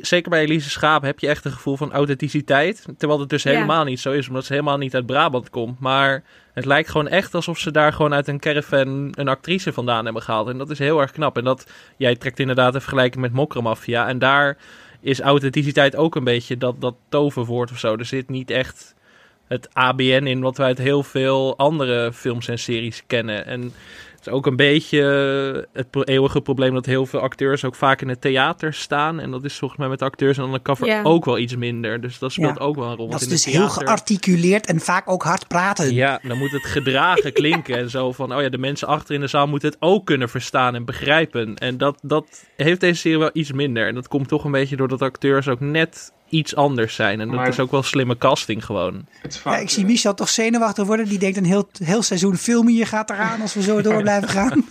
Zeker 0.00 0.30
bij 0.30 0.40
Elise 0.42 0.70
Schaap 0.70 1.02
heb 1.02 1.18
je 1.18 1.28
echt 1.28 1.44
een 1.44 1.52
gevoel 1.52 1.76
van 1.76 1.92
authenticiteit. 1.92 2.84
Terwijl 2.98 3.20
het 3.20 3.28
dus 3.28 3.42
Ja. 3.42 3.50
helemaal 3.50 3.84
niet 3.84 4.00
zo 4.00 4.12
is, 4.12 4.28
omdat 4.28 4.44
ze 4.44 4.52
helemaal 4.52 4.78
niet 4.78 4.94
uit 4.94 5.06
Brabant 5.06 5.50
komt. 5.50 5.80
Maar 5.80 6.22
het 6.52 6.64
lijkt 6.64 6.90
gewoon 6.90 7.08
echt 7.08 7.34
alsof 7.34 7.58
ze 7.58 7.70
daar 7.70 7.92
gewoon 7.92 8.14
uit 8.14 8.28
een 8.28 8.38
caravan 8.40 9.12
een 9.16 9.28
actrice 9.28 9.72
vandaan 9.72 10.04
hebben 10.04 10.22
gehaald. 10.22 10.48
En 10.48 10.58
dat 10.58 10.70
is 10.70 10.78
heel 10.78 11.00
erg 11.00 11.10
knap. 11.10 11.36
En 11.36 11.44
dat, 11.44 11.66
jij 11.96 12.16
trekt 12.16 12.38
inderdaad 12.38 12.74
een 12.74 12.80
vergelijking 12.80 13.22
met 13.22 13.32
Mokromafia. 13.32 14.08
En 14.08 14.18
daar 14.18 14.56
is 15.00 15.20
authenticiteit 15.20 15.96
ook 15.96 16.14
een 16.14 16.24
beetje 16.24 16.56
dat, 16.56 16.80
dat 16.80 16.94
toverwoord 17.08 17.70
of 17.70 17.78
zo. 17.78 17.96
Er 17.96 18.04
zit 18.04 18.28
niet 18.28 18.50
echt 18.50 18.94
het 19.48 19.68
ABN 19.72 20.26
in 20.26 20.40
wat 20.40 20.56
we 20.56 20.62
uit 20.62 20.78
heel 20.78 21.02
veel 21.02 21.56
andere 21.56 22.12
films 22.12 22.48
en 22.48 22.58
series 22.58 23.02
kennen. 23.06 23.46
En 23.46 23.72
is 24.26 24.32
ook 24.32 24.46
een 24.46 24.56
beetje 24.56 25.02
het 25.72 25.90
pro- 25.90 26.02
eeuwige 26.02 26.40
probleem 26.40 26.74
dat 26.74 26.86
heel 26.86 27.06
veel 27.06 27.20
acteurs 27.20 27.64
ook 27.64 27.74
vaak 27.74 28.00
in 28.02 28.08
het 28.08 28.20
theater 28.20 28.72
staan. 28.74 29.20
En 29.20 29.30
dat 29.30 29.44
is 29.44 29.58
volgens 29.58 29.80
mij 29.80 29.88
met 29.88 30.02
acteurs 30.02 30.38
en 30.38 30.44
undercover 30.44 30.86
Ja. 30.86 31.02
ook 31.02 31.24
wel 31.24 31.38
iets 31.38 31.56
minder. 31.56 32.00
Dus 32.00 32.18
dat 32.18 32.32
speelt 32.32 32.58
Ja. 32.58 32.64
ook 32.64 32.76
wel 32.76 32.90
een 32.90 32.96
rol. 32.96 33.08
Dat 33.10 33.20
is 33.20 33.26
in 33.26 33.32
dus 33.32 33.44
het 33.44 33.54
heel 33.54 33.68
gearticuleerd 33.68 34.66
en 34.66 34.80
vaak 34.80 35.10
ook 35.10 35.22
hard 35.22 35.48
praten. 35.48 35.94
Ja, 35.94 36.20
dan 36.22 36.38
moet 36.38 36.50
het 36.52 36.64
gedragen 36.64 37.32
klinken. 37.42 37.76
En 37.76 37.90
zo 37.90 38.12
van, 38.12 38.34
oh 38.34 38.42
ja, 38.42 38.48
de 38.48 38.58
mensen 38.58 38.88
achter 38.88 39.14
in 39.14 39.20
de 39.20 39.26
zaal 39.26 39.46
moeten 39.46 39.68
het 39.68 39.76
ook 39.80 40.06
kunnen 40.06 40.28
verstaan 40.28 40.74
en 40.74 40.84
begrijpen. 40.84 41.56
En 41.56 41.78
dat, 41.78 41.98
dat 42.02 42.44
heeft 42.56 42.80
deze 42.80 43.00
serie 43.00 43.18
wel 43.18 43.30
iets 43.32 43.52
minder. 43.52 43.86
En 43.86 43.94
dat 43.94 44.08
komt 44.08 44.28
toch 44.28 44.44
een 44.44 44.50
beetje 44.50 44.76
doordat 44.76 45.02
acteurs 45.02 45.48
ook 45.48 45.60
net 45.60 46.12
iets 46.34 46.56
anders 46.56 46.94
zijn. 46.94 47.20
En 47.20 47.26
dat 47.28 47.36
Maar- 47.36 47.48
is 47.48 47.60
ook 47.60 47.70
wel 47.70 47.82
slimme 47.82 48.16
casting 48.18 48.64
gewoon. 48.64 49.06
Ja, 49.44 49.56
ik 49.56 49.70
zie 49.70 49.84
Michel 49.84 50.14
toch 50.14 50.28
zenuwachtig 50.28 50.86
worden. 50.86 51.08
Die 51.08 51.18
denkt 51.18 51.36
een 51.36 51.44
heel, 51.44 51.68
heel 51.84 52.02
seizoen 52.02 52.36
film 52.36 52.68
hier 52.68 52.86
gaat 52.86 53.10
eraan 53.10 53.40
als 53.40 53.54
we 53.54 53.62
zo 53.62 53.80
door 53.82 54.02
blijven 54.02 54.28
gaan. 54.38 54.64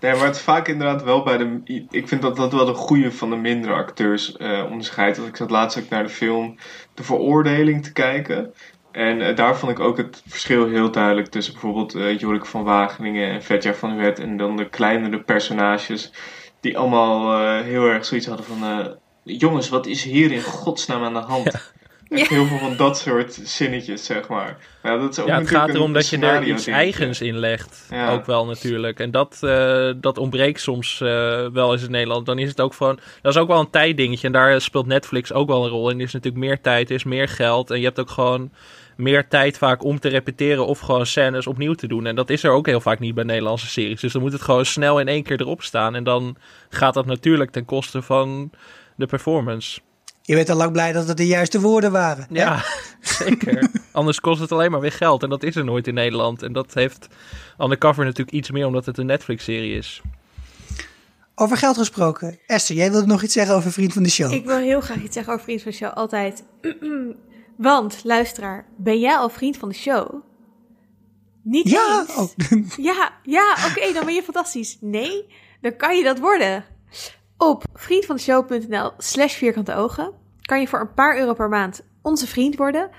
Nee, 0.00 0.14
maar 0.14 0.24
het 0.26 0.36
is 0.36 0.42
vaak 0.42 0.68
inderdaad 0.68 1.02
wel 1.02 1.22
bij 1.22 1.36
de. 1.38 1.60
Ik 1.90 2.08
vind 2.08 2.22
dat 2.22 2.36
dat 2.36 2.52
wel 2.52 2.64
de 2.64 2.74
goede 2.74 3.12
van 3.12 3.30
de 3.30 3.36
mindere 3.36 3.72
acteurs 3.72 4.36
eh 4.36 4.64
onderscheidt. 4.70 5.16
Want 5.16 5.28
ik 5.28 5.36
zat 5.36 5.50
laatst 5.50 5.78
ook 5.78 5.88
naar 5.88 6.02
de 6.02 6.08
film 6.08 6.56
De 6.94 7.02
Veroordeling 7.02 7.82
te 7.84 7.92
kijken. 7.92 8.52
En 8.92 9.20
eh, 9.20 9.36
daar 9.36 9.56
vond 9.56 9.72
ik 9.72 9.80
ook 9.80 9.96
het 9.96 10.22
verschil 10.26 10.68
heel 10.68 10.90
duidelijk 10.90 11.28
tussen 11.28 11.52
bijvoorbeeld 11.52 11.94
eh, 11.94 12.18
Jorik 12.18 12.46
van 12.46 12.64
Wageningen 12.64 13.30
en 13.30 13.42
Vetja 13.42 13.74
van 13.74 13.96
Wet. 13.96 14.18
En 14.18 14.36
dan 14.36 14.56
de 14.56 14.68
kleinere 14.68 15.20
personages. 15.22 16.12
Die 16.60 16.78
allemaal 16.78 17.40
eh, 17.40 17.64
heel 17.64 17.84
erg 17.86 18.04
zoiets 18.04 18.26
hadden 18.26 18.46
van. 18.46 18.96
Jongens, 19.36 19.68
wat 19.68 19.86
is 19.86 20.02
hier 20.02 20.32
in 20.32 20.42
godsnaam 20.42 21.02
aan 21.04 21.14
de 21.14 21.18
hand? 21.18 21.72
Echt 22.08 22.28
heel 22.28 22.46
veel 22.46 22.58
van 22.58 22.76
dat 22.76 22.98
soort 22.98 23.40
zinnetjes, 23.44 24.04
zeg 24.04 24.28
maar. 24.28 24.58
Maar 24.82 24.92
ja, 24.92 24.98
dat 24.98 25.12
is 25.12 25.18
ook 25.18 25.26
Ja, 25.26 25.38
het 25.38 25.48
gaat 25.48 25.68
erom 25.68 25.92
dat 25.92 26.08
je 26.08 26.16
er 26.16 26.22
scenario 26.22 26.54
iets 26.54 26.66
eigens 26.66 27.20
in 27.20 27.38
legt. 27.38 27.86
Ja. 27.90 28.10
Ook 28.10 28.26
wel 28.26 28.46
natuurlijk. 28.46 29.00
En 29.00 29.10
dat, 29.10 29.38
eh, 29.40 29.90
dat 29.96 30.18
ontbreekt 30.18 30.60
soms 30.60 31.00
eh, 31.00 31.46
wel 31.46 31.72
eens 31.72 31.82
in 31.82 31.90
Nederland. 31.90 32.26
Dan 32.26 32.38
is 32.38 32.48
het 32.48 32.60
ook 32.60 32.74
gewoon... 32.74 32.98
Dat 33.22 33.34
is 33.34 33.40
ook 33.40 33.48
wel 33.48 33.60
een 33.60 33.70
tijddingetje. 33.70 34.26
En 34.26 34.32
daar 34.32 34.60
speelt 34.60 34.86
Netflix 34.86 35.32
ook 35.32 35.48
wel 35.48 35.64
een 35.64 35.70
rol 35.70 35.90
in. 35.90 35.98
Er 35.98 36.04
is 36.04 36.12
natuurlijk 36.12 36.44
meer 36.44 36.60
tijd, 36.60 36.88
er 36.88 36.94
is 36.94 37.04
meer 37.04 37.28
geld. 37.28 37.70
En 37.70 37.78
je 37.78 37.84
hebt 37.84 38.00
ook 38.00 38.10
gewoon 38.10 38.50
meer 38.96 39.28
tijd 39.28 39.58
vaak 39.58 39.84
om 39.84 40.00
te 40.00 40.08
repeteren 40.08 40.66
of 40.66 40.78
gewoon 40.78 41.06
scènes 41.06 41.46
opnieuw 41.46 41.74
te 41.74 41.86
doen. 41.86 42.06
En 42.06 42.16
dat 42.16 42.30
is 42.30 42.42
er 42.42 42.50
ook 42.50 42.66
heel 42.66 42.80
vaak 42.80 42.98
niet 42.98 43.14
bij 43.14 43.24
Nederlandse 43.24 43.66
series. 43.66 44.00
Dus 44.00 44.12
dan 44.12 44.22
moet 44.22 44.32
het 44.32 44.42
gewoon 44.42 44.64
snel 44.64 45.00
in 45.00 45.08
één 45.08 45.22
keer 45.22 45.40
erop 45.40 45.62
staan. 45.62 45.94
En 45.94 46.04
dan 46.04 46.36
gaat 46.68 46.94
dat 46.94 47.06
natuurlijk 47.06 47.50
ten 47.50 47.64
koste 47.64 48.02
van 48.02 48.50
de 48.98 49.06
performance. 49.06 49.80
Je 50.22 50.34
bent 50.34 50.50
al 50.50 50.56
lang 50.56 50.72
blij 50.72 50.92
dat 50.92 51.08
het 51.08 51.16
de 51.16 51.26
juiste 51.26 51.60
woorden 51.60 51.92
waren. 51.92 52.26
hè? 52.28 52.34
Ja, 52.40 52.64
zeker. 53.00 53.70
Anders 53.92 54.20
kost 54.20 54.40
het 54.40 54.52
alleen 54.52 54.70
maar 54.70 54.80
weer 54.80 54.92
geld. 54.92 55.22
En 55.22 55.28
dat 55.28 55.42
is 55.42 55.56
er 55.56 55.64
nooit 55.64 55.86
in 55.86 55.94
Nederland. 55.94 56.42
En 56.42 56.52
dat 56.52 56.74
heeft 56.74 57.08
Undercover 57.58 58.04
natuurlijk 58.04 58.36
iets 58.36 58.50
meer 58.50 58.66
omdat 58.66 58.86
het 58.86 58.98
een 58.98 59.06
Netflix-serie 59.06 59.76
is. 59.76 60.02
Over 61.34 61.56
geld 61.56 61.76
gesproken. 61.76 62.38
Esther, 62.46 62.76
jij 62.76 62.90
wilde 62.90 63.06
nog 63.06 63.22
iets 63.22 63.32
zeggen 63.32 63.54
over 63.54 63.72
Vriend 63.72 63.92
van 63.92 64.02
de 64.02 64.10
Show. 64.10 64.32
Ik 64.32 64.44
wil 64.44 64.56
heel 64.56 64.80
graag 64.80 65.02
iets 65.02 65.14
zeggen 65.14 65.32
over 65.32 65.44
Vriend 65.44 65.62
van 65.62 65.70
de 65.70 65.76
Show, 65.76 65.92
altijd. 65.92 66.44
Want, 67.56 68.00
luisteraar, 68.04 68.66
ben 68.76 69.00
jij 69.00 69.16
al 69.16 69.28
vriend 69.28 69.56
van 69.56 69.68
de 69.68 69.74
show? 69.74 70.14
Niet 71.42 71.68
Ja, 71.70 72.04
eens. 72.08 72.16
oh. 72.16 72.66
Ja, 72.86 73.12
ja, 73.22 73.56
oké, 73.70 73.92
dan 73.92 74.04
ben 74.04 74.14
je 74.14 74.22
fantastisch. 74.22 74.78
Nee, 74.80 75.26
dan 75.60 75.76
kan 75.76 75.96
je 75.96 76.02
dat 76.04 76.18
worden. 76.18 76.64
Op 77.38 77.64
vriendvandeshow.nl 77.74 78.90
slash 78.98 79.34
vierkante 79.34 79.74
ogen 79.74 80.12
kan 80.40 80.60
je 80.60 80.68
voor 80.68 80.80
een 80.80 80.94
paar 80.94 81.18
euro 81.18 81.34
per 81.34 81.48
maand 81.48 81.84
onze 82.02 82.26
vriend 82.26 82.56
worden. 82.56 82.90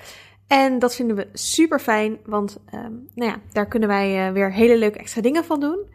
En 0.48 0.80
dat 0.80 0.96
vinden 0.96 1.16
we 1.16 1.28
super 1.34 1.80
fijn, 1.80 2.20
want 2.26 2.58
ehm, 2.66 2.94
nou 3.16 3.32
ja, 3.32 3.40
daar 3.52 3.68
kunnen 3.68 3.90
wij 3.90 4.28
eh, 4.28 4.34
weer 4.34 4.54
hele 4.54 4.78
leuke 4.78 5.00
extra 5.00 5.22
dingen 5.22 5.46
van 5.46 5.60
doen. 5.60 5.86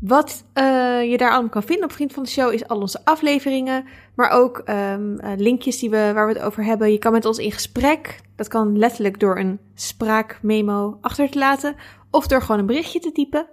Wat 0.00 0.44
eh, 0.52 1.10
je 1.10 1.16
daar 1.16 1.30
allemaal 1.30 1.50
kan 1.50 1.62
vinden 1.62 1.84
op 1.84 1.92
Vriend 1.92 2.12
van 2.12 2.22
de 2.22 2.28
Show 2.28 2.52
is 2.52 2.68
al 2.68 2.80
onze 2.80 3.04
afleveringen, 3.04 3.84
maar 4.14 4.30
ook 4.30 4.58
ehm, 4.58 5.18
eh, 5.18 5.32
linkjes 5.36 5.78
die 5.78 5.90
we, 5.90 6.10
waar 6.14 6.26
we 6.26 6.32
het 6.32 6.42
over 6.42 6.64
hebben. 6.64 6.92
Je 6.92 6.98
kan 6.98 7.12
met 7.12 7.24
ons 7.24 7.38
in 7.38 7.52
gesprek. 7.52 8.20
Dat 8.36 8.48
kan 8.48 8.78
letterlijk 8.78 9.20
door 9.20 9.38
een 9.38 9.60
spraakmemo 9.74 10.98
achter 11.00 11.30
te 11.30 11.38
laten 11.38 11.76
of 12.10 12.26
door 12.26 12.40
gewoon 12.42 12.58
een 12.58 12.66
berichtje 12.66 13.00
te 13.00 13.12
typen. 13.12 13.46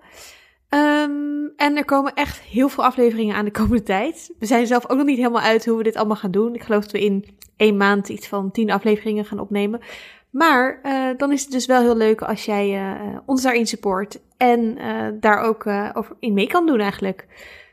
Ehm, 0.75 1.47
en 1.55 1.77
er 1.77 1.85
komen 1.85 2.13
echt 2.13 2.39
heel 2.39 2.69
veel 2.69 2.83
afleveringen 2.83 3.35
aan 3.35 3.45
de 3.45 3.51
komende 3.51 3.83
tijd. 3.97 4.31
We 4.39 4.45
zijn 4.45 4.67
zelf 4.67 4.89
ook 4.89 4.97
nog 4.97 5.05
niet 5.05 5.17
helemaal 5.17 5.41
uit 5.41 5.65
hoe 5.65 5.77
we 5.77 5.83
dit 5.83 5.95
allemaal 5.95 6.15
gaan 6.15 6.31
doen. 6.31 6.55
Ik 6.55 6.63
geloof 6.63 6.81
dat 6.81 6.91
we 6.91 7.05
in 7.05 7.25
één 7.57 7.77
maand 7.77 8.09
iets 8.09 8.27
van 8.27 8.51
tien 8.51 8.71
afleveringen 8.71 9.25
gaan 9.25 9.39
opnemen. 9.39 9.81
Maar 10.29 10.79
eh, 10.83 11.09
dan 11.17 11.31
is 11.31 11.41
het 11.41 11.51
dus 11.51 11.65
wel 11.65 11.81
heel 11.81 11.97
leuk 11.97 12.21
als 12.21 12.45
jij 12.45 12.75
eh, 12.75 13.17
ons 13.25 13.41
daarin 13.41 13.67
support 13.67 14.19
en 14.37 14.77
eh, 14.77 15.07
daar 15.19 15.39
ook 15.39 15.65
eh, 15.65 15.89
over 15.93 16.15
in 16.19 16.33
mee 16.33 16.47
kan 16.47 16.65
doen 16.65 16.79
eigenlijk. 16.79 17.27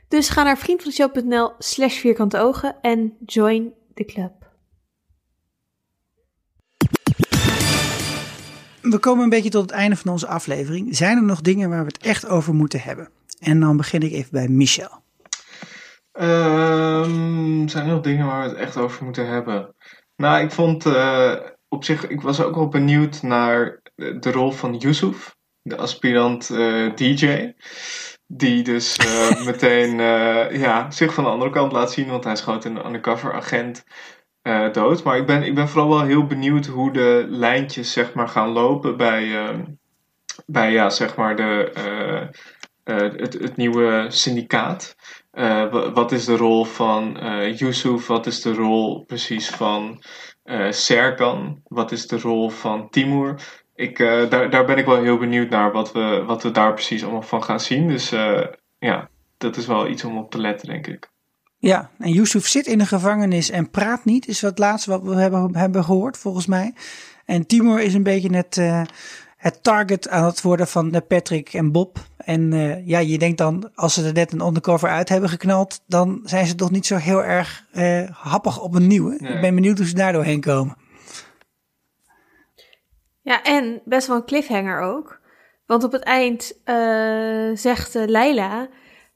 Dus 0.08 0.28
ga 0.28 0.42
naar 0.42 0.58
vriendvandeshow.nl 0.58 1.52
slash 1.58 1.98
vierkante 1.98 2.38
ogen 2.38 2.76
en 2.80 3.16
join 3.26 3.72
the 3.94 4.04
club. 4.04 4.41
We 8.82 8.98
komen 8.98 9.24
een 9.24 9.30
beetje 9.30 9.50
tot 9.50 9.62
het 9.62 9.70
einde 9.70 9.96
van 9.96 10.10
onze 10.10 10.26
aflevering. 10.26 10.96
Zijn 10.96 11.16
er 11.16 11.22
nog 11.22 11.40
dingen 11.40 11.68
waar 11.68 11.84
we 11.84 11.92
het 11.92 12.02
echt 12.02 12.28
over 12.28 12.54
moeten 12.54 12.80
hebben? 12.80 13.08
En 13.38 13.60
dan 13.60 13.76
begin 13.76 14.00
ik 14.00 14.12
even 14.12 14.30
bij 14.30 14.48
Michel. 14.48 15.02
Ehm, 16.12 17.68
zijn 17.68 17.86
er 17.86 17.92
nog 17.92 18.02
dingen 18.02 18.26
waar 18.26 18.42
we 18.42 18.48
het 18.48 18.58
echt 18.58 18.76
over 18.76 19.04
moeten 19.04 19.26
hebben? 19.26 19.74
Nou, 20.16 20.42
ik 20.42 20.50
vond 20.50 20.86
eh, 20.86 21.34
op 21.68 21.84
zich, 21.84 22.08
ik 22.08 22.20
was 22.20 22.40
ook 22.40 22.54
wel 22.54 22.68
benieuwd 22.68 23.22
naar 23.22 23.80
de 23.94 24.30
rol 24.32 24.50
van 24.50 24.76
Yusuf, 24.76 25.34
de 25.62 25.76
aspirant 25.76 26.50
eh, 26.50 26.94
DJ. 26.94 27.52
Die 28.26 28.62
dus 28.62 28.96
eh, 28.96 29.44
meteen 29.50 29.96
ja, 30.58 30.90
zich 30.90 31.14
van 31.14 31.24
de 31.24 31.30
andere 31.30 31.50
kant 31.50 31.72
laat 31.72 31.92
zien, 31.92 32.08
want 32.08 32.24
hij 32.24 32.36
schoot 32.36 32.64
een 32.64 32.86
undercover 32.86 33.34
agent 33.34 33.84
eh, 34.42 34.72
dood. 34.72 35.02
Maar 35.02 35.16
ik 35.16 35.26
ben, 35.26 35.42
ik 35.42 35.54
ben 35.54 35.68
vooral 35.68 35.88
wel 35.88 36.02
heel 36.02 36.26
benieuwd 36.26 36.66
hoe 36.66 36.92
de 36.92 37.26
lijntjes 37.28 37.92
zeg 37.92 38.14
maar, 38.14 38.28
gaan 38.28 38.48
lopen 38.48 38.96
bij, 38.96 39.36
ehm, 39.36 39.64
bij 40.46 40.72
ja, 40.72 40.90
zeg 40.90 41.16
maar 41.16 41.36
de, 41.36 41.70
eh, 41.74 42.22
eh, 42.84 43.12
het, 43.16 43.32
het 43.32 43.56
nieuwe 43.56 44.06
syndicaat. 44.08 44.96
Wa- 45.30 45.92
wat 45.92 46.12
is 46.12 46.24
de 46.24 46.36
rol 46.36 46.64
van 46.64 47.18
Yusuf? 47.54 48.06
Wat 48.06 48.26
is 48.26 48.42
de 48.42 48.54
rol 48.54 49.04
precies 49.04 49.48
van 49.48 50.02
Serkan? 50.70 51.60
Wat 51.64 51.92
is 51.92 52.06
de 52.06 52.18
rol 52.18 52.48
van 52.50 52.90
Timur? 52.90 53.34
Ik, 53.74 53.98
daar, 53.98 54.50
daar 54.50 54.64
ben 54.64 54.78
ik 54.78 54.86
wel 54.86 55.02
heel 55.02 55.18
benieuwd 55.18 55.50
naar 55.50 55.72
wat 55.72 55.92
we, 55.92 56.22
wat 56.26 56.42
we 56.42 56.50
daar 56.50 56.72
precies 56.74 57.02
allemaal 57.02 57.22
van 57.22 57.42
gaan 57.42 57.60
zien. 57.60 57.88
Dus 57.88 58.10
ja, 58.78 59.08
dat 59.38 59.56
is 59.56 59.66
wel 59.66 59.88
iets 59.88 60.04
om 60.04 60.18
op 60.18 60.30
te 60.30 60.38
letten, 60.38 60.68
denk 60.68 60.86
ik. 60.86 61.11
Ja, 61.62 61.90
en 61.98 62.12
Yusuf 62.12 62.46
zit 62.46 62.66
in 62.66 62.78
de 62.78 62.86
gevangenis 62.86 63.50
en 63.50 63.70
praat 63.70 64.04
niet, 64.04 64.28
is 64.28 64.40
wat 64.40 64.58
laatste 64.58 64.90
wat 64.90 65.02
we 65.02 65.14
hebben, 65.14 65.56
hebben 65.56 65.84
gehoord, 65.84 66.18
volgens 66.18 66.46
mij. 66.46 66.74
En 67.24 67.46
Timur 67.46 67.80
is 67.80 67.94
een 67.94 68.02
beetje 68.02 68.36
het, 68.36 68.56
eh, 68.56 68.82
het 69.36 69.62
target 69.62 70.08
aan 70.08 70.24
het 70.24 70.42
worden 70.42 70.68
van 70.68 70.92
eh, 70.92 71.00
Patrick 71.08 71.52
en 71.52 71.72
Bob. 71.72 71.98
En 72.16 72.52
eh, 72.52 72.86
ja, 72.86 72.98
je 72.98 73.18
denkt 73.18 73.38
dan, 73.38 73.70
als 73.74 73.94
ze 73.94 74.06
er 74.06 74.12
net 74.12 74.32
een 74.32 74.46
undercover 74.46 74.88
uit 74.88 75.08
hebben 75.08 75.28
geknald, 75.28 75.82
dan 75.86 76.20
zijn 76.24 76.46
ze 76.46 76.54
toch 76.54 76.70
niet 76.70 76.86
zo 76.86 76.96
heel 76.96 77.24
erg 77.24 77.66
eh, 77.72 78.08
happig 78.10 78.60
op 78.60 78.74
een 78.74 78.86
nieuwe. 78.86 79.16
Nee. 79.18 79.34
Ik 79.34 79.40
ben 79.40 79.54
benieuwd 79.54 79.78
hoe 79.78 79.86
ze 79.86 79.94
daar 79.94 80.12
doorheen 80.12 80.40
komen. 80.40 80.76
Ja, 83.20 83.42
en 83.42 83.82
best 83.84 84.06
wel 84.06 84.16
een 84.16 84.24
cliffhanger 84.24 84.80
ook. 84.80 85.20
Want 85.66 85.84
op 85.84 85.92
het 85.92 86.02
eind 86.02 86.60
eh, 86.64 87.50
zegt 87.54 87.94
Leila 87.94 88.68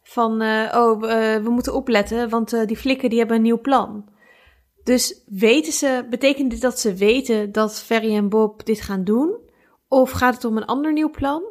van, 0.09 0.41
eh, 0.41 0.73
oh, 0.77 1.11
eh, 1.11 1.43
we 1.43 1.51
moeten 1.51 1.75
opletten, 1.75 2.29
want 2.29 2.53
eh, 2.53 2.67
die 2.67 2.77
flikken 2.77 3.09
die 3.11 3.19
hebben 3.19 3.37
een 3.37 3.43
nieuw 3.43 3.61
plan. 3.61 4.09
Dus 4.85 5.23
weten 5.27 5.73
ze, 5.73 6.07
betekent 6.11 6.51
dit 6.51 6.61
dat 6.61 6.81
ze 6.81 6.95
weten 6.95 7.53
dat 7.53 7.81
Ferry 7.83 8.15
en 8.17 8.29
Bob 8.29 8.65
dit 8.67 8.81
gaan 8.81 9.05
doen? 9.05 9.37
Of 9.89 10.11
gaat 10.11 10.35
het 10.35 10.45
om 10.45 10.57
een 10.57 10.65
ander 10.65 10.93
nieuw 10.93 11.11
plan? 11.11 11.43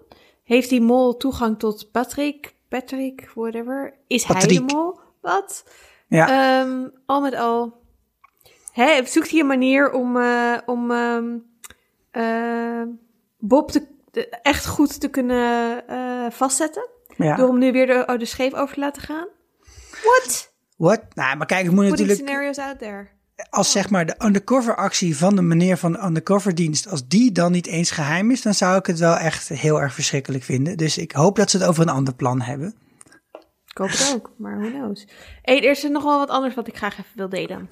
Heeft 0.43 0.69
die 0.69 0.81
mol 0.81 1.17
toegang 1.17 1.59
tot 1.59 1.91
Patrick? 1.91 2.55
Patrick, 2.69 3.31
whatever. 3.35 3.93
Is 4.07 4.23
hij 4.23 4.35
de 4.47 4.47
mol? 4.73 4.99
Wat? 5.21 5.63
Ja, 6.07 6.27
Ehm, 6.61 6.87
al 7.05 7.21
met 7.21 7.35
al. 7.35 7.73
Hè, 8.71 9.05
zoekt 9.05 9.29
hij 9.31 9.39
een 9.39 9.47
manier 9.47 9.91
om, 9.91 10.17
om 10.65 10.91
ehm, 10.91 11.37
eh, 12.11 12.81
Bob 13.37 13.71
te, 13.71 13.87
de- 14.11 14.29
echt 14.29 14.67
goed 14.67 14.99
te 14.99 15.07
kunnen 15.09 15.83
vastzetten? 16.31 16.89
Ja. 17.17 17.35
Door 17.35 17.47
hem 17.47 17.57
nu 17.57 17.71
weer 17.71 17.87
de, 17.87 18.03
oh, 18.07 18.19
de 18.19 18.25
scheef 18.25 18.53
over 18.53 18.73
te 18.73 18.79
laten 18.79 19.01
gaan? 19.01 19.27
What? 20.03 20.53
What? 20.77 21.01
Nou, 21.13 21.37
maar 21.37 21.47
kijk, 21.47 21.65
ik 21.65 21.71
moet 21.71 21.87
Putting 21.87 22.07
natuurlijk... 22.07 22.27
scenarios 22.27 22.57
out 22.57 22.79
there. 22.79 23.07
Als 23.49 23.71
zeg 23.71 23.89
maar 23.89 24.05
de 24.05 24.15
undercover 24.25 24.75
actie 24.75 25.17
van 25.17 25.35
de 25.35 25.41
meneer 25.41 25.77
van 25.77 25.91
de 25.91 26.03
undercover 26.03 26.55
dienst... 26.55 26.89
als 26.89 27.07
die 27.07 27.31
dan 27.31 27.51
niet 27.51 27.67
eens 27.67 27.91
geheim 27.91 28.31
is... 28.31 28.41
dan 28.41 28.53
zou 28.53 28.77
ik 28.77 28.85
het 28.85 28.99
wel 28.99 29.15
echt 29.15 29.49
heel 29.49 29.81
erg 29.81 29.93
verschrikkelijk 29.93 30.43
vinden. 30.43 30.77
Dus 30.77 30.97
ik 30.97 31.11
hoop 31.11 31.35
dat 31.35 31.49
ze 31.49 31.57
het 31.57 31.67
over 31.67 31.81
een 31.81 31.89
ander 31.89 32.15
plan 32.15 32.41
hebben. 32.41 32.75
Ik 33.67 33.77
hoop 33.77 33.89
het 33.89 34.13
ook, 34.15 34.31
maar 34.37 34.59
who 34.59 34.69
knows. 34.69 35.07
Hey, 35.41 35.57
er 35.57 35.71
is 35.71 35.83
nog 35.83 36.03
wel 36.03 36.17
wat 36.17 36.29
anders 36.29 36.55
wat 36.55 36.67
ik 36.67 36.77
graag 36.77 36.93
even 36.99 37.11
wil 37.15 37.29
delen. 37.29 37.69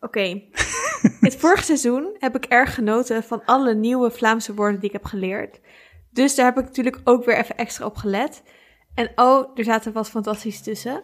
Oké. 0.00 0.42
Het 1.20 1.36
vorige 1.36 1.64
seizoen 1.64 2.16
heb 2.18 2.36
ik 2.36 2.44
erg 2.44 2.74
genoten 2.74 3.22
van 3.22 3.44
alle 3.44 3.74
nieuwe 3.74 4.10
Vlaamse 4.10 4.54
woorden 4.54 4.80
die 4.80 4.88
ik 4.88 4.94
heb 4.94 5.04
geleerd. 5.04 5.60
Dus 6.12 6.34
daar 6.34 6.46
heb 6.46 6.58
ik 6.58 6.64
natuurlijk 6.64 7.00
ook 7.04 7.24
weer 7.24 7.36
even 7.36 7.56
extra 7.56 7.84
op 7.84 7.96
gelet. 7.96 8.42
En 8.94 9.12
oh, 9.16 9.50
er 9.54 9.64
zaten 9.64 9.92
wat 9.92 10.08
fantastisch 10.08 10.60
tussen. 10.60 11.02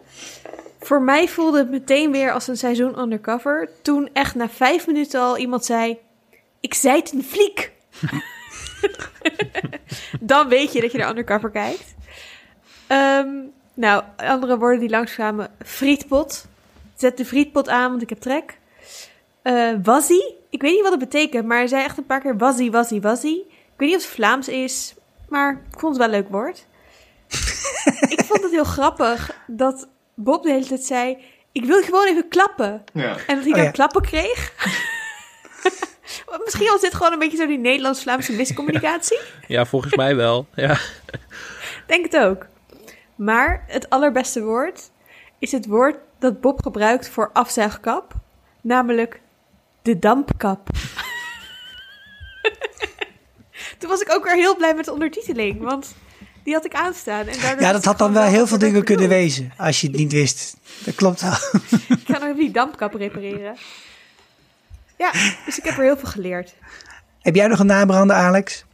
Voor 0.79 1.01
mij 1.01 1.27
voelde 1.27 1.57
het 1.57 1.69
meteen 1.69 2.11
weer 2.11 2.33
als 2.33 2.47
een 2.47 2.57
seizoen 2.57 2.99
undercover. 2.99 3.69
Toen 3.81 4.09
echt 4.13 4.35
na 4.35 4.49
vijf 4.49 4.87
minuten 4.87 5.21
al 5.21 5.37
iemand 5.37 5.65
zei... 5.65 5.97
Ik 6.59 6.73
zei 6.73 6.99
het 6.99 7.11
een 7.11 7.23
fliek. 7.23 7.71
Dan 10.19 10.47
weet 10.47 10.73
je 10.73 10.81
dat 10.81 10.91
je 10.91 10.97
naar 10.97 11.09
undercover 11.09 11.49
kijkt. 11.49 11.95
Ehm, 12.87 13.29
nou, 13.73 14.03
andere 14.17 14.57
woorden 14.57 14.79
die 14.79 14.89
langskwamen. 14.89 15.51
Frietpot. 15.65 16.47
Zet 16.95 17.17
de 17.17 17.25
frietpot 17.25 17.69
aan, 17.69 17.89
want 17.89 18.01
ik 18.01 18.09
heb 18.09 18.19
trek. 18.19 18.57
Eh 19.41 19.71
wazzie. 19.83 20.37
Ik 20.49 20.61
weet 20.61 20.71
niet 20.71 20.81
wat 20.81 20.91
het 20.91 20.99
betekent, 20.99 21.45
maar 21.45 21.57
hij 21.57 21.67
zei 21.67 21.83
echt 21.83 21.97
een 21.97 22.05
paar 22.05 22.21
keer 22.21 22.37
wazzie, 22.37 22.71
wazzie, 22.71 23.01
wazzie. 23.01 23.39
Ik 23.49 23.73
weet 23.77 23.89
niet 23.89 23.97
of 23.97 24.03
het 24.03 24.13
Vlaams 24.13 24.47
is, 24.47 24.93
maar 25.29 25.61
ik 25.71 25.79
vond 25.79 25.97
het 25.97 26.05
wel 26.05 26.15
een 26.15 26.21
leuk 26.21 26.31
woord. 26.31 26.65
ik 28.15 28.21
vond 28.25 28.41
het 28.41 28.51
heel 28.51 28.63
grappig 28.63 29.31
dat 29.47 29.87
Bob 30.13 30.43
de 30.43 30.51
hele 30.51 30.65
tijd 30.65 30.83
zei... 30.83 31.17
Ik 31.51 31.65
wil 31.65 31.81
gewoon 31.81 32.07
even 32.07 32.27
klappen. 32.27 32.83
Ja. 32.93 33.17
En 33.27 33.35
dat 33.35 33.43
hij 33.43 33.47
Oh, 33.47 33.55
dan 33.55 33.63
ja. 33.63 33.71
klappen 33.71 34.01
kreeg. 34.01 34.53
Misschien 36.43 36.67
was 36.67 36.81
dit 36.81 36.93
gewoon 36.93 37.11
een 37.13 37.19
beetje 37.19 37.37
zo 37.37 37.47
die 37.47 37.57
Nederlands-Vlaamse 37.57 38.33
miscommunicatie. 38.33 39.19
Ja, 39.47 39.65
volgens 39.65 39.95
mij 39.95 40.15
wel. 40.15 40.47
Ja. 40.53 40.77
Denk 41.87 42.11
het 42.11 42.21
ook. 42.21 42.45
Maar 43.15 43.63
het 43.67 43.89
allerbeste 43.89 44.43
woord 44.43 44.89
is 45.39 45.51
het 45.51 45.65
woord 45.65 45.97
dat 46.19 46.41
Bob 46.41 46.61
gebruikt 46.61 47.09
voor 47.09 47.29
afzuigkap, 47.33 48.13
namelijk 48.61 49.21
de 49.81 49.99
dampkap. 49.99 50.69
Toen 53.79 53.89
was 53.89 54.01
ik 54.01 54.13
ook 54.13 54.23
weer 54.23 54.35
heel 54.35 54.55
blij 54.55 54.75
met 54.75 54.85
de 54.85 54.93
ondertiteling, 54.93 55.61
want 55.61 55.95
die 56.43 56.53
had 56.53 56.65
ik 56.65 56.73
aanstaan. 56.73 57.27
En 57.27 57.59
Ja, 57.59 57.71
dat 57.71 57.85
had 57.85 57.97
dan 57.97 58.13
wel 58.13 58.23
heel 58.23 58.47
veel 58.47 58.57
dingen 58.57 58.83
kunnen 58.83 59.09
wezen... 59.09 59.53
als 59.57 59.81
je 59.81 59.87
het 59.87 59.95
niet 59.95 60.11
wist. 60.11 60.57
Dat 60.83 60.95
klopt 60.95 61.21
wel. 61.21 61.31
Ik 61.97 62.05
ga 62.05 62.13
nog 62.13 62.23
even 62.23 62.35
die 62.35 62.51
dampkap 62.51 62.93
repareren. 62.93 63.57
Ja, 64.97 65.11
dus 65.45 65.57
ik 65.57 65.63
heb 65.63 65.77
er 65.77 65.83
heel 65.83 65.97
veel 65.97 66.09
geleerd. 66.09 66.53
Heb 67.21 67.35
jij 67.35 67.47
nog 67.47 67.59
een 67.59 67.65
nabrander, 67.65 68.15
Alex? 68.15 68.65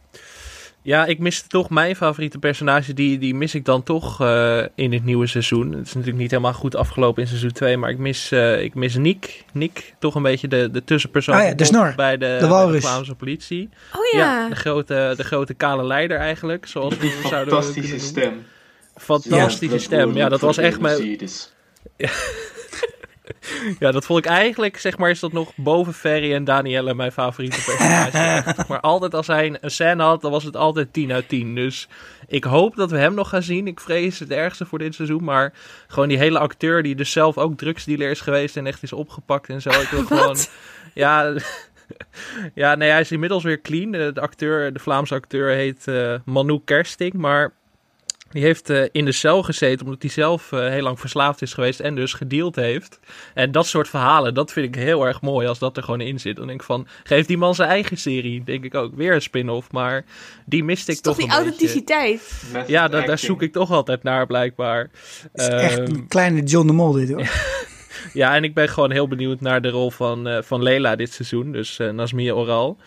Ja, 0.86 1.06
ik 1.06 1.20
miste 1.20 1.48
toch 1.48 1.70
mijn 1.70 1.96
favoriete 1.96 2.40
personage. 2.40 2.94
Die, 2.94 3.18
die 3.18 3.36
mis 3.36 3.56
ik 3.56 3.66
dan 3.66 3.84
toch 3.84 4.22
eh, 4.22 4.64
in 4.76 4.94
het 4.94 5.04
nieuwe 5.06 5.28
seizoen. 5.28 5.72
Het 5.72 5.86
is 5.86 5.94
natuurlijk 5.94 6.22
niet 6.22 6.32
helemaal 6.32 6.54
goed 6.54 6.76
afgelopen 6.76 7.22
in 7.22 7.28
seizoen 7.28 7.52
2. 7.52 7.78
Maar 7.78 7.90
ik 7.90 7.98
mis, 7.98 8.32
eh, 8.32 8.64
ik 8.64 8.76
mis 8.76 8.96
Nick. 8.96 9.44
Nick, 9.54 9.94
toch 10.00 10.16
een 10.16 10.22
beetje 10.22 10.48
de, 10.48 10.72
de 10.72 10.84
tussenpersoon 10.84 11.36
Ah 11.36 11.44
ja, 11.44 11.54
de 11.54 11.64
snor. 11.64 11.94
bij 11.96 12.18
de, 12.18 12.26
De 12.26 12.38
bij 12.40 12.50
walrus. 12.50 12.84
Vlaamse 12.84 13.16
politie. 13.16 13.70
Oh 13.94 14.20
ja, 14.20 14.50
de, 14.50 14.56
grote, 14.56 15.14
de 15.18 15.24
grote 15.24 15.54
kale 15.54 15.84
leider 15.84 16.18
eigenlijk. 16.18 16.66
Zoals 16.66 16.98
we 16.98 17.20
zouden 17.30 17.54
Fantastische 17.54 18.00
stem. 18.00 18.46
Fantastische 18.96 19.80
stem. 19.80 20.16
Ja, 20.16 20.30
dat 20.30 20.40
was 20.40 20.58
echt 20.58 20.80
mijn... 20.80 21.18
Dus. 21.18 21.54
Ja, 23.80 23.92
dat 23.92 24.06
vond 24.06 24.26
ik 24.26 24.32
eigenlijk, 24.32 24.78
zeg 24.78 24.98
maar, 24.98 25.10
is 25.10 25.20
dat 25.20 25.32
nog 25.32 25.52
boven 25.56 25.94
Ferry 25.94 26.34
en 26.34 26.44
Danielle 26.44 26.94
mijn 26.94 27.12
favoriete 27.12 27.64
personage. 27.64 28.44
maar 28.70 28.80
altijd 28.80 29.14
als 29.14 29.28
hij 29.28 29.58
een 29.62 29.72
scène 29.72 30.04
had, 30.04 30.22
dan 30.22 30.32
was 30.32 30.44
het 30.44 30.56
altijd 30.56 30.94
10 30.94 31.12
uit 31.12 31.30
10. 31.30 31.56
Dus 31.56 31.88
ik 32.28 32.44
hoop 32.44 32.76
dat 32.76 32.92
we 32.92 32.98
hem 32.98 33.14
nog 33.14 33.30
gaan 33.30 33.44
zien. 33.44 33.68
Ik 33.68 33.80
vrees 33.80 34.20
het 34.20 34.32
ergste 34.32 34.66
voor 34.66 34.80
dit 34.80 34.96
seizoen. 34.96 35.24
Maar 35.24 35.54
gewoon 35.88 36.10
die 36.10 36.18
hele 36.18 36.40
acteur 36.40 36.84
die 36.84 36.96
dus 36.96 37.12
zelf 37.12 37.38
ook 37.38 37.58
drugsdealer 37.58 38.10
is 38.10 38.22
geweest 38.22 38.58
en 38.58 38.68
echt 38.68 38.84
is 38.84 38.94
opgepakt 38.94 39.50
en 39.50 39.62
zo. 39.62 39.70
Ik 39.70 39.90
wil 39.92 40.06
gewoon... 40.18 40.38
Ja, 40.94 41.34
ja, 42.54 42.76
nee, 42.76 42.90
hij 42.90 43.00
is 43.00 43.12
inmiddels 43.12 43.44
weer 43.44 43.62
clean. 43.62 43.92
De, 43.92 44.12
acteur, 44.16 44.74
de 44.74 44.80
Vlaamse 44.80 45.14
acteur 45.14 45.50
heet 45.50 45.88
eh 45.88 46.16
Manu 46.26 46.62
Kersting, 46.66 47.14
maar... 47.14 47.54
Die 48.36 48.44
heeft 48.44 48.70
eh, 48.70 48.84
in 48.92 49.06
de 49.06 49.12
cel 49.12 49.44
gezeten 49.44 49.86
omdat 49.86 50.02
hij 50.02 50.12
zelf 50.12 50.52
eh, 50.52 50.60
heel 50.60 50.82
lang 50.82 51.00
verslaafd 51.00 51.42
is 51.42 51.54
geweest 51.54 51.80
en 51.80 51.96
dus 51.96 52.14
gedeeld 52.14 52.56
heeft. 52.56 53.00
En 53.34 53.52
dat 53.52 53.68
soort 53.68 53.90
verhalen, 53.90 54.34
dat 54.34 54.52
vind 54.52 54.76
ik 54.76 54.84
heel 54.84 55.06
erg 55.06 55.22
mooi 55.22 55.48
als 55.48 55.60
dat 55.60 55.78
er 55.78 55.84
gewoon 55.84 56.02
in 56.02 56.20
zit. 56.20 56.36
Dan 56.36 56.48
denk 56.48 56.60
ik 56.60 56.66
van, 56.66 56.88
geef 57.04 57.26
die 57.26 57.38
man 57.38 57.56
zijn 57.56 57.70
eigen 57.70 57.98
serie. 57.98 58.44
Denk 58.44 58.64
ik 58.64 58.76
ook, 58.76 58.96
weer 58.96 59.14
een 59.14 59.22
spin-off. 59.22 59.72
Maar 59.72 60.06
die 60.46 60.64
miste 60.64 60.92
ik 60.92 60.98
is 60.98 61.04
toch 61.04 61.16
toch, 61.16 61.26
die 61.26 61.34
een 61.34 61.42
authenticiteit. 61.42 62.44
Ja, 62.68 62.88
daar, 62.88 63.18
zoek 63.18 63.42
ik 63.42 63.52
toch 63.52 63.72
altijd 63.72 64.04
naar 64.04 64.26
blijkbaar. 64.26 64.90
Het 65.32 65.42
is 65.42 65.48
echt 65.48 65.78
Ehm, 65.78 65.96
een 65.96 66.08
kleine 66.08 66.44
John 66.44 66.68
de 66.68 66.74
Mol 66.74 66.92
dit, 66.92 67.10
hoor. 67.10 67.22
ja, 68.14 68.36
en 68.36 68.44
ik 68.44 68.54
ben 68.54 68.70
gewoon 68.70 68.92
heel 68.92 69.08
benieuwd 69.08 69.42
naar 69.42 69.62
de 69.62 69.70
rol 69.70 69.92
van, 69.92 70.28
eh, 70.28 70.42
van 70.42 70.64
Leila 70.64 70.96
dit 70.96 71.14
seizoen. 71.14 71.52
Dus 71.52 71.80
eh 71.80 71.90
Nasmia 71.90 72.34
Oral. 72.34 72.78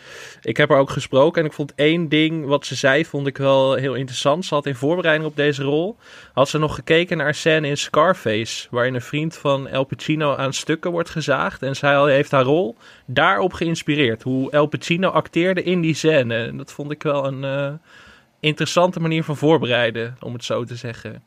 Ik 0.42 0.56
heb 0.56 0.68
haar 0.68 0.78
ook 0.78 0.90
gesproken 0.90 1.40
en 1.40 1.46
ik 1.48 1.54
vond 1.54 1.74
één 1.74 2.08
ding 2.08 2.46
wat 2.46 2.66
ze 2.66 2.74
zei, 2.74 3.04
vond 3.04 3.26
ik 3.26 3.36
wel 3.36 3.74
heel 3.74 3.94
interessant. 3.94 4.44
Ze 4.44 4.54
had 4.54 4.66
in 4.66 4.74
voorbereiding 4.74 5.28
op 5.28 5.36
deze 5.36 5.62
rol, 5.62 5.96
had 6.32 6.48
ze 6.48 6.58
nog 6.58 6.74
gekeken 6.74 7.16
naar 7.16 7.28
een 7.28 7.34
scène 7.34 7.68
in 7.68 7.76
Scarface. 7.76 8.68
Waarin 8.70 8.94
een 8.94 9.00
vriend 9.00 9.36
van 9.36 9.68
El 9.68 9.84
Pacino 9.84 10.34
aan 10.34 10.52
stukken 10.52 10.90
wordt 10.90 11.10
gezaagd. 11.10 11.62
En 11.62 11.76
zij 11.76 12.12
heeft 12.12 12.30
haar 12.30 12.44
rol 12.44 12.76
daarop 13.06 13.52
geïnspireerd. 13.52 14.22
Hoe 14.22 14.50
El 14.50 14.66
Pacino 14.66 15.08
acteerde 15.08 15.62
in 15.62 15.80
die 15.80 15.94
scène. 15.94 16.34
En 16.34 16.56
dat 16.56 16.72
vond 16.72 16.90
ik 16.90 17.02
wel 17.02 17.26
een 17.26 17.44
eh, 17.44 17.72
interessante 18.40 19.00
manier 19.00 19.24
van 19.24 19.36
voorbereiden, 19.36 20.16
om 20.20 20.32
het 20.32 20.44
zo 20.44 20.64
te 20.64 20.76
zeggen. 20.76 21.22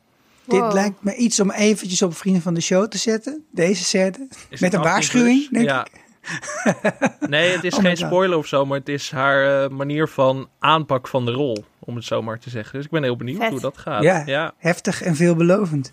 Dit 0.46 0.60
Wow. 0.60 0.72
lijkt 0.72 1.02
me 1.02 1.14
iets 1.14 1.40
om 1.40 1.50
eventjes 1.50 2.02
op 2.02 2.16
Vrienden 2.16 2.42
van 2.42 2.54
de 2.54 2.60
Show 2.60 2.88
te 2.88 2.98
zetten. 2.98 3.44
Deze 3.50 3.84
scène. 3.84 4.28
Is 4.48 4.60
Met 4.60 4.72
een 4.72 4.78
18 4.78 4.80
waarschuwing, 4.80 5.48
denk 5.50 5.68
ja. 5.68 5.86
nee, 7.28 7.50
het 7.50 7.64
is 7.64 7.74
Oh 7.74 7.80
geen 7.80 7.96
spoiler 7.96 8.38
of 8.38 8.46
zo, 8.46 8.66
maar 8.66 8.78
het 8.78 8.88
is 8.88 9.10
haar 9.10 9.64
eh, 9.64 9.70
manier 9.70 10.08
van 10.08 10.48
aanpak 10.58 11.08
van 11.08 11.24
de 11.24 11.30
rol, 11.30 11.64
om 11.78 11.94
het 11.96 12.04
zo 12.04 12.22
maar 12.22 12.38
te 12.38 12.50
zeggen. 12.50 12.74
Dus 12.76 12.84
ik 12.84 12.90
ben 12.90 13.02
heel 13.02 13.16
benieuwd 13.16 13.40
Vet. 13.40 13.50
hoe 13.50 13.60
dat 13.60 13.78
gaat. 13.78 14.02
Ja. 14.02 14.22
ja. 14.26 14.54
Heftig 14.58 15.02
en 15.02 15.16
veelbelovend. 15.16 15.92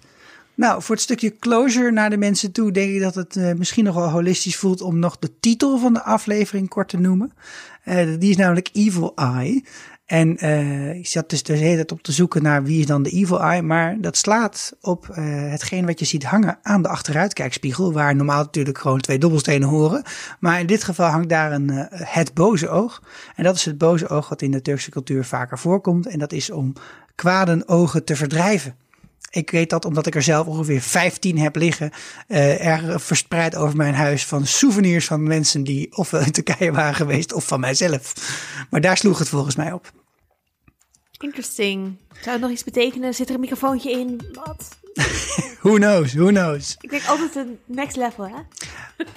Nou, 0.56 0.82
voor 0.82 0.96
het 0.96 1.04
stukje 1.04 1.38
closure 1.38 1.92
naar 1.92 2.10
de 2.10 2.18
mensen 2.18 2.52
toe, 2.52 2.72
denk 2.72 2.92
ik 2.92 3.02
dat 3.02 3.16
het 3.16 3.36
eh, 3.36 3.54
misschien 3.54 3.84
nog 3.84 3.96
wel 3.96 4.10
holistisch 4.10 4.56
voelt 4.56 4.82
om 4.82 5.00
nog 5.00 5.18
de 5.20 5.40
titel 5.40 5.78
van 5.78 5.94
de 5.94 6.04
aflevering 6.04 6.70
kort 6.70 6.90
te 6.90 7.00
noemen. 7.00 7.34
Eh, 7.84 8.08
die 8.20 8.30
is 8.30 8.38
namelijk 8.38 8.70
Evil 8.74 9.12
Eye. 9.16 9.64
En 10.10 10.38
eh, 10.38 10.94
ik 10.94 11.08
zat 11.08 11.30
dus 11.30 11.44
de 11.44 11.54
hele 11.54 11.76
tijd 11.76 11.92
op 11.92 12.02
te 12.02 12.12
zoeken 12.12 12.44
naar 12.44 12.64
wie 12.64 12.80
is 12.80 12.86
dan 12.86 13.04
de 13.04 13.10
Evil 13.10 13.42
Eye. 13.42 13.62
Maar 13.62 14.02
dat 14.02 14.18
slaat 14.18 14.74
op 14.82 15.10
eh, 15.10 15.24
hetgeen 15.26 15.86
wat 15.86 16.00
je 16.00 16.06
ziet 16.06 16.24
hangen 16.24 16.60
aan 16.62 16.82
de 16.82 16.88
achteruitkijkspiegel. 16.88 17.94
Waar 17.94 18.16
normaal 18.16 18.44
natuurlijk 18.44 18.78
gewoon 18.78 19.00
twee 19.00 19.18
dobbelstenen 19.18 19.68
horen. 19.68 20.04
Maar 20.40 20.60
in 20.60 20.66
dit 20.66 20.84
geval 20.84 21.10
hangt 21.10 21.30
daar 21.30 21.52
een, 21.52 21.70
eh, 21.70 21.86
het 21.90 22.34
boze 22.34 22.70
oog. 22.70 23.04
En 23.36 23.44
dat 23.44 23.56
is 23.56 23.66
het 23.66 23.78
boze 23.78 24.08
oog 24.08 24.30
wat 24.30 24.42
in 24.42 24.52
de 24.52 24.62
Turkse 24.62 24.92
cultuur 24.92 25.26
vaker 25.26 25.60
voorkomt. 25.60 26.08
En 26.08 26.20
dat 26.20 26.32
is 26.32 26.50
om 26.50 26.74
kwaden 27.16 27.68
ogen 27.68 28.04
te 28.04 28.16
verdrijven. 28.16 28.76
Ik 29.30 29.52
weet 29.52 29.70
dat 29.70 29.86
omdat 29.86 30.06
ik 30.06 30.16
er 30.16 30.22
zelf 30.22 30.48
ongeveer 30.48 30.82
15 30.82 31.38
heb 31.38 31.56
liggen, 31.56 31.92
eh 32.28 32.66
er 32.68 33.00
verspreid 33.00 33.56
over 33.56 33.76
mijn 33.76 33.94
huis 33.94 34.26
van 34.26 34.46
souvenirs 34.48 35.06
van 35.06 35.24
mensen 35.24 35.64
die 35.64 35.98
ofwel 35.98 36.22
in 36.22 36.32
Turkije 36.32 36.72
waren 36.72 36.96
geweest 36.96 37.34
of 37.34 37.48
van 37.48 37.60
mijzelf. 37.60 38.14
Maar 38.70 38.82
daar 38.82 38.98
sloeg 38.98 39.20
het 39.20 39.30
volgens 39.30 39.56
mij 39.56 39.72
op. 39.72 39.92
Interesting. 41.20 41.98
Zou 42.22 42.32
het 42.32 42.42
nog 42.42 42.52
iets 42.52 42.64
betekenen? 42.64 43.14
Zit 43.14 43.30
er 43.30 43.36
een 43.36 43.42
microfoontje 43.42 43.92
in? 43.92 44.22
Wat? 44.34 44.78
Who 45.62 45.76
knows, 45.76 46.14
who 46.14 46.28
knows. 46.28 46.76
Ik 46.82 46.90
denk 46.90 47.06
altijd 47.06 47.36
een 47.36 47.58
next 47.66 47.96
level, 47.96 48.28
hè? 48.28 48.66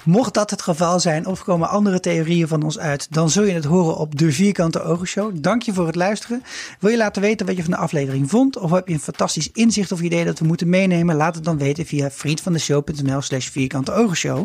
Mocht 0.03 0.33
dat 0.33 0.49
het 0.49 0.61
geval 0.61 0.99
zijn 0.99 1.25
of 1.25 1.43
komen 1.43 1.69
andere 1.69 1.99
theorieën 1.99 2.47
van 2.47 2.63
ons 2.63 2.79
uit, 2.79 3.07
dan 3.13 3.29
zul 3.29 3.43
je 3.43 3.53
het 3.53 3.63
horen 3.63 3.97
op 3.97 4.17
de 4.17 4.31
Vierkante 4.31 4.81
Ogen 4.81 5.07
Show. 5.07 5.31
Dank 5.35 5.61
je 5.61 5.73
voor 5.73 5.85
het 5.85 5.95
luisteren. 5.95 6.43
Wil 6.79 6.91
je 6.91 6.97
laten 6.97 7.21
weten 7.21 7.45
wat 7.45 7.55
je 7.55 7.61
van 7.61 7.71
de 7.71 7.77
aflevering 7.77 8.29
vond? 8.29 8.57
Of 8.57 8.71
heb 8.71 8.87
je 8.87 8.93
een 8.93 8.99
fantastisch 8.99 9.51
inzicht 9.51 9.91
of 9.91 10.01
idee 10.01 10.25
dat 10.25 10.39
we 10.39 10.45
moeten 10.45 10.69
meenemen? 10.69 11.15
Laat 11.15 11.35
het 11.35 11.43
dan 11.43 11.57
weten 11.57 11.85
via 11.85 12.11
vriendvandeshow.nl 12.11 13.21
slash 13.21 13.49
Vierkante 13.49 13.91
Ogen 13.91 14.17
Show. 14.17 14.37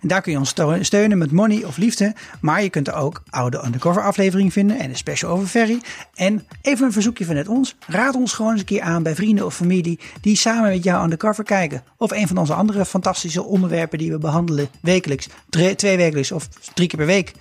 En 0.00 0.08
daar 0.08 0.22
kun 0.22 0.32
je 0.32 0.38
ons 0.38 0.54
steunen 0.80 1.18
met 1.18 1.30
money 1.30 1.64
of 1.64 1.76
liefde. 1.76 2.14
Maar 2.40 2.62
je 2.62 2.70
kunt 2.70 2.88
er 2.88 2.94
ook 2.94 3.22
oude 3.30 3.62
undercover 3.64 4.02
afleveringen 4.02 4.52
vinden 4.52 4.78
en 4.78 4.90
een 4.90 4.96
special 4.96 5.30
over 5.30 5.46
Ferry. 5.46 5.80
En 6.14 6.46
even 6.62 6.86
een 6.86 6.92
verzoekje 6.92 7.24
vanuit 7.24 7.48
ons. 7.48 7.76
Raad 7.86 8.14
ons 8.14 8.32
gewoon 8.32 8.50
eens 8.50 8.60
een 8.60 8.66
keer 8.66 8.82
aan 8.82 9.02
bij 9.02 9.14
vrienden 9.14 9.46
of 9.46 9.54
familie 9.54 9.98
die 10.20 10.36
samen 10.36 10.70
met 10.70 10.83
jou 10.84 11.02
undercover 11.04 11.44
kijken. 11.44 11.84
Of 11.96 12.10
een 12.10 12.28
van 12.28 12.36
onze 12.36 12.54
andere 12.54 12.84
fantastische 12.84 13.42
onderwerpen 13.42 13.98
die 13.98 14.10
we 14.10 14.18
behandelen 14.18 14.68
wekelijks, 14.82 15.28
drie- 15.50 15.74
twee 15.74 15.96
wekelijks 15.96 16.32
of 16.32 16.48
drie 16.48 16.88
keer 16.88 16.98
per 16.98 17.06
week. 17.06 17.32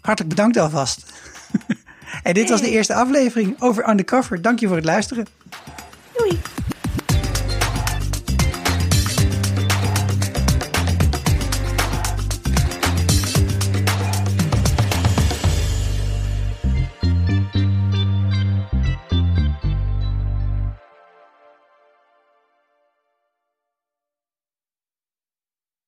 Hartelijk 0.00 0.34
bedankt 0.34 0.56
alvast. 0.56 1.12
en 2.22 2.34
dit 2.34 2.48
was 2.48 2.60
de 2.60 2.70
eerste 2.70 2.94
aflevering 2.94 3.56
over 3.58 3.88
Undercover. 3.88 4.42
Dank 4.42 4.60
je 4.60 4.66
voor 4.66 4.76
het 4.76 4.84
luisteren. 4.84 5.26